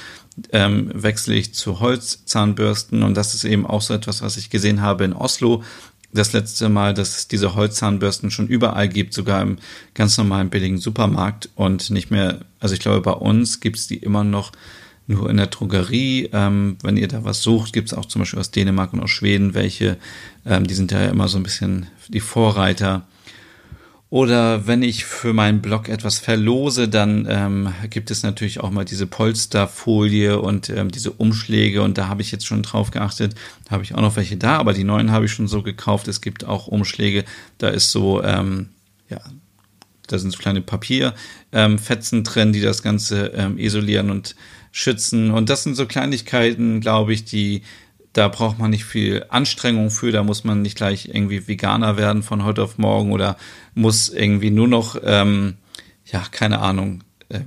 ähm, 0.51 0.91
wechsle 0.95 1.35
ich 1.35 1.55
zu 1.55 1.81
Holzzahnbürsten 1.81 3.03
und 3.03 3.17
das 3.17 3.35
ist 3.35 3.45
eben 3.45 3.67
auch 3.67 3.83
so 3.83 3.95
etwas, 3.95 4.23
was 4.23 4.37
ich 4.37 4.51
gesehen 4.51 4.83
habe 4.83 5.05
in 5.05 5.13
Oslo 5.13 5.63
das 6.13 6.33
letzte 6.33 6.69
Mal, 6.69 6.95
dass 6.95 7.17
es 7.17 7.29
diese 7.29 7.55
Holzzahnbürsten 7.55 8.31
schon 8.31 8.47
überall 8.47 8.89
gibt, 8.89 9.15
sogar 9.15 9.41
im 9.41 9.57
ganz 9.95 10.19
normalen 10.19 10.51
billigen 10.51 10.79
Supermarkt 10.79 11.49
und 11.55 11.91
nicht 11.91 12.11
mehr, 12.11 12.41
also 12.61 12.75
ich 12.75 12.81
glaube, 12.81 13.01
bei 13.01 13.13
uns 13.13 13.61
gibt 13.61 13.79
es 13.79 13.87
die 13.87 13.97
immer 13.97 14.25
noch 14.25 14.53
nur 15.07 15.31
in 15.31 15.37
der 15.37 15.47
Drogerie. 15.47 16.31
Ähm, 16.33 16.77
wenn 16.83 16.97
ihr 16.97 17.09
da 17.09 17.25
was 17.25 17.43
sucht, 17.43 17.73
gibt 17.73 17.89
es 17.89 17.95
auch 17.97 18.05
zum 18.05 18.21
Beispiel 18.21 18.39
aus 18.39 18.51
Dänemark 18.51 18.93
und 18.93 19.01
aus 19.01 19.11
Schweden 19.11 19.55
welche. 19.55 19.97
Ähm, 20.47 20.67
die 20.67 20.75
sind 20.75 20.93
ja 20.93 21.07
immer 21.07 21.29
so 21.29 21.39
ein 21.39 21.43
bisschen 21.43 21.87
die 22.09 22.21
Vorreiter. 22.21 23.07
Oder 24.13 24.67
wenn 24.67 24.83
ich 24.83 25.07
für 25.07 25.33
meinen 25.33 25.63
Blog 25.63 25.89
etwas 25.89 26.19
verlose, 26.19 26.87
dann 26.87 27.27
ähm, 27.31 27.73
gibt 27.89 28.11
es 28.11 28.23
natürlich 28.23 28.61
auch 28.61 28.71
mal 28.71 28.85
diese 28.85 29.07
Polsterfolie 29.07 30.39
und 30.39 30.69
ähm, 30.69 30.91
diese 30.91 31.13
Umschläge. 31.13 31.81
Und 31.81 31.97
da 31.97 32.09
habe 32.09 32.21
ich 32.21 32.31
jetzt 32.31 32.47
schon 32.47 32.63
drauf 32.63 32.91
geachtet. 32.91 33.35
Da 33.65 33.71
habe 33.71 33.85
ich 33.85 33.95
auch 33.95 34.03
noch 34.03 34.17
welche 34.17 34.37
da, 34.37 34.59
aber 34.59 34.75
die 34.75 34.85
neuen 34.85 35.13
habe 35.13 35.25
ich 35.25 35.33
schon 35.33 35.49
so 35.49 35.63
gekauft. 35.63 36.09
Es 36.09 36.21
gibt 36.21 36.45
auch 36.45 36.67
Umschläge. 36.67 37.25
Da 37.57 37.69
ist 37.69 37.91
so, 37.91 38.23
ähm, 38.23 38.69
ja, 39.09 39.19
da 40.09 40.19
sind 40.19 40.31
so 40.31 40.37
kleine 40.37 40.61
Papierfetzen 40.61 42.19
ähm, 42.19 42.25
drin, 42.25 42.53
die 42.53 42.61
das 42.61 42.83
Ganze 42.83 43.29
ähm, 43.29 43.57
isolieren 43.57 44.11
und 44.11 44.37
schützen. 44.73 45.31
Und 45.31 45.49
das 45.49 45.63
sind 45.63 45.75
so 45.75 45.87
Kleinigkeiten, 45.87 46.83
glaube 46.83 47.15
ich, 47.15 47.25
die 47.25 47.63
da 48.13 48.29
braucht 48.29 48.59
man 48.59 48.71
nicht 48.71 48.85
viel 48.85 49.25
Anstrengung 49.29 49.91
für, 49.91 50.13
da 50.13 50.23
muss 50.23 50.45
man 50.45 50.63
nicht 50.63 50.77
gleich 50.77 51.09
irgendwie 51.09 51.49
Veganer 51.49 51.97
werden 51.97 52.23
von 52.23 52.45
heute 52.45 52.63
auf 52.63 52.79
morgen 52.79 53.13
oder 53.13 53.37
muss 53.75 54.09
irgendwie 54.09 54.51
nur 54.51 54.69
noch, 54.69 54.97
ähm, 55.03 55.55
ja, 56.05 56.23
keine 56.31 56.61
Ahnung, 56.61 57.05
äh, 57.31 57.41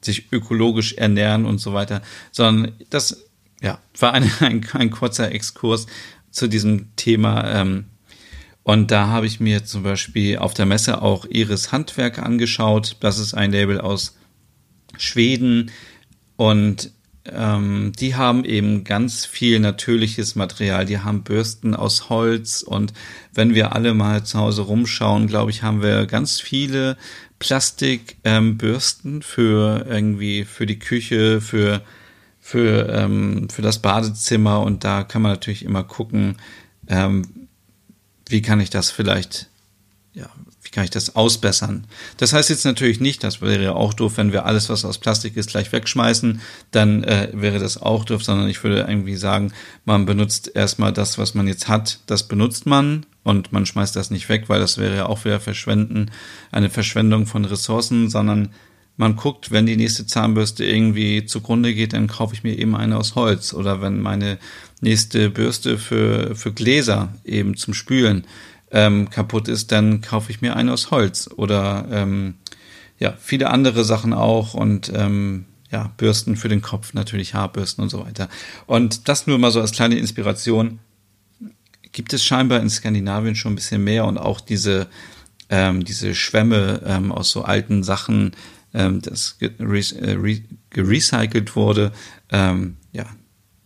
sich 0.00 0.32
ökologisch 0.32 0.94
ernähren 0.94 1.46
und 1.46 1.58
so 1.58 1.74
weiter, 1.74 2.02
sondern 2.30 2.72
das, 2.90 3.24
ja, 3.60 3.78
war 3.98 4.12
eine, 4.12 4.30
ein, 4.40 4.66
ein 4.72 4.90
kurzer 4.90 5.32
Exkurs 5.32 5.86
zu 6.30 6.48
diesem 6.48 6.94
Thema. 6.96 7.60
Ähm, 7.60 7.86
und 8.62 8.90
da 8.90 9.08
habe 9.08 9.26
ich 9.26 9.40
mir 9.40 9.64
zum 9.64 9.82
Beispiel 9.82 10.38
auf 10.38 10.54
der 10.54 10.66
Messe 10.66 11.02
auch 11.02 11.26
Iris 11.26 11.72
Handwerk 11.72 12.18
angeschaut. 12.18 12.96
Das 13.00 13.18
ist 13.18 13.34
ein 13.34 13.52
Label 13.52 13.80
aus 13.80 14.16
Schweden. 14.96 15.70
Und 16.36 16.90
ähm, 17.26 17.92
die 17.98 18.16
haben 18.16 18.44
eben 18.44 18.84
ganz 18.84 19.24
viel 19.24 19.58
natürliches 19.58 20.34
Material. 20.34 20.84
Die 20.84 20.98
haben 20.98 21.22
Bürsten 21.22 21.74
aus 21.74 22.08
Holz 22.10 22.62
und 22.62 22.92
wenn 23.32 23.54
wir 23.54 23.74
alle 23.74 23.94
mal 23.94 24.24
zu 24.24 24.38
Hause 24.38 24.62
rumschauen, 24.62 25.26
glaube 25.26 25.50
ich, 25.50 25.62
haben 25.62 25.82
wir 25.82 26.06
ganz 26.06 26.40
viele 26.40 26.96
Plastikbürsten 27.38 29.14
ähm, 29.14 29.22
für 29.22 29.86
irgendwie 29.88 30.44
für 30.44 30.66
die 30.66 30.78
Küche, 30.78 31.40
für 31.40 31.82
für 32.40 32.90
ähm, 32.90 33.48
für 33.48 33.62
das 33.62 33.80
Badezimmer 33.80 34.60
und 34.60 34.84
da 34.84 35.02
kann 35.02 35.22
man 35.22 35.32
natürlich 35.32 35.64
immer 35.64 35.82
gucken, 35.82 36.36
ähm, 36.88 37.48
wie 38.28 38.42
kann 38.42 38.60
ich 38.60 38.68
das 38.68 38.90
vielleicht 38.90 39.48
ja, 40.12 40.28
wie 40.64 40.70
kann 40.70 40.84
ich 40.84 40.90
das 40.90 41.14
ausbessern? 41.14 41.86
Das 42.16 42.32
heißt 42.32 42.50
jetzt 42.50 42.64
natürlich 42.64 42.98
nicht, 42.98 43.22
das 43.22 43.40
wäre 43.42 43.62
ja 43.62 43.72
auch 43.74 43.92
doof, 43.92 44.14
wenn 44.16 44.32
wir 44.32 44.46
alles, 44.46 44.70
was 44.70 44.84
aus 44.84 44.98
Plastik 44.98 45.36
ist, 45.36 45.50
gleich 45.50 45.70
wegschmeißen, 45.70 46.40
dann 46.70 47.04
äh, 47.04 47.28
wäre 47.32 47.58
das 47.58 47.80
auch 47.80 48.04
doof, 48.04 48.24
sondern 48.24 48.48
ich 48.48 48.64
würde 48.64 48.80
irgendwie 48.80 49.16
sagen, 49.16 49.52
man 49.84 50.06
benutzt 50.06 50.50
erstmal 50.54 50.92
das, 50.92 51.18
was 51.18 51.34
man 51.34 51.46
jetzt 51.46 51.68
hat, 51.68 52.00
das 52.06 52.26
benutzt 52.26 52.64
man 52.66 53.04
und 53.22 53.52
man 53.52 53.66
schmeißt 53.66 53.94
das 53.94 54.10
nicht 54.10 54.28
weg, 54.28 54.44
weil 54.48 54.60
das 54.60 54.78
wäre 54.78 54.96
ja 54.96 55.06
auch 55.06 55.24
wieder 55.24 55.38
verschwenden, 55.38 56.10
eine 56.50 56.70
Verschwendung 56.70 57.26
von 57.26 57.44
Ressourcen, 57.44 58.08
sondern 58.08 58.50
man 58.96 59.16
guckt, 59.16 59.50
wenn 59.50 59.66
die 59.66 59.76
nächste 59.76 60.06
Zahnbürste 60.06 60.64
irgendwie 60.64 61.26
zugrunde 61.26 61.74
geht, 61.74 61.92
dann 61.92 62.06
kaufe 62.06 62.34
ich 62.34 62.44
mir 62.44 62.56
eben 62.56 62.76
eine 62.76 62.96
aus 62.96 63.16
Holz 63.16 63.52
oder 63.52 63.82
wenn 63.82 64.00
meine 64.00 64.38
nächste 64.80 65.30
Bürste 65.30 65.78
für, 65.78 66.36
für 66.36 66.52
Gläser 66.52 67.12
eben 67.24 67.56
zum 67.56 67.74
Spülen 67.74 68.24
ähm, 68.70 69.10
kaputt 69.10 69.48
ist, 69.48 69.72
dann 69.72 70.00
kaufe 70.00 70.30
ich 70.30 70.40
mir 70.40 70.56
eine 70.56 70.72
aus 70.72 70.90
Holz 70.90 71.28
oder 71.34 71.86
ähm, 71.90 72.34
ja, 72.98 73.14
viele 73.18 73.50
andere 73.50 73.84
Sachen 73.84 74.12
auch 74.12 74.54
und 74.54 74.92
ähm, 74.94 75.46
ja, 75.70 75.90
Bürsten 75.96 76.36
für 76.36 76.48
den 76.48 76.62
Kopf, 76.62 76.94
natürlich 76.94 77.34
Haarbürsten 77.34 77.82
und 77.82 77.90
so 77.90 78.04
weiter. 78.04 78.28
Und 78.66 79.08
das 79.08 79.26
nur 79.26 79.38
mal 79.38 79.50
so 79.50 79.60
als 79.60 79.72
kleine 79.72 79.96
Inspiration. 79.96 80.78
Gibt 81.90 82.12
es 82.12 82.24
scheinbar 82.24 82.60
in 82.60 82.70
Skandinavien 82.70 83.34
schon 83.34 83.52
ein 83.52 83.56
bisschen 83.56 83.82
mehr 83.82 84.04
und 84.04 84.18
auch 84.18 84.40
diese, 84.40 84.88
ähm, 85.48 85.84
diese 85.84 86.14
Schwämme 86.14 86.82
ähm, 86.84 87.12
aus 87.12 87.30
so 87.30 87.42
alten 87.42 87.82
Sachen, 87.82 88.32
ähm, 88.72 89.00
das 89.00 89.36
äh, 89.40 90.40
gerecycelt 90.70 91.56
wurde. 91.56 91.92
Ähm, 92.30 92.76
ja, 92.92 93.06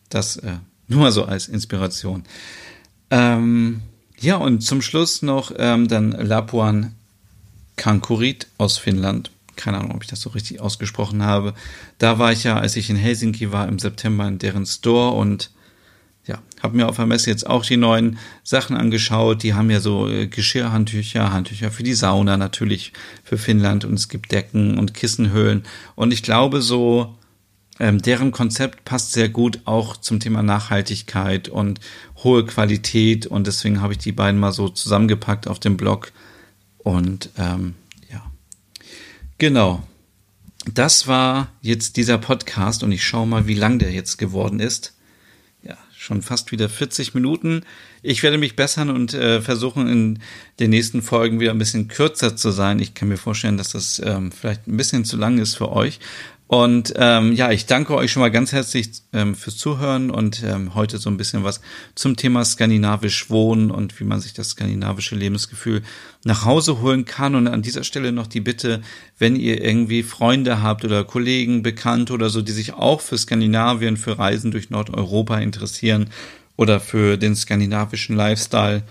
das 0.08 0.36
äh, 0.38 0.58
nur 0.86 1.00
mal 1.00 1.12
so 1.12 1.24
als 1.24 1.48
Inspiration. 1.48 2.24
Ähm, 3.10 3.82
ja, 4.20 4.36
und 4.36 4.62
zum 4.62 4.82
Schluss 4.82 5.22
noch 5.22 5.52
ähm, 5.56 5.88
dann 5.88 6.12
Lapuan 6.12 6.94
Kankurit 7.76 8.48
aus 8.58 8.78
Finnland. 8.78 9.30
Keine 9.56 9.78
Ahnung, 9.78 9.94
ob 9.94 10.02
ich 10.02 10.08
das 10.08 10.20
so 10.20 10.30
richtig 10.30 10.60
ausgesprochen 10.60 11.22
habe. 11.22 11.54
Da 11.98 12.18
war 12.18 12.32
ich 12.32 12.44
ja, 12.44 12.58
als 12.58 12.76
ich 12.76 12.90
in 12.90 12.96
Helsinki 12.96 13.52
war, 13.52 13.68
im 13.68 13.78
September 13.78 14.26
in 14.26 14.38
deren 14.38 14.66
Store 14.66 15.16
und 15.16 15.50
ja, 16.26 16.40
habe 16.62 16.76
mir 16.76 16.88
auf 16.88 16.96
der 16.96 17.06
Messe 17.06 17.30
jetzt 17.30 17.46
auch 17.46 17.64
die 17.64 17.78
neuen 17.78 18.18
Sachen 18.44 18.76
angeschaut. 18.76 19.42
Die 19.42 19.54
haben 19.54 19.70
ja 19.70 19.80
so 19.80 20.08
äh, 20.08 20.26
Geschirrhandtücher, 20.26 21.32
Handtücher 21.32 21.70
für 21.70 21.82
die 21.82 21.94
Sauna 21.94 22.36
natürlich 22.36 22.92
für 23.24 23.38
Finnland 23.38 23.84
und 23.84 23.94
es 23.94 24.08
gibt 24.08 24.30
Decken 24.30 24.78
und 24.78 24.94
Kissenhöhlen. 24.94 25.64
Und 25.94 26.12
ich 26.12 26.22
glaube 26.22 26.60
so, 26.60 27.14
ähm, 27.80 28.02
deren 28.02 28.30
Konzept 28.32 28.84
passt 28.84 29.12
sehr 29.12 29.28
gut 29.28 29.60
auch 29.64 29.96
zum 29.96 30.20
Thema 30.20 30.42
Nachhaltigkeit 30.42 31.48
und 31.48 31.80
hohe 32.22 32.44
Qualität. 32.44 33.26
Und 33.26 33.46
deswegen 33.46 33.80
habe 33.80 33.92
ich 33.92 33.98
die 33.98 34.12
beiden 34.12 34.40
mal 34.40 34.52
so 34.52 34.68
zusammengepackt 34.68 35.48
auf 35.48 35.58
dem 35.58 35.76
Blog. 35.76 36.12
Und 36.78 37.30
ähm, 37.38 37.74
ja, 38.10 38.30
genau. 39.38 39.82
Das 40.72 41.06
war 41.06 41.48
jetzt 41.62 41.96
dieser 41.96 42.18
Podcast 42.18 42.82
und 42.82 42.92
ich 42.92 43.04
schaue 43.04 43.26
mal, 43.26 43.46
wie 43.46 43.54
lang 43.54 43.78
der 43.78 43.90
jetzt 43.90 44.18
geworden 44.18 44.60
ist 44.60 44.94
schon 45.98 46.22
fast 46.22 46.52
wieder 46.52 46.68
40 46.68 47.14
Minuten. 47.14 47.62
Ich 48.02 48.22
werde 48.22 48.38
mich 48.38 48.54
bessern 48.54 48.88
und 48.88 49.14
äh, 49.14 49.42
versuchen, 49.42 49.88
in 49.88 50.18
den 50.60 50.70
nächsten 50.70 51.02
Folgen 51.02 51.40
wieder 51.40 51.50
ein 51.50 51.58
bisschen 51.58 51.88
kürzer 51.88 52.36
zu 52.36 52.50
sein. 52.50 52.78
Ich 52.78 52.94
kann 52.94 53.08
mir 53.08 53.16
vorstellen, 53.16 53.56
dass 53.56 53.70
das 53.70 54.00
ähm, 54.04 54.30
vielleicht 54.30 54.68
ein 54.68 54.76
bisschen 54.76 55.04
zu 55.04 55.16
lang 55.16 55.38
ist 55.38 55.56
für 55.56 55.72
euch. 55.72 55.98
Und 56.48 56.94
ähm, 56.96 57.34
ja, 57.34 57.50
ich 57.50 57.66
danke 57.66 57.94
euch 57.94 58.10
schon 58.10 58.22
mal 58.22 58.30
ganz 58.30 58.52
herzlich 58.52 59.02
ähm, 59.12 59.34
fürs 59.34 59.58
Zuhören 59.58 60.10
und 60.10 60.42
ähm, 60.42 60.74
heute 60.74 60.96
so 60.96 61.10
ein 61.10 61.18
bisschen 61.18 61.44
was 61.44 61.60
zum 61.94 62.16
Thema 62.16 62.42
skandinavisch 62.42 63.28
Wohnen 63.28 63.70
und 63.70 64.00
wie 64.00 64.04
man 64.04 64.18
sich 64.18 64.32
das 64.32 64.50
skandinavische 64.50 65.14
Lebensgefühl 65.14 65.82
nach 66.24 66.46
Hause 66.46 66.80
holen 66.80 67.04
kann. 67.04 67.34
Und 67.34 67.48
an 67.48 67.60
dieser 67.60 67.84
Stelle 67.84 68.12
noch 68.12 68.26
die 68.26 68.40
Bitte, 68.40 68.80
wenn 69.18 69.36
ihr 69.36 69.62
irgendwie 69.62 70.02
Freunde 70.02 70.62
habt 70.62 70.86
oder 70.86 71.04
Kollegen, 71.04 71.62
Bekannte 71.62 72.14
oder 72.14 72.30
so, 72.30 72.40
die 72.40 72.52
sich 72.52 72.72
auch 72.72 73.02
für 73.02 73.18
Skandinavien, 73.18 73.98
für 73.98 74.18
Reisen 74.18 74.50
durch 74.50 74.70
Nordeuropa 74.70 75.36
interessieren 75.40 76.08
oder 76.56 76.80
für 76.80 77.18
den 77.18 77.36
skandinavischen 77.36 78.16
Lifestyle, 78.16 78.84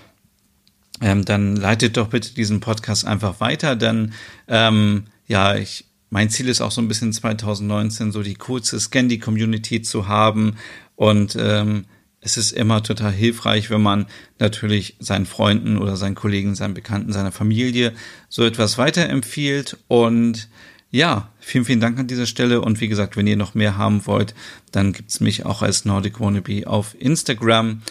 ähm, 1.01 1.25
dann 1.25 1.55
leitet 1.55 1.97
doch 1.97 2.09
bitte 2.09 2.35
diesen 2.35 2.59
Podcast 2.59 3.03
einfach 3.03 3.39
weiter, 3.39 3.75
denn 3.75 4.13
ähm, 4.47 5.05
ja, 5.27 5.55
ich 5.55 5.86
mein 6.09 6.29
Ziel 6.29 6.47
ist 6.47 6.61
auch 6.61 6.71
so 6.71 6.81
ein 6.81 6.87
bisschen 6.87 7.13
2019 7.13 8.11
so 8.11 8.23
die 8.23 8.35
coolste 8.35 8.79
Scandi-Community 8.79 9.81
zu 9.81 10.07
haben 10.07 10.57
und 10.95 11.37
ähm, 11.39 11.85
es 12.19 12.37
ist 12.37 12.51
immer 12.51 12.83
total 12.83 13.11
hilfreich, 13.11 13.69
wenn 13.69 13.81
man 13.81 14.07
natürlich 14.39 14.95
seinen 14.99 15.25
Freunden 15.25 15.77
oder 15.77 15.95
seinen 15.95 16.15
Kollegen, 16.15 16.55
seinen 16.55 16.73
Bekannten, 16.73 17.13
seiner 17.13 17.31
Familie 17.31 17.93
so 18.27 18.43
etwas 18.43 18.77
weiterempfiehlt 18.77 19.77
und 19.87 20.49
ja, 20.89 21.31
vielen, 21.39 21.65
vielen 21.65 21.79
Dank 21.79 21.99
an 21.99 22.07
dieser 22.07 22.25
Stelle. 22.25 22.61
Und 22.61 22.79
wie 22.79 22.87
gesagt, 22.87 23.17
wenn 23.17 23.27
ihr 23.27 23.35
noch 23.35 23.55
mehr 23.55 23.77
haben 23.77 24.05
wollt, 24.05 24.33
dann 24.71 24.93
gibt's 24.93 25.19
mich 25.19 25.45
auch 25.45 25.61
als 25.61 25.85
Nordic 25.85 26.19
Wannabe 26.19 26.65
auf 26.65 26.95
Instagram. 26.97 27.81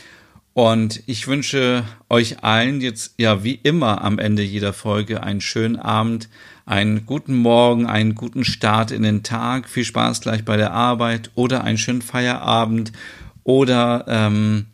Und 0.54 1.02
ich 1.06 1.28
wünsche 1.28 1.84
euch 2.08 2.42
allen 2.42 2.80
jetzt, 2.80 3.14
ja, 3.18 3.44
wie 3.44 3.54
immer 3.54 4.02
am 4.02 4.18
Ende 4.18 4.42
jeder 4.42 4.72
Folge 4.72 5.22
einen 5.22 5.42
schönen 5.42 5.76
Abend, 5.76 6.30
einen 6.66 7.06
guten 7.06 7.36
Morgen, 7.36 7.86
einen 7.86 8.16
guten 8.16 8.44
Start 8.44 8.90
in 8.90 9.02
den 9.02 9.22
Tag, 9.22 9.68
viel 9.68 9.84
Spaß 9.84 10.20
gleich 10.20 10.44
bei 10.44 10.56
der 10.56 10.72
Arbeit 10.72 11.30
oder 11.36 11.62
einen 11.62 11.78
schönen 11.78 12.02
Feierabend 12.02 12.92
oder, 13.44 14.04
ähm, 14.08 14.66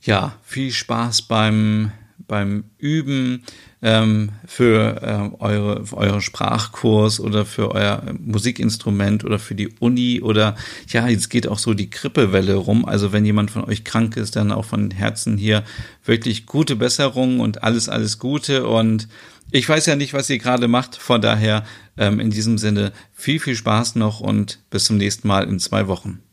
ja, 0.00 0.36
viel 0.44 0.70
Spaß 0.70 1.22
beim, 1.22 1.90
beim 2.28 2.64
Üben 2.78 3.42
ähm, 3.82 4.30
für, 4.46 5.02
äh, 5.02 5.42
eure, 5.42 5.84
für 5.84 5.96
euren 5.96 6.20
Sprachkurs 6.20 7.18
oder 7.18 7.44
für 7.44 7.72
euer 7.72 8.02
Musikinstrument 8.20 9.24
oder 9.24 9.40
für 9.40 9.56
die 9.56 9.70
Uni 9.80 10.20
oder 10.20 10.54
ja, 10.88 11.08
jetzt 11.08 11.28
geht 11.28 11.48
auch 11.48 11.58
so 11.58 11.74
die 11.74 11.90
Grippewelle 11.90 12.54
rum. 12.54 12.84
Also 12.84 13.12
wenn 13.12 13.24
jemand 13.24 13.50
von 13.50 13.64
euch 13.64 13.82
krank 13.82 14.16
ist, 14.16 14.36
dann 14.36 14.52
auch 14.52 14.64
von 14.64 14.92
Herzen 14.92 15.36
hier 15.36 15.64
wirklich 16.04 16.46
gute 16.46 16.76
Besserung 16.76 17.40
und 17.40 17.64
alles, 17.64 17.88
alles 17.88 18.18
Gute. 18.18 18.66
Und 18.68 19.08
ich 19.54 19.68
weiß 19.68 19.86
ja 19.86 19.94
nicht, 19.94 20.14
was 20.14 20.28
ihr 20.30 20.38
gerade 20.38 20.66
macht. 20.66 20.96
Von 20.96 21.20
daher 21.20 21.64
ähm, 21.96 22.18
in 22.18 22.30
diesem 22.30 22.58
Sinne 22.58 22.92
viel, 23.12 23.38
viel 23.38 23.54
Spaß 23.54 23.94
noch 23.94 24.18
und 24.18 24.58
bis 24.68 24.86
zum 24.86 24.96
nächsten 24.96 25.28
Mal 25.28 25.44
in 25.44 25.60
zwei 25.60 25.86
Wochen. 25.86 26.23